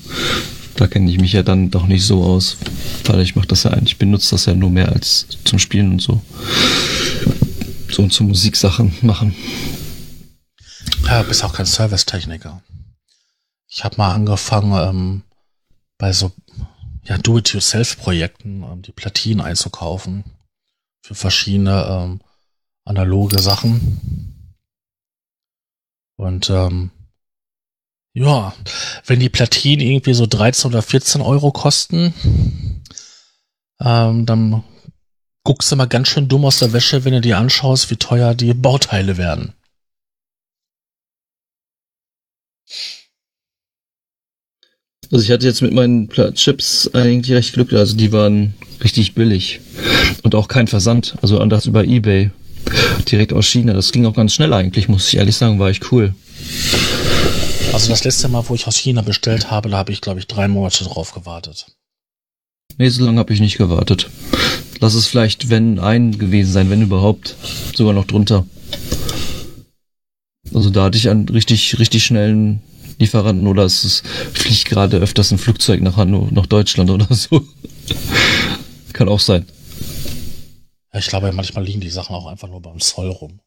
[0.75, 2.57] Da kenne ich mich ja dann doch nicht so aus,
[3.05, 6.01] weil ich mache das ja eigentlich, benutze das ja nur mehr als zum Spielen und
[6.01, 6.21] so.
[7.89, 9.35] So und zu Musiksachen machen.
[11.05, 12.61] Ja, bist auch kein Servicetechniker.
[13.67, 15.21] Ich habe mal angefangen, ähm,
[15.97, 16.31] bei so
[17.03, 20.23] ja, Do-it-yourself-Projekten ähm, die Platinen einzukaufen
[21.01, 22.21] für verschiedene ähm,
[22.85, 24.55] analoge Sachen.
[26.15, 26.91] Und ähm,
[28.13, 28.53] ja,
[29.05, 32.13] wenn die Platinen irgendwie so 13 oder 14 Euro kosten,
[33.79, 34.63] ähm, dann
[35.43, 38.35] guckst du mal ganz schön dumm aus der Wäsche, wenn du dir anschaust, wie teuer
[38.35, 39.53] die Bauteile werden.
[45.11, 49.59] Also ich hatte jetzt mit meinen Chips eigentlich recht Glück, also die waren richtig billig
[50.23, 52.31] und auch kein Versand, also anders über eBay,
[53.11, 53.73] direkt aus China.
[53.73, 56.15] Das ging auch ganz schnell eigentlich, muss ich ehrlich sagen, war ich cool.
[57.81, 60.27] Also das letzte Mal, wo ich aus China bestellt habe, da habe ich glaube ich
[60.27, 61.65] drei Monate drauf gewartet.
[62.77, 64.07] Nee, so lange habe ich nicht gewartet.
[64.79, 67.35] Lass es vielleicht, wenn ein gewesen sein, wenn überhaupt,
[67.73, 68.45] sogar noch drunter.
[70.53, 72.61] Also da hatte ich einen richtig, richtig schnellen
[72.99, 77.47] Lieferanten oder es ist, fliegt gerade öfters ein Flugzeug nach, nach Deutschland oder so.
[78.93, 79.47] Kann auch sein.
[80.93, 83.39] Ja, ich glaube, manchmal liegen die Sachen auch einfach nur beim Zoll rum.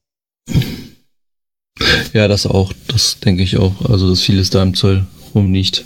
[2.12, 2.72] Ja, das auch.
[2.88, 3.72] Das denke ich auch.
[3.88, 5.84] Also, dass vieles da im Zoll rumliegt.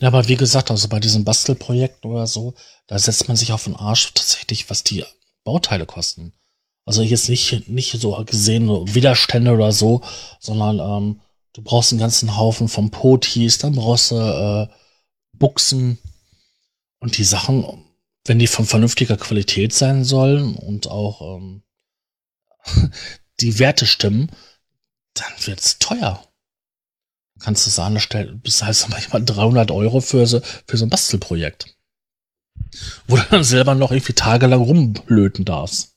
[0.00, 2.54] Ja, aber wie gesagt, also bei diesen Bastelprojekten oder so,
[2.86, 5.04] da setzt man sich auf den Arsch tatsächlich, was die
[5.44, 6.32] Bauteile kosten.
[6.84, 10.00] Also jetzt nicht, nicht so gesehen, Widerstände oder so,
[10.40, 11.20] sondern ähm,
[11.52, 14.68] du brauchst einen ganzen Haufen von Potis, dann brauchst du äh,
[15.36, 15.98] Buchsen
[17.00, 17.84] und die Sachen,
[18.24, 21.62] wenn die von vernünftiger Qualität sein sollen und auch ähm,
[23.40, 24.30] die Werte stimmen,
[25.20, 26.28] dann wird's teuer
[27.38, 31.74] kannst du sagen, stellen, bis heißt manchmal 300 Euro für so, für so ein Bastelprojekt.
[33.06, 35.94] Wo du dann selber noch irgendwie tagelang rumblöten darfst.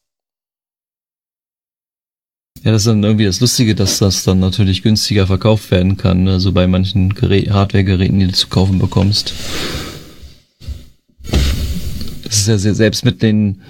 [2.63, 6.23] Ja, das ist dann irgendwie das Lustige, dass das dann natürlich günstiger verkauft werden kann,
[6.23, 6.39] ne?
[6.39, 9.33] so bei manchen Hardware-Geräten, die du zu kaufen bekommst.
[12.31, 13.61] Das ist ja sehr, selbst mit den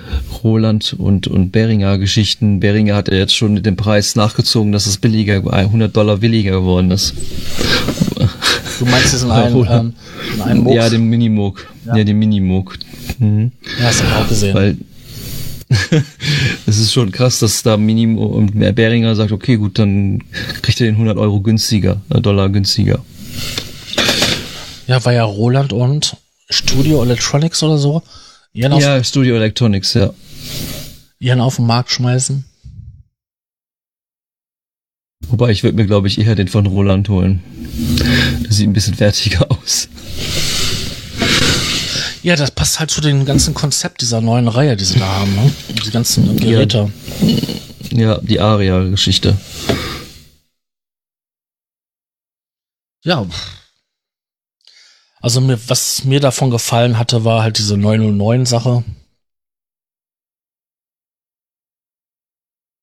[0.43, 2.59] Roland und, und Beringer Geschichten.
[2.59, 6.91] Beringer hat ja jetzt schon den Preis nachgezogen, dass es billiger, 100 Dollar billiger geworden
[6.91, 7.15] ist.
[8.77, 9.93] Du meinst es in einem, ähm,
[10.35, 11.67] in einem Ja, den Minimoog.
[11.87, 11.97] Ja.
[11.97, 12.77] ja, den Minimoog.
[13.17, 13.51] Mhm.
[13.79, 14.53] Ja, hast du auch gesehen.
[14.53, 14.77] Weil,
[16.67, 20.23] es ist schon krass, dass da Minimo und Beringer sagt, okay, gut, dann
[20.61, 23.03] kriegt er den 100 Euro günstiger, äh, Dollar günstiger.
[24.85, 26.15] Ja, war ja Roland und
[26.51, 28.03] Studio Electronics oder so
[28.53, 30.13] Ihren ja, auf, Studio Electronics, ja.
[31.19, 32.45] Ihren auf den Markt schmeißen.
[35.27, 37.41] Wobei ich würde mir, glaube ich, eher den von Roland holen.
[38.43, 39.87] Der sieht ein bisschen wertiger aus.
[42.23, 45.33] Ja, das passt halt zu dem ganzen Konzept dieser neuen Reihe, die sie da haben,
[45.33, 45.51] ne?
[45.85, 46.91] Die ganzen Geräte.
[47.91, 49.37] Ja, ja die Aria-Geschichte.
[53.03, 53.25] Ja,
[55.21, 58.83] also mir, was mir davon gefallen hatte, war halt diese 909-Sache.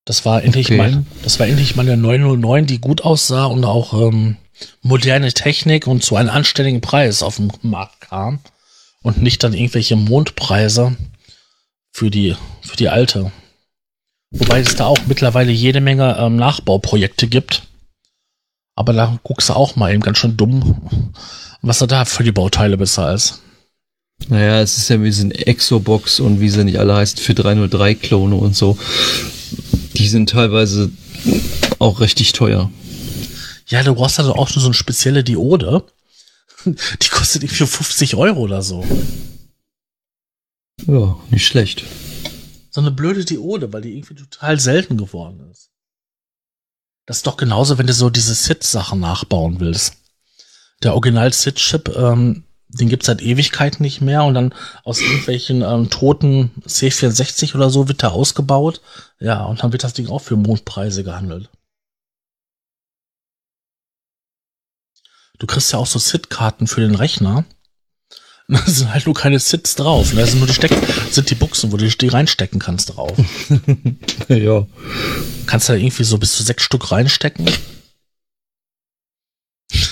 [0.04, 0.76] Das war endlich okay.
[0.78, 4.36] mal, das war endlich mal eine 909, die gut aussah und auch ähm,
[4.80, 8.38] moderne Technik und zu einem anständigen Preis auf den Markt kam
[9.02, 10.96] und nicht dann irgendwelche Mondpreise
[11.92, 13.32] für die für die alte.
[14.30, 17.64] Wobei es da auch mittlerweile jede Menge ähm, Nachbauprojekte gibt.
[18.76, 21.12] Aber da guckst du auch mal eben ganz schön dumm
[21.62, 23.40] was er da für die Bauteile bezahlst.
[24.28, 28.34] Naja, es ist ja wie diesen Exobox und wie sie nicht alle heißt, für 303-Klone
[28.34, 28.76] und so.
[29.94, 30.90] Die sind teilweise
[31.78, 32.70] auch richtig teuer.
[33.68, 35.84] Ja, du brauchst also auch so eine spezielle Diode.
[36.64, 38.84] Die kostet irgendwie 50 Euro oder so.
[40.86, 41.84] Ja, nicht schlecht.
[42.70, 45.70] So eine blöde Diode, weil die irgendwie total selten geworden ist.
[47.06, 49.97] Das ist doch genauso, wenn du so diese SID-Sachen nachbauen willst
[50.82, 54.54] der Original SID-Chip, ähm, den gibt's seit Ewigkeiten nicht mehr und dann
[54.84, 58.80] aus irgendwelchen ähm, toten C64 oder so wird der ausgebaut.
[59.18, 61.48] Ja, und dann wird das Ding auch für Mondpreise gehandelt.
[65.38, 67.44] Du kriegst ja auch so SID-Karten für den Rechner.
[68.50, 70.14] Da sind halt nur keine SIDs drauf.
[70.14, 70.72] Da sind nur die Steck
[71.10, 73.12] sind die Buchsen, wo du die reinstecken kannst drauf.
[74.28, 74.66] ja.
[75.44, 77.46] Kannst da irgendwie so bis zu sechs Stück reinstecken.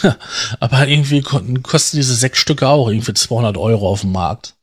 [0.61, 4.55] Aber irgendwie kosten diese sechs Stücke auch irgendwie 200 Euro auf dem Markt.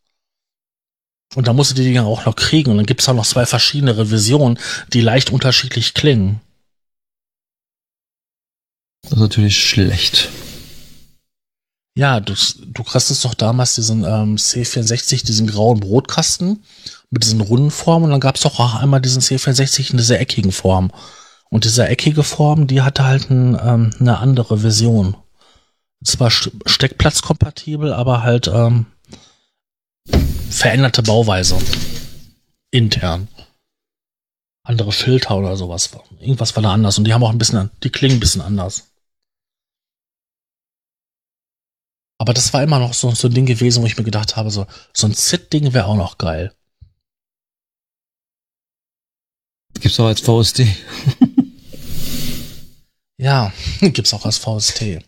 [1.35, 2.71] Und da musst du die Dinger auch noch kriegen.
[2.71, 4.59] Und dann gibt's auch noch zwei verschiedene Revisionen,
[4.93, 6.41] die leicht unterschiedlich klingen.
[9.03, 10.29] Das ist natürlich schlecht.
[11.95, 12.33] Ja, du,
[12.65, 16.63] du kriegst doch damals diesen ähm, C64, diesen grauen Brotkasten
[17.11, 20.51] mit diesen runden Formen und dann gab's doch auch einmal diesen C64 in dieser eckigen
[20.51, 20.91] Form.
[21.49, 25.15] Und diese eckige Form, die hatte halt ein, ähm, eine andere Vision.
[26.03, 28.87] Zwar steckplatzkompatibel, aber halt ähm,
[30.49, 31.57] veränderte Bauweise.
[32.71, 33.27] Intern.
[34.65, 35.91] Andere Filter oder sowas.
[36.19, 36.97] Irgendwas war da anders.
[36.97, 38.93] Und die haben auch ein bisschen, die klingen ein bisschen anders.
[42.17, 44.49] Aber das war immer noch so, so ein Ding gewesen, wo ich mir gedacht habe,
[44.49, 46.55] so, so ein ZIT-Ding wäre auch noch geil.
[49.79, 50.67] Gibt's auch als VSD.
[53.23, 54.99] ja, gibt's auch als VST.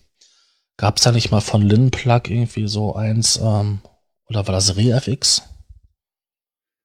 [0.78, 3.80] Gab's da nicht mal von Linplug irgendwie so eins, ähm,
[4.28, 5.44] oder war das ReFX?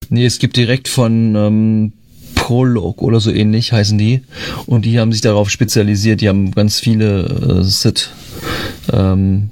[0.09, 1.93] Nee, es gibt direkt von ähm,
[2.35, 4.23] Prolog oder so ähnlich heißen die.
[4.67, 6.21] Und die haben sich darauf spezialisiert.
[6.21, 8.11] Die haben ganz viele äh, SIT
[8.93, 9.51] ähm,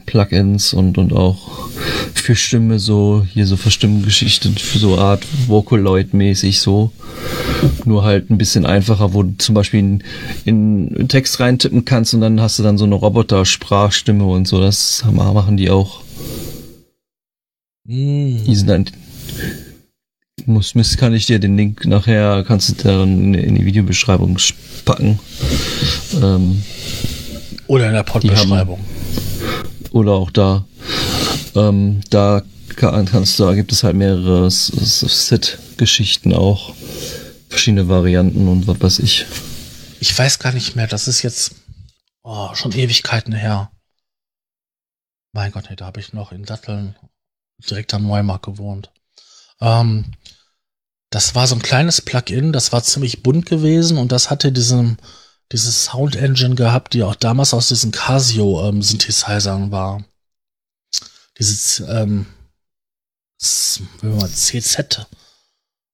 [0.73, 1.69] und, und auch
[2.15, 6.93] für Stimme so, hier so für Stimmgeschichten, für so Art Vocaloid mäßig so.
[7.85, 10.05] Nur halt ein bisschen einfacher, wo du zum Beispiel in,
[10.45, 14.61] in, in Text reintippen kannst und dann hast du dann so eine Roboter-Sprachstimme und so.
[14.61, 16.03] Das machen die auch.
[17.85, 18.45] Mm.
[18.45, 18.85] Die sind dann
[20.49, 24.39] muss, Mist, kann ich dir den Link nachher, kannst du dann in, in die Videobeschreibung
[24.85, 25.21] packen.
[26.21, 26.63] Ähm,
[27.67, 28.81] oder in der Podbeschreibung.
[29.91, 30.65] Oder auch da.
[31.55, 32.43] Ähm, da
[32.77, 36.73] kannst du, da gibt es halt mehrere Sit-Geschichten auch.
[37.49, 39.27] Verschiedene Varianten und was weiß ich.
[40.01, 41.55] Ich weiß gar nicht mehr, das ist jetzt
[42.23, 43.71] oh, schon Ewigkeiten her.
[45.33, 46.97] Mein Gott, nee, da habe ich noch in Datteln
[47.59, 48.91] direkt am Neumarkt gewohnt.
[49.61, 50.13] Ähm,
[51.11, 54.99] das war so ein kleines Plugin, das war ziemlich bunt gewesen und das hatte diesen,
[55.53, 58.83] diese Sound Engine gehabt, die auch damals aus diesen Casio ähm,
[59.71, 60.05] war.
[61.39, 62.27] Dieses ähm,
[63.39, 65.07] CZ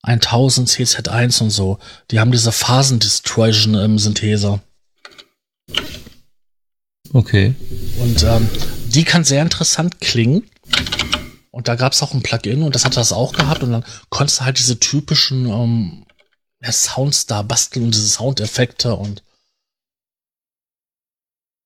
[0.04, 1.78] 1000, CZ1 und so.
[2.10, 4.62] Die haben diese Phasen Distortion im Syntheser.
[7.12, 7.54] Okay.
[8.00, 8.48] Und ähm,
[8.86, 10.48] die kann sehr interessant klingen.
[11.50, 13.84] Und da gab es auch ein Plugin und das hat das auch gehabt und dann
[14.08, 16.04] konntest du halt diese typischen ähm,
[16.68, 19.22] Sounds da basteln und diese Soundeffekte und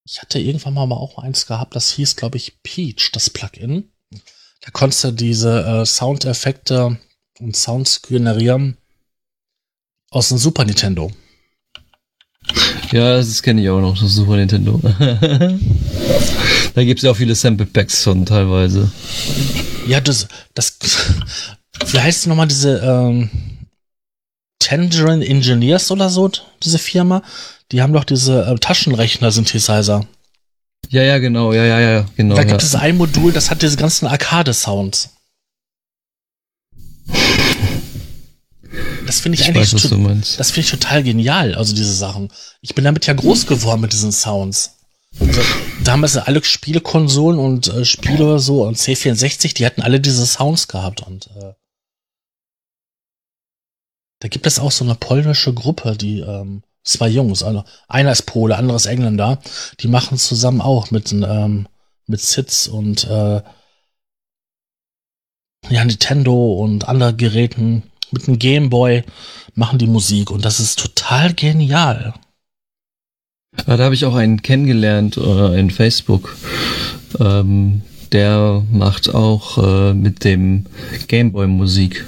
[0.05, 3.93] ich hatte irgendwann mal auch eins gehabt, das hieß, glaube ich, Peach, das Plugin.
[4.61, 6.99] Da konntest du diese äh, Soundeffekte
[7.41, 8.77] und Sounds generieren
[10.11, 11.11] aus dem Super Nintendo.
[12.93, 14.81] Ja, das kenne ich auch noch, das Super Nintendo.
[16.75, 18.91] da gibt es ja auch viele Sample Packs schon teilweise.
[19.87, 20.79] Ja, das, das,
[21.87, 23.31] wie heißt nochmal diese, ähm,
[24.59, 26.31] Tangerine Engineers oder so,
[26.63, 27.23] diese Firma?
[27.73, 30.07] Die haben doch diese äh, Taschenrechner-Synthesizer.
[30.91, 32.35] Ja, ja, genau, ja, ja, ja, genau.
[32.35, 32.67] Da gibt ja.
[32.67, 35.11] es ein Modul, das hat diese ganzen Arcade-Sounds.
[39.07, 42.31] Das finde ich, ich, eigentlich weiß, das finde ich total genial, also diese Sachen.
[42.61, 44.77] Ich bin damit ja groß geworden mit diesen Sounds.
[45.19, 45.41] Also,
[45.83, 51.03] damals alle Spielekonsolen und äh, Spiele so und C64, die hatten alle diese Sounds gehabt
[51.03, 51.55] und äh,
[54.21, 58.27] da gibt es auch so eine polnische Gruppe, die ähm, zwei Jungs, also einer ist
[58.27, 59.41] Pole, andere ist Engländer,
[59.81, 61.69] die machen zusammen auch mit ähm,
[62.07, 63.43] mit Sitz und äh,
[65.71, 69.05] ja Nintendo und anderen Geräten mit einem Gameboy
[69.55, 72.15] machen die Musik und das ist total genial.
[73.67, 76.37] Ja, da habe ich auch einen kennengelernt äh, in Facebook.
[77.19, 80.67] Ähm, der macht auch äh, mit dem
[81.09, 82.05] Gameboy Musik.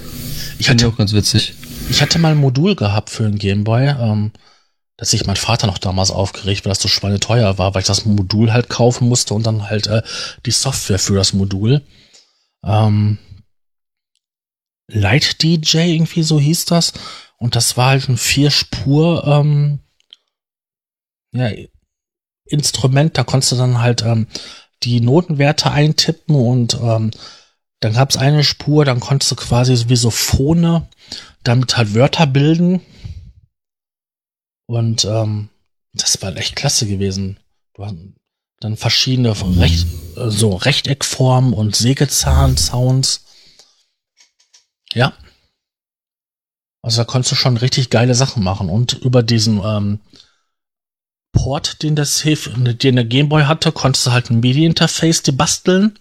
[0.58, 1.54] Ich hatte auch ganz witzig.
[1.90, 4.30] Ich hatte mal ein Modul gehabt für einen Gameboy, ähm,
[4.96, 8.04] dass sich mein Vater noch damals aufgeregt, weil das so schweineteuer war, weil ich das
[8.04, 10.02] Modul halt kaufen musste und dann halt äh,
[10.46, 11.82] die Software für das Modul.
[12.64, 13.18] Ähm,
[14.93, 16.93] Light DJ irgendwie so hieß das
[17.38, 19.80] und das war halt ein vier Spur ähm,
[21.32, 21.51] ja,
[22.47, 24.26] Instrument, da konntest du dann halt ähm,
[24.82, 27.12] die Notenwerte eintippen und ähm,
[27.80, 30.86] dann gab es eine Spur, dann konntest du quasi wie so Phone
[31.43, 32.82] damit halt Wörter bilden.
[34.66, 35.49] Und ähm,
[35.95, 37.38] das war echt klasse gewesen.
[37.74, 37.97] Du hast
[38.61, 39.86] dann verschiedene Recht,
[40.17, 43.25] äh, so Rechteckformen und Sägezahn-Sounds.
[44.95, 45.12] Ja.
[46.83, 48.68] Also da konntest du schon richtig geile Sachen machen.
[48.68, 50.00] Und über diesen ähm,
[51.33, 55.99] Port, den das Hilf, den der Gameboy hatte, konntest du halt ein MIDI-Interface die basteln.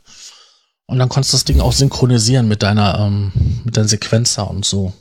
[0.87, 3.31] Und dann konntest du das Ding auch synchronisieren mit deiner, ähm,
[3.63, 4.93] mit deinem Sequenzer und so.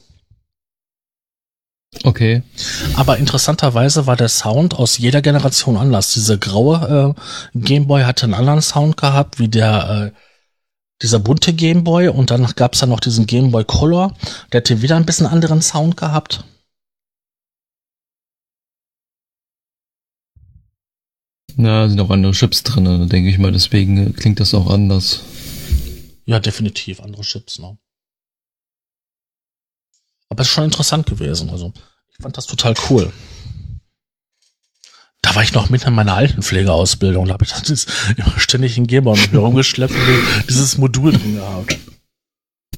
[2.05, 2.43] Okay.
[2.97, 6.12] Aber interessanterweise war der Sound aus jeder Generation anders.
[6.12, 10.27] Diese graue äh, Gameboy hatte einen anderen Sound gehabt, wie der äh,
[11.03, 14.16] dieser bunte Gameboy und dann gab es dann noch diesen Gameboy Color,
[14.53, 16.45] der hatte wieder ein bisschen anderen Sound gehabt.
[21.57, 25.23] Na, sind auch andere Chips drin, denke ich mal, deswegen klingt das auch anders.
[26.25, 27.77] Ja, definitiv andere Chips, ne?
[30.29, 31.73] Aber es ist schon interessant gewesen, also
[32.11, 33.12] ich fand das total cool.
[35.28, 37.26] Da war ich noch mitten in meiner Altenpflegeausbildung.
[37.26, 37.86] Da habe ich das
[38.16, 41.76] immer ständig in Gameboy mit mir rumgeschleppt und dieses Modul drin gehabt.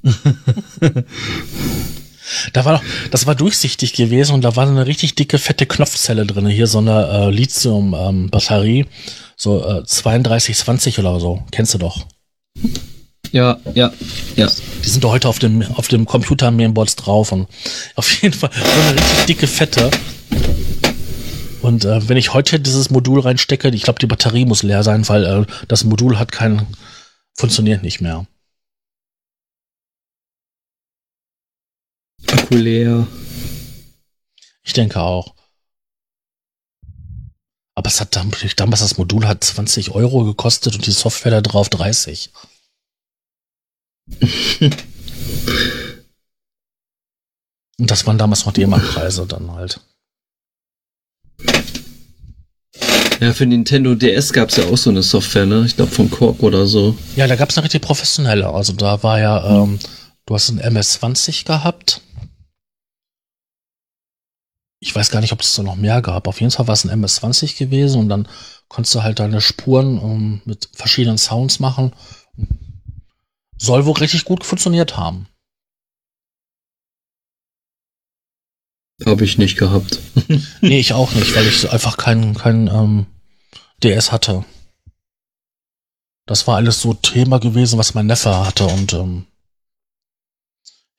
[2.53, 2.83] da war doch,
[3.13, 6.49] das war durchsichtig gewesen und da war eine richtig dicke, fette Knopfzelle drin.
[6.49, 8.81] Hier so eine äh, Lithium-Batterie.
[8.81, 8.87] Ähm,
[9.37, 11.45] so äh, 3220 oder so.
[11.53, 12.05] Kennst du doch.
[13.31, 13.93] Ja, ja,
[14.35, 14.51] ja.
[14.85, 17.47] Die sind doch heute auf dem, auf dem Computer-Mainboards drauf und
[17.95, 19.89] auf jeden Fall so eine richtig dicke, fette.
[21.63, 25.07] Und äh, wenn ich heute dieses Modul reinstecke, ich glaube, die Batterie muss leer sein,
[25.09, 26.67] weil äh, das Modul hat kein,
[27.35, 28.27] funktioniert nicht mehr.
[32.29, 33.07] Akku leer.
[34.63, 35.35] Ich denke auch.
[37.75, 41.69] Aber es hat damals das Modul hat 20 Euro gekostet und die Software da drauf
[41.69, 42.33] 30.
[44.61, 44.77] und
[47.91, 49.81] das waren damals noch die EMA-Preise dann halt.
[53.21, 55.65] Ja, für Nintendo DS gab es ja auch so eine Software, ne?
[55.67, 56.97] Ich glaube von Korg oder so.
[57.17, 58.49] Ja, da gab es eine richtig professionelle.
[58.49, 59.79] Also da war ja, ähm,
[60.25, 62.01] du hast ein MS-20 gehabt.
[64.81, 66.27] Ich weiß gar nicht, ob es da noch mehr gab.
[66.29, 68.27] Auf jeden Fall war es ein MS-20 gewesen und dann
[68.69, 71.93] konntest du halt deine Spuren um, ähm, mit verschiedenen Sounds machen.
[73.59, 75.27] Soll wohl richtig gut funktioniert haben.
[79.07, 79.99] Habe ich nicht gehabt.
[80.61, 83.07] nee, ich auch nicht, weil ich einfach keinen kein, ähm,
[83.83, 84.45] DS hatte.
[86.27, 89.27] Das war alles so Thema gewesen, was mein Neffe hatte und ähm,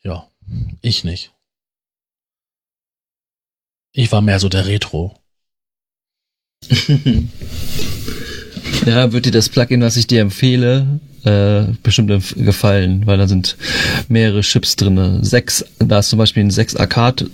[0.04, 0.28] ja,
[0.82, 1.32] ich nicht.
[3.94, 5.16] Ich war mehr so der Retro.
[8.86, 13.58] ja, wird dir das Plugin, was ich dir empfehle, äh, bestimmt gefallen, weil da sind
[14.08, 15.24] mehrere Chips drin.
[15.24, 17.30] Sechs, da ist zum Beispiel ein 6 Arcade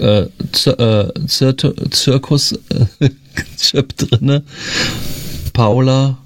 [0.00, 0.26] äh,
[0.70, 2.86] äh, Zirkus äh,
[3.58, 4.42] Chip drin.
[5.52, 6.18] Paula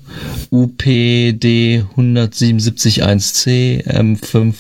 [0.51, 4.55] UPD 177.1C M5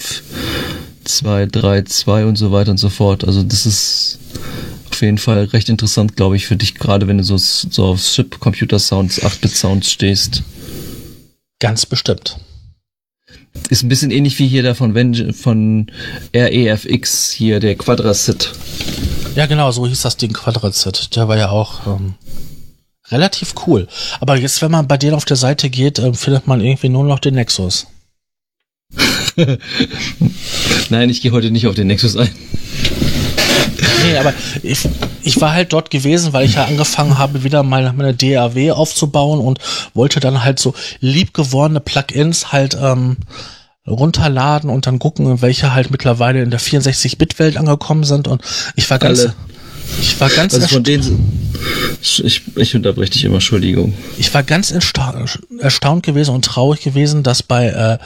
[1.04, 3.24] 232 und so weiter und so fort.
[3.24, 4.18] Also das ist
[4.90, 8.00] auf jeden Fall recht interessant, glaube ich, für dich, gerade wenn du so, so auf
[8.00, 10.42] Chip-Computer-Sounds, 8-Bit-Sounds stehst.
[11.58, 12.38] Ganz bestimmt.
[13.70, 15.90] Ist ein bisschen ähnlich wie hier der von, Ven von
[16.34, 18.52] REFX, hier der Quadracit.
[19.34, 21.16] Ja, genau, so hieß das Ding Quadracit.
[21.16, 22.14] Der war ja auch ähm,
[23.08, 23.88] relativ cool.
[24.20, 27.04] Aber jetzt, wenn man bei denen auf der Seite geht, äh, findet man irgendwie nur
[27.04, 27.86] noch den Nexus.
[30.90, 32.30] Nein, ich gehe heute nicht auf den Nexus ein.
[34.04, 34.88] Nee, aber ich,
[35.22, 39.40] ich war halt dort gewesen, weil ich ja angefangen habe, wieder mal meine DAW aufzubauen
[39.40, 39.58] und
[39.94, 43.16] wollte dann halt so liebgewordene Plugins halt ähm,
[43.86, 48.28] runterladen und dann gucken, welche halt mittlerweile in der 64-Bit-Welt angekommen sind.
[48.28, 48.42] Und
[48.74, 49.20] ich war ganz.
[49.20, 49.34] Alle.
[50.00, 51.56] Ich war ganz also von denen,
[52.02, 53.94] ich, ich unterbreche dich immer, Entschuldigung.
[54.18, 57.98] Ich war ganz erstaunt gewesen und traurig gewesen, dass bei, äh,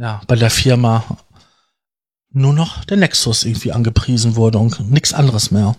[0.00, 1.04] ja, bei der Firma
[2.32, 5.76] nur noch der Nexus irgendwie angepriesen wurde und nichts anderes mehr.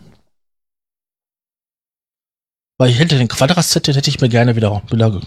[2.77, 5.21] Weil ich hätte den Quadrat-Set, den hätte ich mir gerne wieder, wieder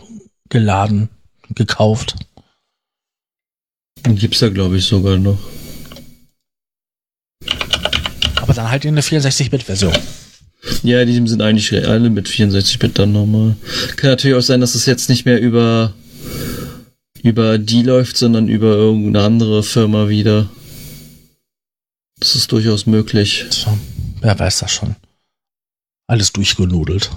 [0.48, 1.08] geladen,
[1.54, 2.16] gekauft.
[4.04, 5.38] Den gibt's ja, glaube ich, sogar noch.
[8.40, 9.96] Aber dann halt in der 64-Bit-Version.
[10.82, 13.56] Ja, die sind eigentlich alle mit 64-Bit dann nochmal.
[13.96, 15.92] Kann natürlich auch sein, dass es jetzt nicht mehr über,
[17.22, 20.48] über die läuft, sondern über irgendeine andere Firma wieder.
[22.18, 23.44] Das ist durchaus möglich.
[23.50, 23.78] So,
[24.20, 24.96] wer weiß das schon.
[26.08, 27.10] Alles durchgenudelt.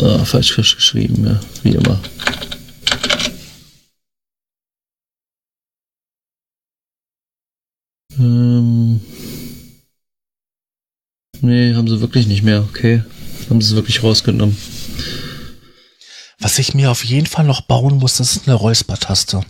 [0.00, 2.00] Ah, falsch geschrieben, ja, wie immer.
[8.18, 9.00] Ähm.
[11.40, 13.02] Nee, haben sie wirklich nicht mehr, okay.
[13.50, 14.56] Haben sie es wirklich rausgenommen.
[16.46, 19.40] Was ich mir auf jeden Fall noch bauen muss, das ist eine Räuspertaste.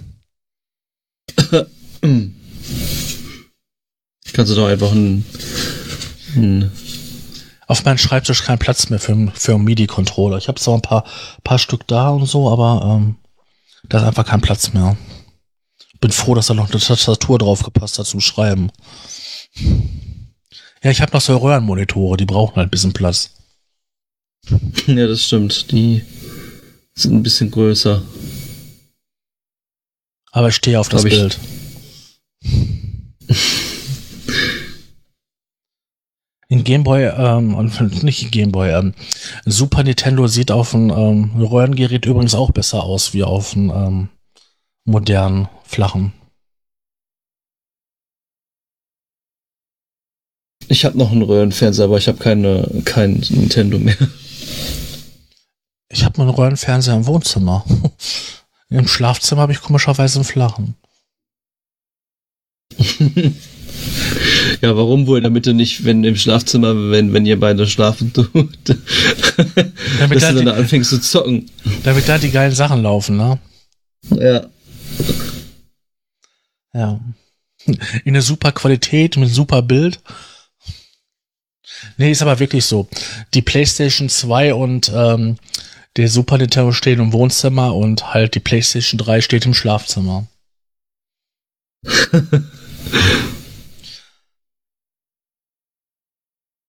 [4.32, 5.26] Kannst du doch einfach ein,
[6.36, 6.72] ein
[7.66, 10.38] auf meinem Schreibtisch kein Platz mehr für, für einen MIDI-Controller.
[10.38, 11.04] Ich habe zwar ein paar,
[11.44, 13.16] paar Stück da und so, aber ähm,
[13.90, 14.96] da ist einfach kein Platz mehr.
[16.00, 18.72] Bin froh, dass da noch eine Tastatur drauf gepasst hat zum Schreiben.
[20.82, 23.32] Ja, ich habe noch so Röhrenmonitore, die brauchen halt ein bisschen Platz.
[24.86, 25.72] Ja, das stimmt.
[25.72, 26.02] Die
[26.98, 28.02] sind ein bisschen größer.
[30.32, 31.38] Aber ich stehe auf das Hab Bild.
[36.48, 37.70] In Gameboy, ähm,
[38.02, 38.94] nicht in Gameboy, ähm,
[39.44, 44.08] Super Nintendo sieht auf einem ähm, Röhrengerät übrigens auch besser aus wie auf einem ähm,
[44.84, 46.12] modernen, flachen.
[50.68, 53.96] Ich habe noch einen Röhrenfernseher, aber ich habe keine kein Nintendo mehr.
[55.88, 57.64] Ich habe einen Röhrenfernseher im Wohnzimmer.
[58.68, 60.74] Im Schlafzimmer habe ich komischerweise einen flachen.
[64.60, 65.20] ja, warum wohl?
[65.20, 68.32] Damit du nicht, wenn im Schlafzimmer, wenn, wenn ihr beide schlafen tut,
[69.98, 71.48] damit dass da du dann die, anfängst zu zocken.
[71.84, 73.38] Damit da die geilen Sachen laufen, ne?
[74.10, 74.46] Ja.
[76.74, 77.00] Ja.
[77.66, 80.00] In einer super Qualität, mit super Bild.
[81.96, 82.88] Nee, ist aber wirklich so.
[83.34, 85.36] Die PlayStation 2 und ähm,
[85.96, 90.26] der Super Nintendo stehen im Wohnzimmer und halt die PlayStation 3 steht im Schlafzimmer.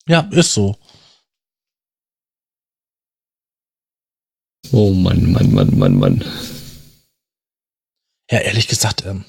[0.07, 0.77] ja, ist so.
[4.71, 6.23] Oh Mann, Mann, Mann, Mann, Mann.
[8.29, 9.23] Ja, ehrlich gesagt, ähm,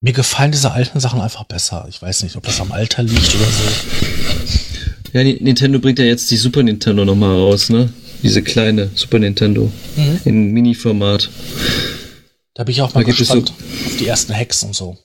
[0.00, 1.86] mir gefallen diese alten Sachen einfach besser.
[1.88, 4.27] Ich weiß nicht, ob das am Alter liegt oder so.
[5.12, 7.92] Ja, Nintendo bringt ja jetzt die Super Nintendo nochmal raus, ne?
[8.22, 10.20] Diese kleine Super Nintendo mhm.
[10.24, 11.30] in Mini-Format.
[12.54, 14.98] Da bin ich auch mal da gespannt so auf die ersten Hacks und so.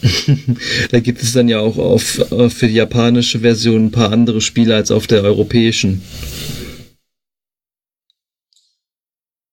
[0.90, 4.40] da gibt es dann ja auch auf, äh, für die japanische Version ein paar andere
[4.40, 6.02] Spiele als auf der europäischen.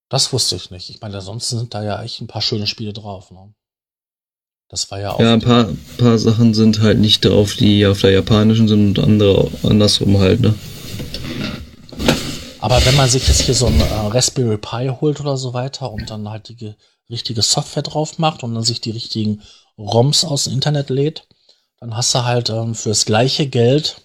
[0.10, 0.90] Das wusste ich nicht.
[0.90, 3.32] Ich meine, ansonsten sind da ja echt ein paar schöne Spiele drauf.
[3.32, 3.54] Ne?
[4.72, 5.20] Das war ja auch.
[5.20, 5.68] Ja, ein paar,
[5.98, 10.40] paar Sachen sind halt nicht drauf, die auf der japanischen sind und andere andersrum halt,
[10.40, 10.56] ne?
[12.60, 15.92] Aber wenn man sich jetzt hier so ein äh, Raspberry Pi holt oder so weiter
[15.92, 16.74] und dann halt die
[17.10, 19.42] richtige Software drauf macht und dann sich die richtigen
[19.78, 21.28] ROMs aus dem Internet lädt,
[21.82, 23.98] dann hast du halt ähm, für das gleiche Geld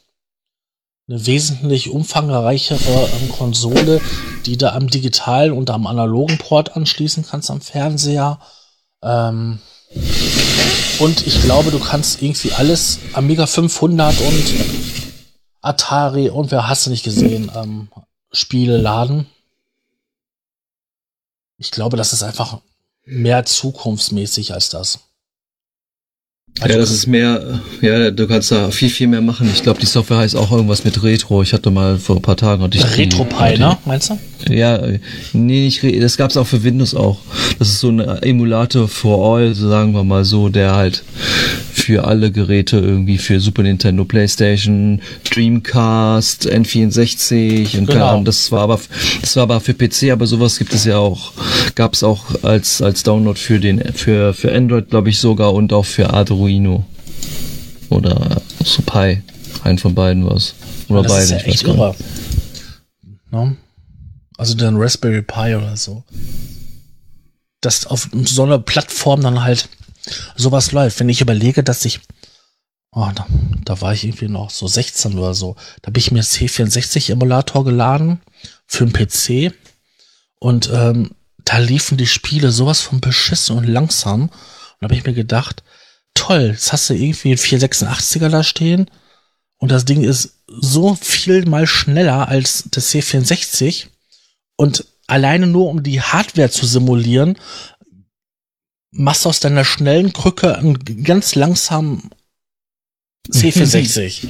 [1.06, 4.00] eine wesentlich umfangreichere ähm, Konsole,
[4.46, 8.40] die du am digitalen und am analogen Port anschließen kannst am Fernseher.
[9.04, 9.60] Ähm,
[10.98, 14.44] und ich glaube, du kannst irgendwie alles Amiga 500 und
[15.60, 17.88] Atari und wer hast du nicht gesehen, ähm,
[18.32, 19.26] Spiele laden.
[21.58, 22.60] Ich glaube, das ist einfach
[23.04, 25.00] mehr zukunftsmäßig als das.
[26.60, 29.50] Also ja, das ist mehr, ja, du kannst da viel, viel mehr machen.
[29.52, 31.42] Ich glaube, die Software heißt auch irgendwas mit Retro.
[31.42, 32.62] Ich hatte mal vor ein paar Tagen.
[32.62, 33.76] Retro-Pi, ne?
[33.84, 34.18] Meinst du?
[34.48, 34.80] Ja,
[35.32, 37.18] nee, nicht, das gab's auch für Windows auch.
[37.58, 41.02] Das ist so ein Emulator for all, sagen wir mal so, der halt
[41.72, 45.00] für alle Geräte irgendwie für Super Nintendo, PlayStation,
[45.30, 48.22] Dreamcast, N64 und genau.
[48.22, 48.80] das war aber
[49.20, 51.32] das war aber für PC, aber sowas gibt es ja auch
[51.74, 55.72] gab es auch als als Download für den für für Android, glaube ich sogar und
[55.72, 56.84] auch für Arduino
[57.88, 59.22] oder so Pi,
[59.62, 60.54] ein von beiden was
[60.88, 61.48] oder das beide.
[61.48, 61.94] Ist ja irre.
[63.30, 63.56] No?
[64.36, 66.04] Also der Raspberry Pi oder so.
[67.60, 69.68] Das auf so einer Plattform dann halt
[70.36, 71.00] sowas läuft.
[71.00, 72.00] Wenn ich überlege, dass ich,
[72.92, 73.26] oh, da,
[73.64, 78.20] da war ich irgendwie noch so 16 oder so, da habe ich mir C64-Emulator geladen
[78.66, 79.54] für einen PC
[80.38, 81.12] und ähm,
[81.44, 84.22] da liefen die Spiele sowas von beschissen und langsam.
[84.22, 84.32] Und
[84.80, 85.62] da habe ich mir gedacht,
[86.14, 88.90] toll, jetzt hast du irgendwie einen 486er da stehen
[89.58, 93.86] und das Ding ist so viel mal schneller als das C64
[94.56, 97.38] und alleine nur um die Hardware zu simulieren,
[98.90, 102.10] machst aus deiner schnellen Krücke einen ganz langsamen
[103.30, 104.28] C64.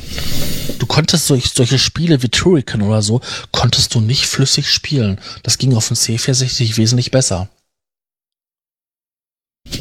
[0.79, 3.21] du konntest solch, solche Spiele wie Turrican oder so,
[3.53, 5.21] konntest du nicht flüssig spielen.
[5.43, 7.49] Das ging auf dem C64 wesentlich besser.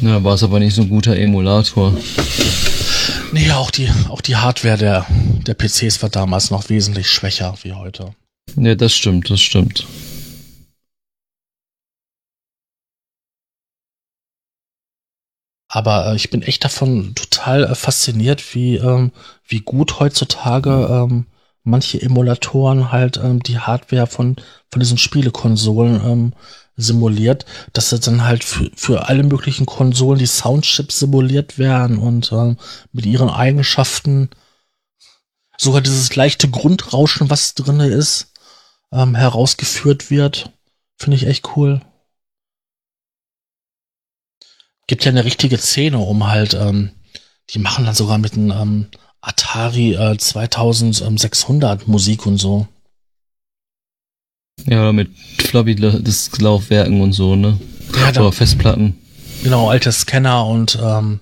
[0.00, 1.96] Na, war es aber nicht so ein guter Emulator.
[3.32, 5.06] Nee, auch die, auch die Hardware der,
[5.46, 8.14] der PCs war damals noch wesentlich schwächer wie heute.
[8.54, 9.86] Nee, das stimmt, das stimmt.
[15.76, 19.12] Aber äh, ich bin echt davon total äh, fasziniert, wie, ähm,
[19.46, 21.26] wie gut heutzutage ähm,
[21.64, 24.36] manche Emulatoren halt ähm, die Hardware von,
[24.70, 26.32] von diesen Spielekonsolen ähm,
[26.76, 27.44] simuliert,
[27.74, 32.56] dass das dann halt für, für alle möglichen Konsolen die Soundchips simuliert werden und ähm,
[32.92, 34.30] mit ihren Eigenschaften
[35.58, 38.32] sogar dieses leichte Grundrauschen, was drinne ist,
[38.92, 40.52] ähm, herausgeführt wird.
[40.96, 41.82] Finde ich echt cool
[44.86, 46.90] gibt ja eine richtige Szene, um halt, ähm,
[47.50, 48.86] die machen dann sogar mit einem ähm,
[49.20, 52.68] Atari äh, 2600 Musik und so.
[54.64, 57.60] Ja, mit Floppy-Disk-Laufwerken und so, ne?
[57.94, 58.96] Ja, Oder Festplatten.
[59.42, 61.20] Genau, alte Scanner und ähm,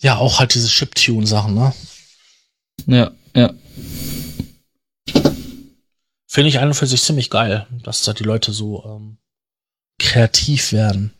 [0.00, 1.74] ja, auch halt diese Chiptune-Sachen, ne?
[2.86, 3.52] Ja, ja.
[6.26, 9.18] Finde ich an und für sich ziemlich geil, dass da die Leute so ähm,
[9.98, 11.12] kreativ werden.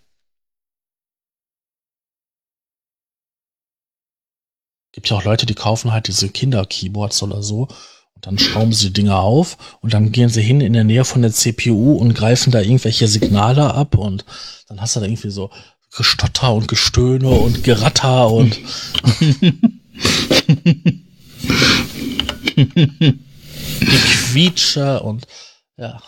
[4.92, 7.68] Gibt ja auch Leute, die kaufen halt diese Kinder-Keyboards oder so
[8.14, 11.04] und dann schrauben sie die Dinger auf und dann gehen sie hin in der Nähe
[11.04, 14.24] von der CPU und greifen da irgendwelche Signale ab und
[14.68, 15.50] dann hast du da irgendwie so
[15.96, 18.58] Gestotter und Gestöhne und Geratter und
[24.30, 25.26] Quietsche und
[25.76, 26.00] ja,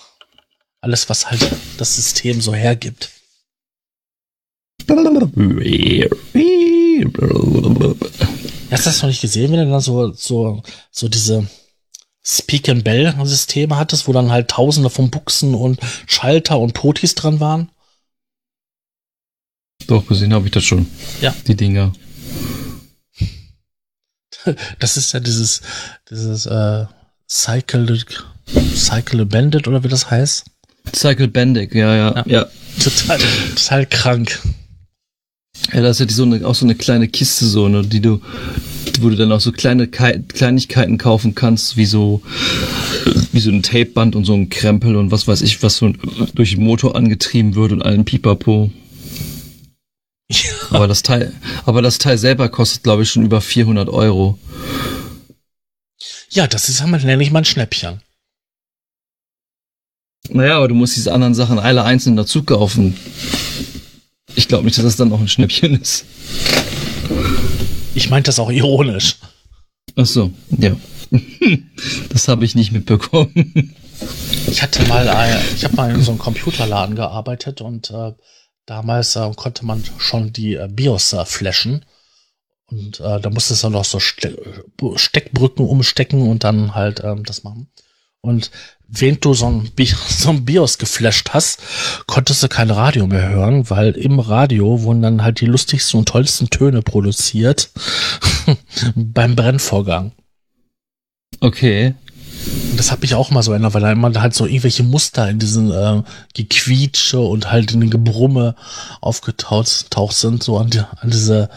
[0.81, 3.11] alles, was halt das System so hergibt.
[8.73, 11.47] Hast du das noch nicht gesehen, wenn du dann so, so, so diese
[12.25, 17.15] Speak and Bell Systeme hattest, wo dann halt tausende von Buchsen und Schalter und Potis
[17.15, 17.71] dran waren?
[19.87, 20.87] Doch, gesehen habe ich das schon.
[21.21, 21.35] Ja.
[21.47, 21.93] Die Dinger.
[24.81, 25.61] Das ist ja dieses,
[26.11, 26.87] dieses, äh,
[27.29, 28.05] Cycle,
[28.75, 30.45] Cycle Bandit oder wie das heißt?
[30.95, 32.25] Cycle Bandit, ja, ja, ja.
[32.27, 32.47] ja.
[32.83, 33.21] Total,
[33.55, 34.41] total krank.
[35.73, 38.01] Ja, da ist ja die, so eine, auch so eine kleine Kiste so, ne, die
[38.01, 38.21] du,
[39.01, 42.23] wo du dann auch so kleine Ke Kleinigkeiten kaufen kannst, wie so,
[43.33, 45.93] wie so ein Tapeband und so ein Krempel und was weiß ich, was so
[46.35, 48.71] durch den Motor angetrieben wird und allen Pipapo.
[50.31, 50.51] Ja.
[50.71, 51.35] Aber das Teil,
[51.67, 54.39] aber das Teil selber kostet, glaube ich, schon über 400 Euro.
[56.31, 58.01] Ja, das ist, wir nämlich mal ein Schnäppchen.
[60.31, 62.97] Naja, aber du musst diese anderen Sachen alle einzeln dazu kaufen.
[64.35, 66.05] Ich glaube nicht, dass das dann noch ein Schnäppchen ist.
[67.95, 69.17] Ich meinte das auch ironisch.
[69.97, 70.77] Ach so, ja.
[72.09, 73.75] Das habe ich nicht mitbekommen.
[74.47, 78.13] Ich hatte mal, äh, ich habe mal in so einem Computerladen gearbeitet und äh,
[78.67, 81.85] damals äh, konnte man schon die äh, BIOS äh, flashen.
[82.67, 84.37] Und äh, da musstest du noch so Ste
[84.97, 87.69] Steckbrücken umstecken und dann halt ähm, das machen.
[88.23, 88.51] Und
[88.89, 89.71] während du so ein,
[90.09, 91.61] so ein BIOS geflasht hast,
[92.07, 96.09] konntest du kein Radio mehr hören, weil im Radio wurden dann halt die lustigsten und
[96.09, 97.71] tollsten Töne produziert
[98.95, 100.13] beim Brennvorgang.
[101.41, 101.95] Okay.
[102.71, 105.29] Und das hat mich auch mal so erinnert, weil da immer halt so irgendwelche Muster
[105.29, 106.03] in diesen äh,
[106.35, 108.57] Gequietsche und halt in den Gebrumme
[109.01, 111.51] aufgetaucht sind, so an, die, an diese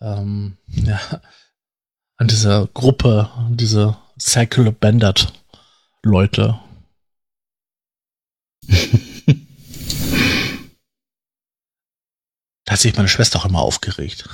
[0.00, 1.00] ähm, ja,
[2.16, 5.32] an dieser Gruppe, diese Cycle Bandit
[6.04, 6.58] Leute.
[12.64, 14.28] da hat sich meine Schwester auch immer aufgeregt.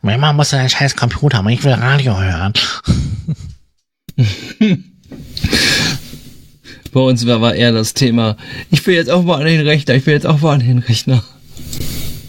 [0.00, 2.54] Mama muss einen scheiß Computer haben, ich will Radio hören.
[6.92, 8.38] Bei uns war, war eher das Thema,
[8.70, 10.78] ich will jetzt auch mal an den Rechner, ich will jetzt auch mal an den
[10.78, 11.22] Rechner.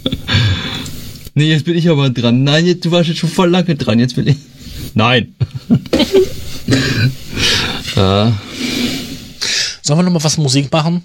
[1.35, 2.43] nee, jetzt bin ich aber dran.
[2.43, 4.35] Nein, jetzt, du warst jetzt schon voll lange dran, jetzt will ich.
[4.93, 5.35] Nein.
[7.95, 8.33] ja.
[9.87, 11.01] Sollen wir nochmal was Musik machen?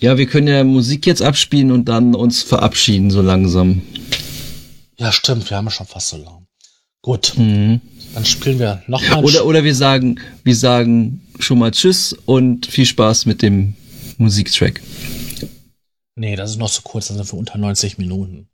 [0.00, 3.80] Ja, wir können ja Musik jetzt abspielen und dann uns verabschieden, so langsam.
[4.98, 6.46] Ja, stimmt, wir haben ja schon fast so lang.
[7.00, 7.32] Gut.
[7.38, 7.80] Mhm.
[8.12, 9.24] Dann spielen wir nochmal.
[9.24, 13.76] Oder, oder wir sagen, wir sagen schon mal Tschüss und viel Spaß mit dem
[14.18, 14.82] Musiktrack.
[16.16, 18.46] Nee, das ist noch zu kurz, dann sind wir unter 90 Minuten.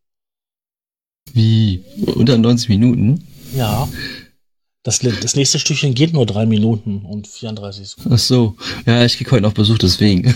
[1.33, 1.83] Wie?
[2.15, 3.27] Unter 90 Minuten?
[3.57, 3.89] Ja.
[4.87, 8.13] Das, das nächste Stückchen geht nur drei Minuten und 34 Sekunden.
[8.15, 8.57] Ach so.
[8.87, 10.33] Ja, ich krieg heute noch Besuch, deswegen.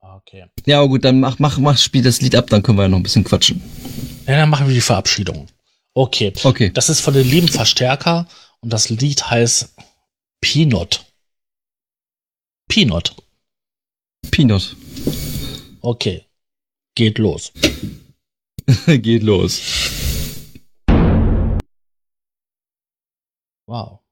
[0.00, 0.44] okay.
[0.64, 2.88] Ja, aber gut, dann mach, mach, mach, spiel das Lied ab, dann können wir ja
[2.88, 3.60] noch ein bisschen quatschen.
[4.28, 5.48] Ja, dann machen wir die Verabschiedung.
[5.92, 6.32] Okay.
[6.44, 6.70] Okay.
[6.72, 8.28] Das ist von den lieben Verstärker
[8.60, 9.74] und das Lied heißt
[10.40, 11.04] Peanut.
[12.68, 13.12] Peanut.
[14.30, 14.76] Peanut.
[15.80, 16.26] Okay.
[16.94, 17.50] Geht los.
[18.86, 19.60] Geht los.
[23.66, 24.03] Wow.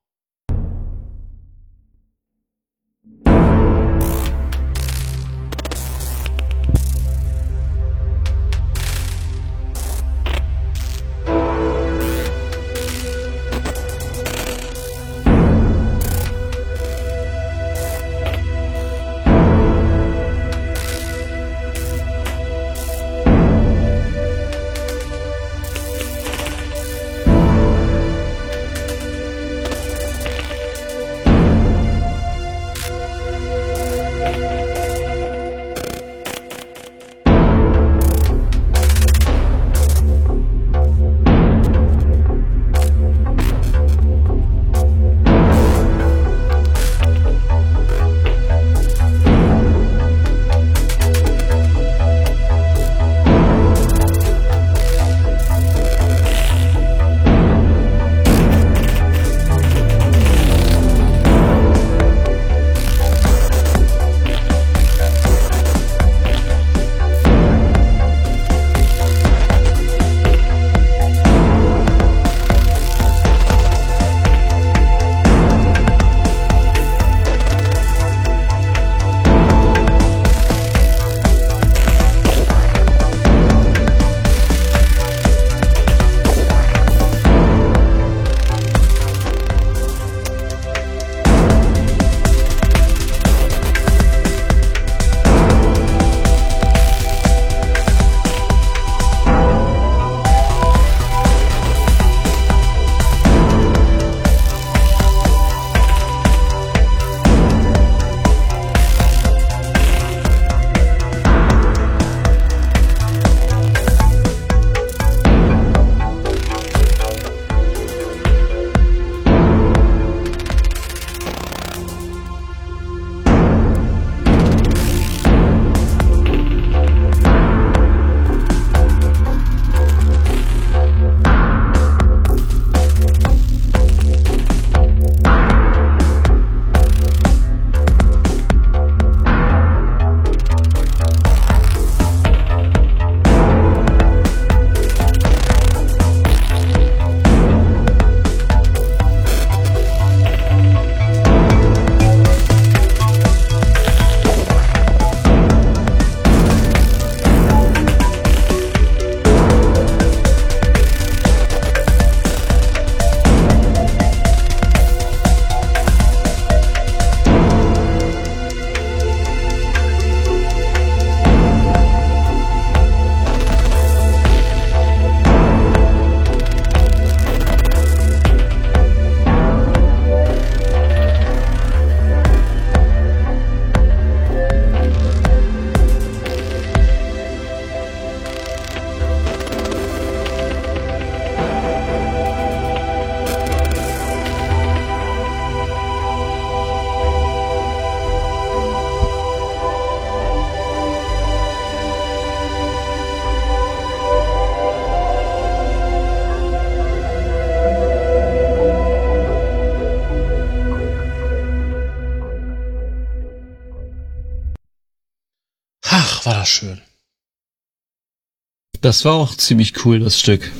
[218.82, 220.50] Das war auch ziemlich cool, das Stück.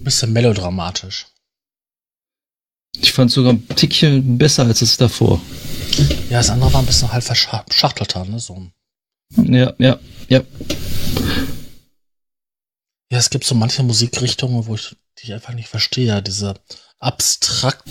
[0.00, 1.28] Bisschen melodramatisch.
[3.00, 5.40] Ich fand sogar ein Tickchen besser als es davor.
[6.28, 8.40] Ja, das andere war ein bisschen halt verschachtelter, ne?
[8.40, 8.66] So.
[9.36, 10.42] Ja, ja, ja.
[13.10, 16.20] Ja, es gibt so manche Musikrichtungen, wo ich die ich einfach nicht verstehe.
[16.22, 16.54] Diese
[16.98, 17.88] abstrakt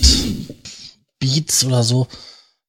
[1.18, 2.06] Beats oder so.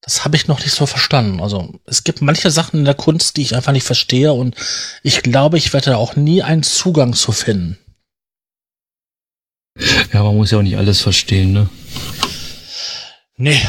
[0.06, 1.42] Das habe ich noch nicht so verstanden.
[1.42, 4.56] Also es gibt manche Sachen in der Kunst, die ich einfach nicht verstehe und
[5.02, 7.78] ich glaube, ich werde da auch nie einen Zugang zu finden.
[10.14, 11.70] Ja, man muss ja auch nicht alles verstehen, ne?
[13.36, 13.60] Nee.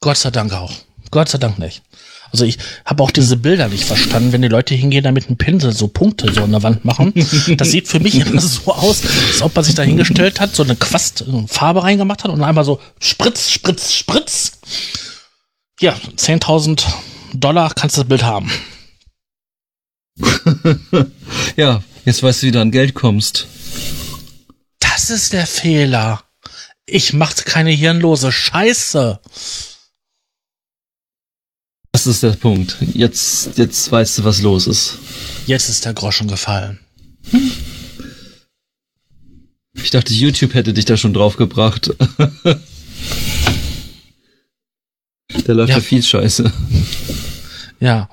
[0.00, 0.72] Gott sei Dank auch.
[1.10, 1.82] Gott sei Dank nicht.
[2.30, 5.36] Also ich habe auch diese Bilder nicht verstanden, wenn die Leute hingehen, da mit einem
[5.36, 7.12] Pinsel so Punkte so an der Wand machen.
[7.56, 10.62] Das sieht für mich immer so aus, als ob man sich da hingestellt hat, so
[10.62, 14.52] eine Quast, eine Farbe reingemacht hat und einmal so Spritz, Spritz, Spritz.
[15.80, 16.84] Ja, 10.000
[17.32, 18.50] Dollar kannst du das Bild haben.
[21.56, 23.46] ja, jetzt weißt du, wie du an Geld kommst.
[24.78, 26.22] Das ist der Fehler.
[26.86, 29.20] Ich machte keine hirnlose Scheiße.
[31.90, 32.76] Das ist der Punkt.
[32.92, 34.98] Jetzt, jetzt weißt du, was los ist.
[35.46, 36.80] Jetzt ist der Groschen gefallen.
[39.74, 41.36] Ich dachte, YouTube hätte dich da schon drauf
[45.46, 46.50] der läuft ja, ja viel Scheiße.
[47.80, 48.08] Ja.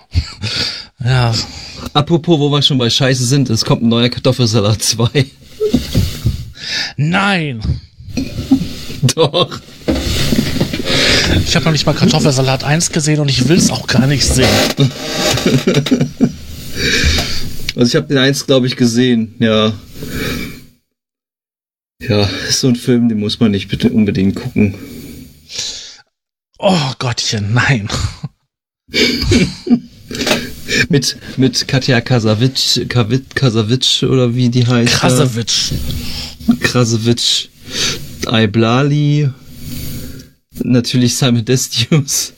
[1.04, 1.34] Ja.
[1.94, 5.26] Apropos, wo wir schon bei Scheiße sind, es kommt ein neuer Kartoffelsalat 2.
[6.98, 7.62] Nein!
[9.16, 9.60] Doch.
[11.46, 14.26] Ich habe noch nicht mal Kartoffelsalat 1 gesehen und ich will es auch gar nicht
[14.26, 14.48] sehen.
[17.76, 19.74] Also ich habe den 1, glaube ich, gesehen, ja.
[22.02, 24.76] Ja, ist so ein Film, den muss man nicht bitte unbedingt gucken.
[26.64, 27.90] Oh Gottchen, nein.
[30.90, 34.94] mit, mit Katja Kasavitsch, Kasavitsch oder wie die heißt.
[34.94, 35.72] Krasavitsch.
[36.60, 37.48] Krasavitsch.
[38.28, 39.32] Aiblali.
[40.64, 42.34] Natürlich Simon Destius.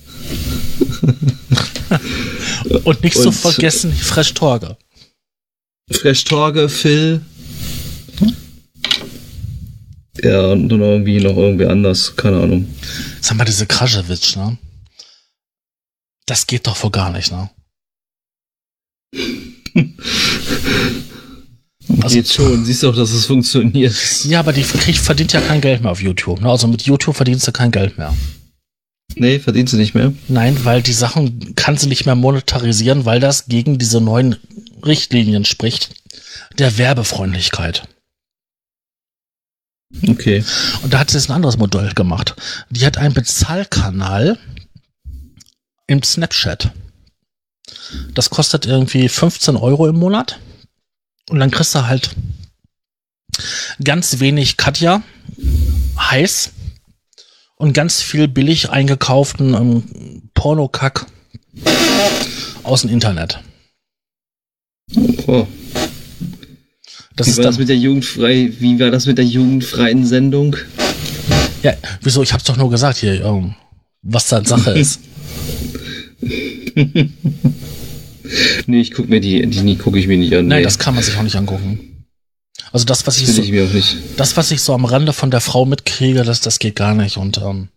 [2.85, 4.77] und nicht zu vergessen Fresh Torge.
[5.91, 7.19] Fresh Torge, Phil.
[10.21, 12.67] Ja, und dann irgendwie noch irgendwie anders, keine Ahnung.
[13.19, 14.57] Sag mal, diese Kraschewitsch, ne?
[16.25, 17.49] Das geht doch wohl gar nicht, ne?
[22.01, 23.93] Also, Geht schon, siehst du auch, dass es funktioniert.
[24.23, 26.41] Ja, aber die kriegt, verdient ja kein Geld mehr auf YouTube.
[26.41, 26.49] Ne?
[26.49, 28.13] Also mit YouTube verdienst du kein Geld mehr.
[29.15, 30.13] Nee, verdient sie nicht mehr.
[30.27, 34.37] Nein, weil die Sachen kann sie nicht mehr monetarisieren, weil das gegen diese neuen
[34.83, 35.89] Richtlinien spricht.
[36.57, 37.83] Der Werbefreundlichkeit.
[40.07, 40.43] Okay.
[40.81, 42.35] Und da hat sie jetzt ein anderes Modell gemacht.
[42.69, 44.37] Die hat einen Bezahlkanal
[45.87, 46.71] im Snapchat.
[48.13, 50.39] Das kostet irgendwie 15 Euro im Monat.
[51.29, 52.15] Und dann kriegst du halt
[53.83, 55.01] ganz wenig Katja,
[55.97, 56.51] heiß
[57.55, 61.05] und ganz viel billig eingekauften ähm, Pornokack
[62.63, 63.39] aus dem Internet.
[65.27, 65.47] Oh.
[67.15, 70.55] Das wie war das mit der jugendfrei, wie war das mit der jugendfreien Sendung?
[71.61, 72.23] Ja, wieso?
[72.23, 73.55] Ich hab's doch nur gesagt hier, um,
[74.01, 74.99] was da Sache ist.
[78.65, 80.47] nee, ich guck mir die, die, die gucke ich mir nicht an.
[80.47, 80.63] Nein, nee.
[80.63, 82.05] das kann man sich auch nicht angucken.
[82.71, 85.65] Also das, was ich, so, ich das, was ich so am Rande von der Frau
[85.65, 87.17] mitkriege, das, das geht gar nicht.
[87.17, 87.69] Und ähm,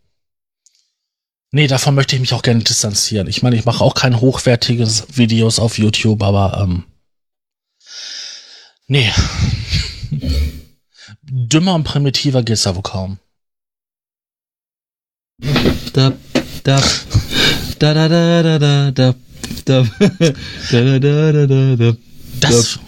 [1.53, 3.29] nee, davon möchte ich mich auch gerne distanzieren.
[3.29, 6.85] Ich meine, ich mache auch kein hochwertiges Videos auf YouTube, aber ähm,
[8.89, 9.13] nee.
[11.23, 13.19] Dümmer und primitiver geht's ja wohl kaum.
[15.93, 16.13] Da,
[16.65, 16.83] da,
[17.79, 19.15] da, da, da, da, da,
[19.65, 19.85] da,
[22.41, 22.79] das,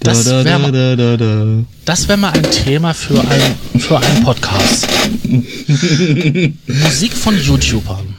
[0.00, 4.86] das wäre mal, das wär mal ein Thema für, ein, für einen Podcast.
[6.66, 8.14] Musik von YouTubern.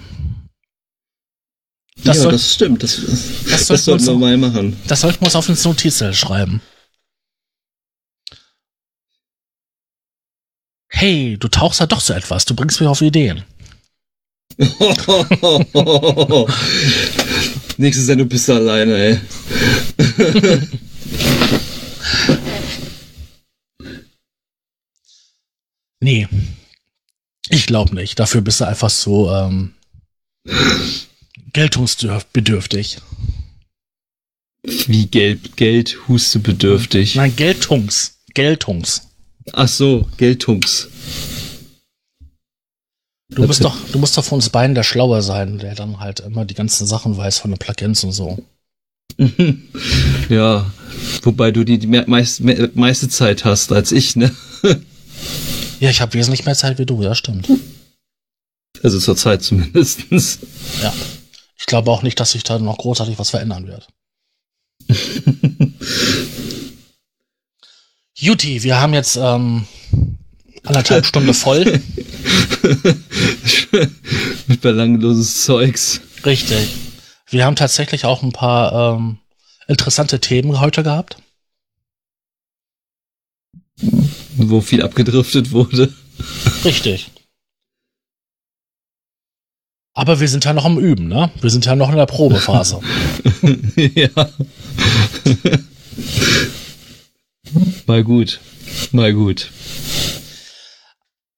[2.03, 2.83] Das ja, soll, das stimmt.
[2.83, 3.01] Das,
[3.49, 4.75] das, das sollten wir mal machen.
[4.87, 6.61] Das sollten wir uns auf ins Notizzettel schreiben.
[10.95, 12.45] Hey, du tauchst ja doch so etwas.
[12.45, 13.43] Du bringst mich auf Ideen.
[17.77, 19.19] Nächstes Jahr, du bist da alleine, ey.
[25.99, 26.27] nee.
[27.49, 28.19] Ich glaube nicht.
[28.19, 29.73] Dafür bist du einfach so ähm,
[31.53, 32.99] geltungsbedürftig.
[34.61, 37.15] Wie Geld, Geld, Huste bedürftig.
[37.15, 38.19] Nein, Geltungs.
[38.35, 39.09] Geltungs.
[39.51, 40.87] Ach so, Geltungs.
[43.29, 46.19] Du musst doch, du musst doch von uns beiden der Schlauer sein, der dann halt
[46.19, 48.37] immer die ganzen Sachen weiß von den Plugins und so.
[50.29, 50.71] ja,
[51.23, 52.41] wobei du die, die meist,
[52.75, 54.31] meiste Zeit hast als ich, ne?
[55.79, 57.49] ja, ich habe wesentlich mehr Zeit wie du, ja, stimmt.
[58.81, 60.39] Also zur Zeit zumindestens.
[60.81, 60.93] Ja.
[61.57, 63.87] Ich glaube auch nicht, dass sich da noch großartig was verändern wird.
[68.23, 69.67] Juti, wir haben jetzt ähm,
[70.63, 71.65] anderthalb Stunde voll.
[74.47, 75.99] Mit belangloses Zeugs.
[76.25, 76.69] Richtig.
[77.27, 79.17] Wir haben tatsächlich auch ein paar ähm,
[79.67, 81.17] interessante Themen heute gehabt.
[84.37, 85.93] Wo viel abgedriftet wurde.
[86.63, 87.11] Richtig.
[89.93, 91.29] Aber wir sind ja noch am Üben, ne?
[91.41, 92.79] Wir sind ja noch in der Probephase.
[93.75, 94.29] ja.
[97.85, 98.39] Mal gut.
[98.91, 99.51] Mal gut.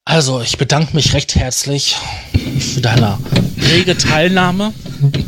[0.06, 1.96] Also, ich bedanke mich recht herzlich
[2.60, 3.18] für deine
[3.58, 4.74] rege Teilnahme.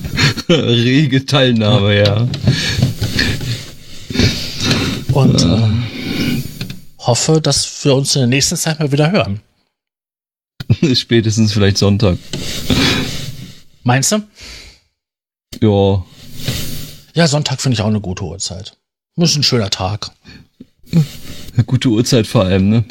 [0.49, 2.27] rege Teilnahme, ja.
[5.13, 5.69] Und äh,
[6.99, 9.41] hoffe, dass wir uns in der nächsten Zeit mal wieder hören.
[10.93, 12.17] Spätestens vielleicht Sonntag.
[13.83, 14.21] Meinst du?
[15.61, 16.05] Ja.
[17.15, 18.77] Ja, Sonntag finde ich auch eine gute Uhrzeit.
[19.15, 20.11] Ist ein schöner Tag.
[20.91, 22.83] Eine gute Uhrzeit vor allem, ne?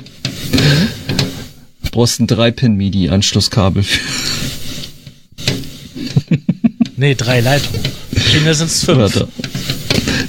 [1.82, 3.84] Du brauchst ein 3-Pin-MIDI-Anschlusskabel.
[6.96, 7.82] nee, drei Leitungen.
[8.30, 8.98] Kinder sind es fünf.
[8.98, 9.28] Warte.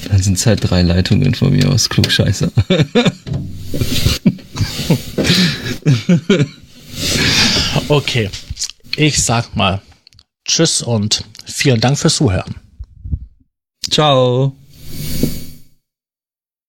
[0.09, 1.89] Dann sind es halt drei Leitungen von mir aus.
[1.89, 2.51] Klugscheißer.
[7.87, 8.29] okay.
[8.95, 9.81] Ich sag mal,
[10.45, 12.55] Tschüss und vielen Dank fürs Zuhören.
[13.89, 14.55] Ciao.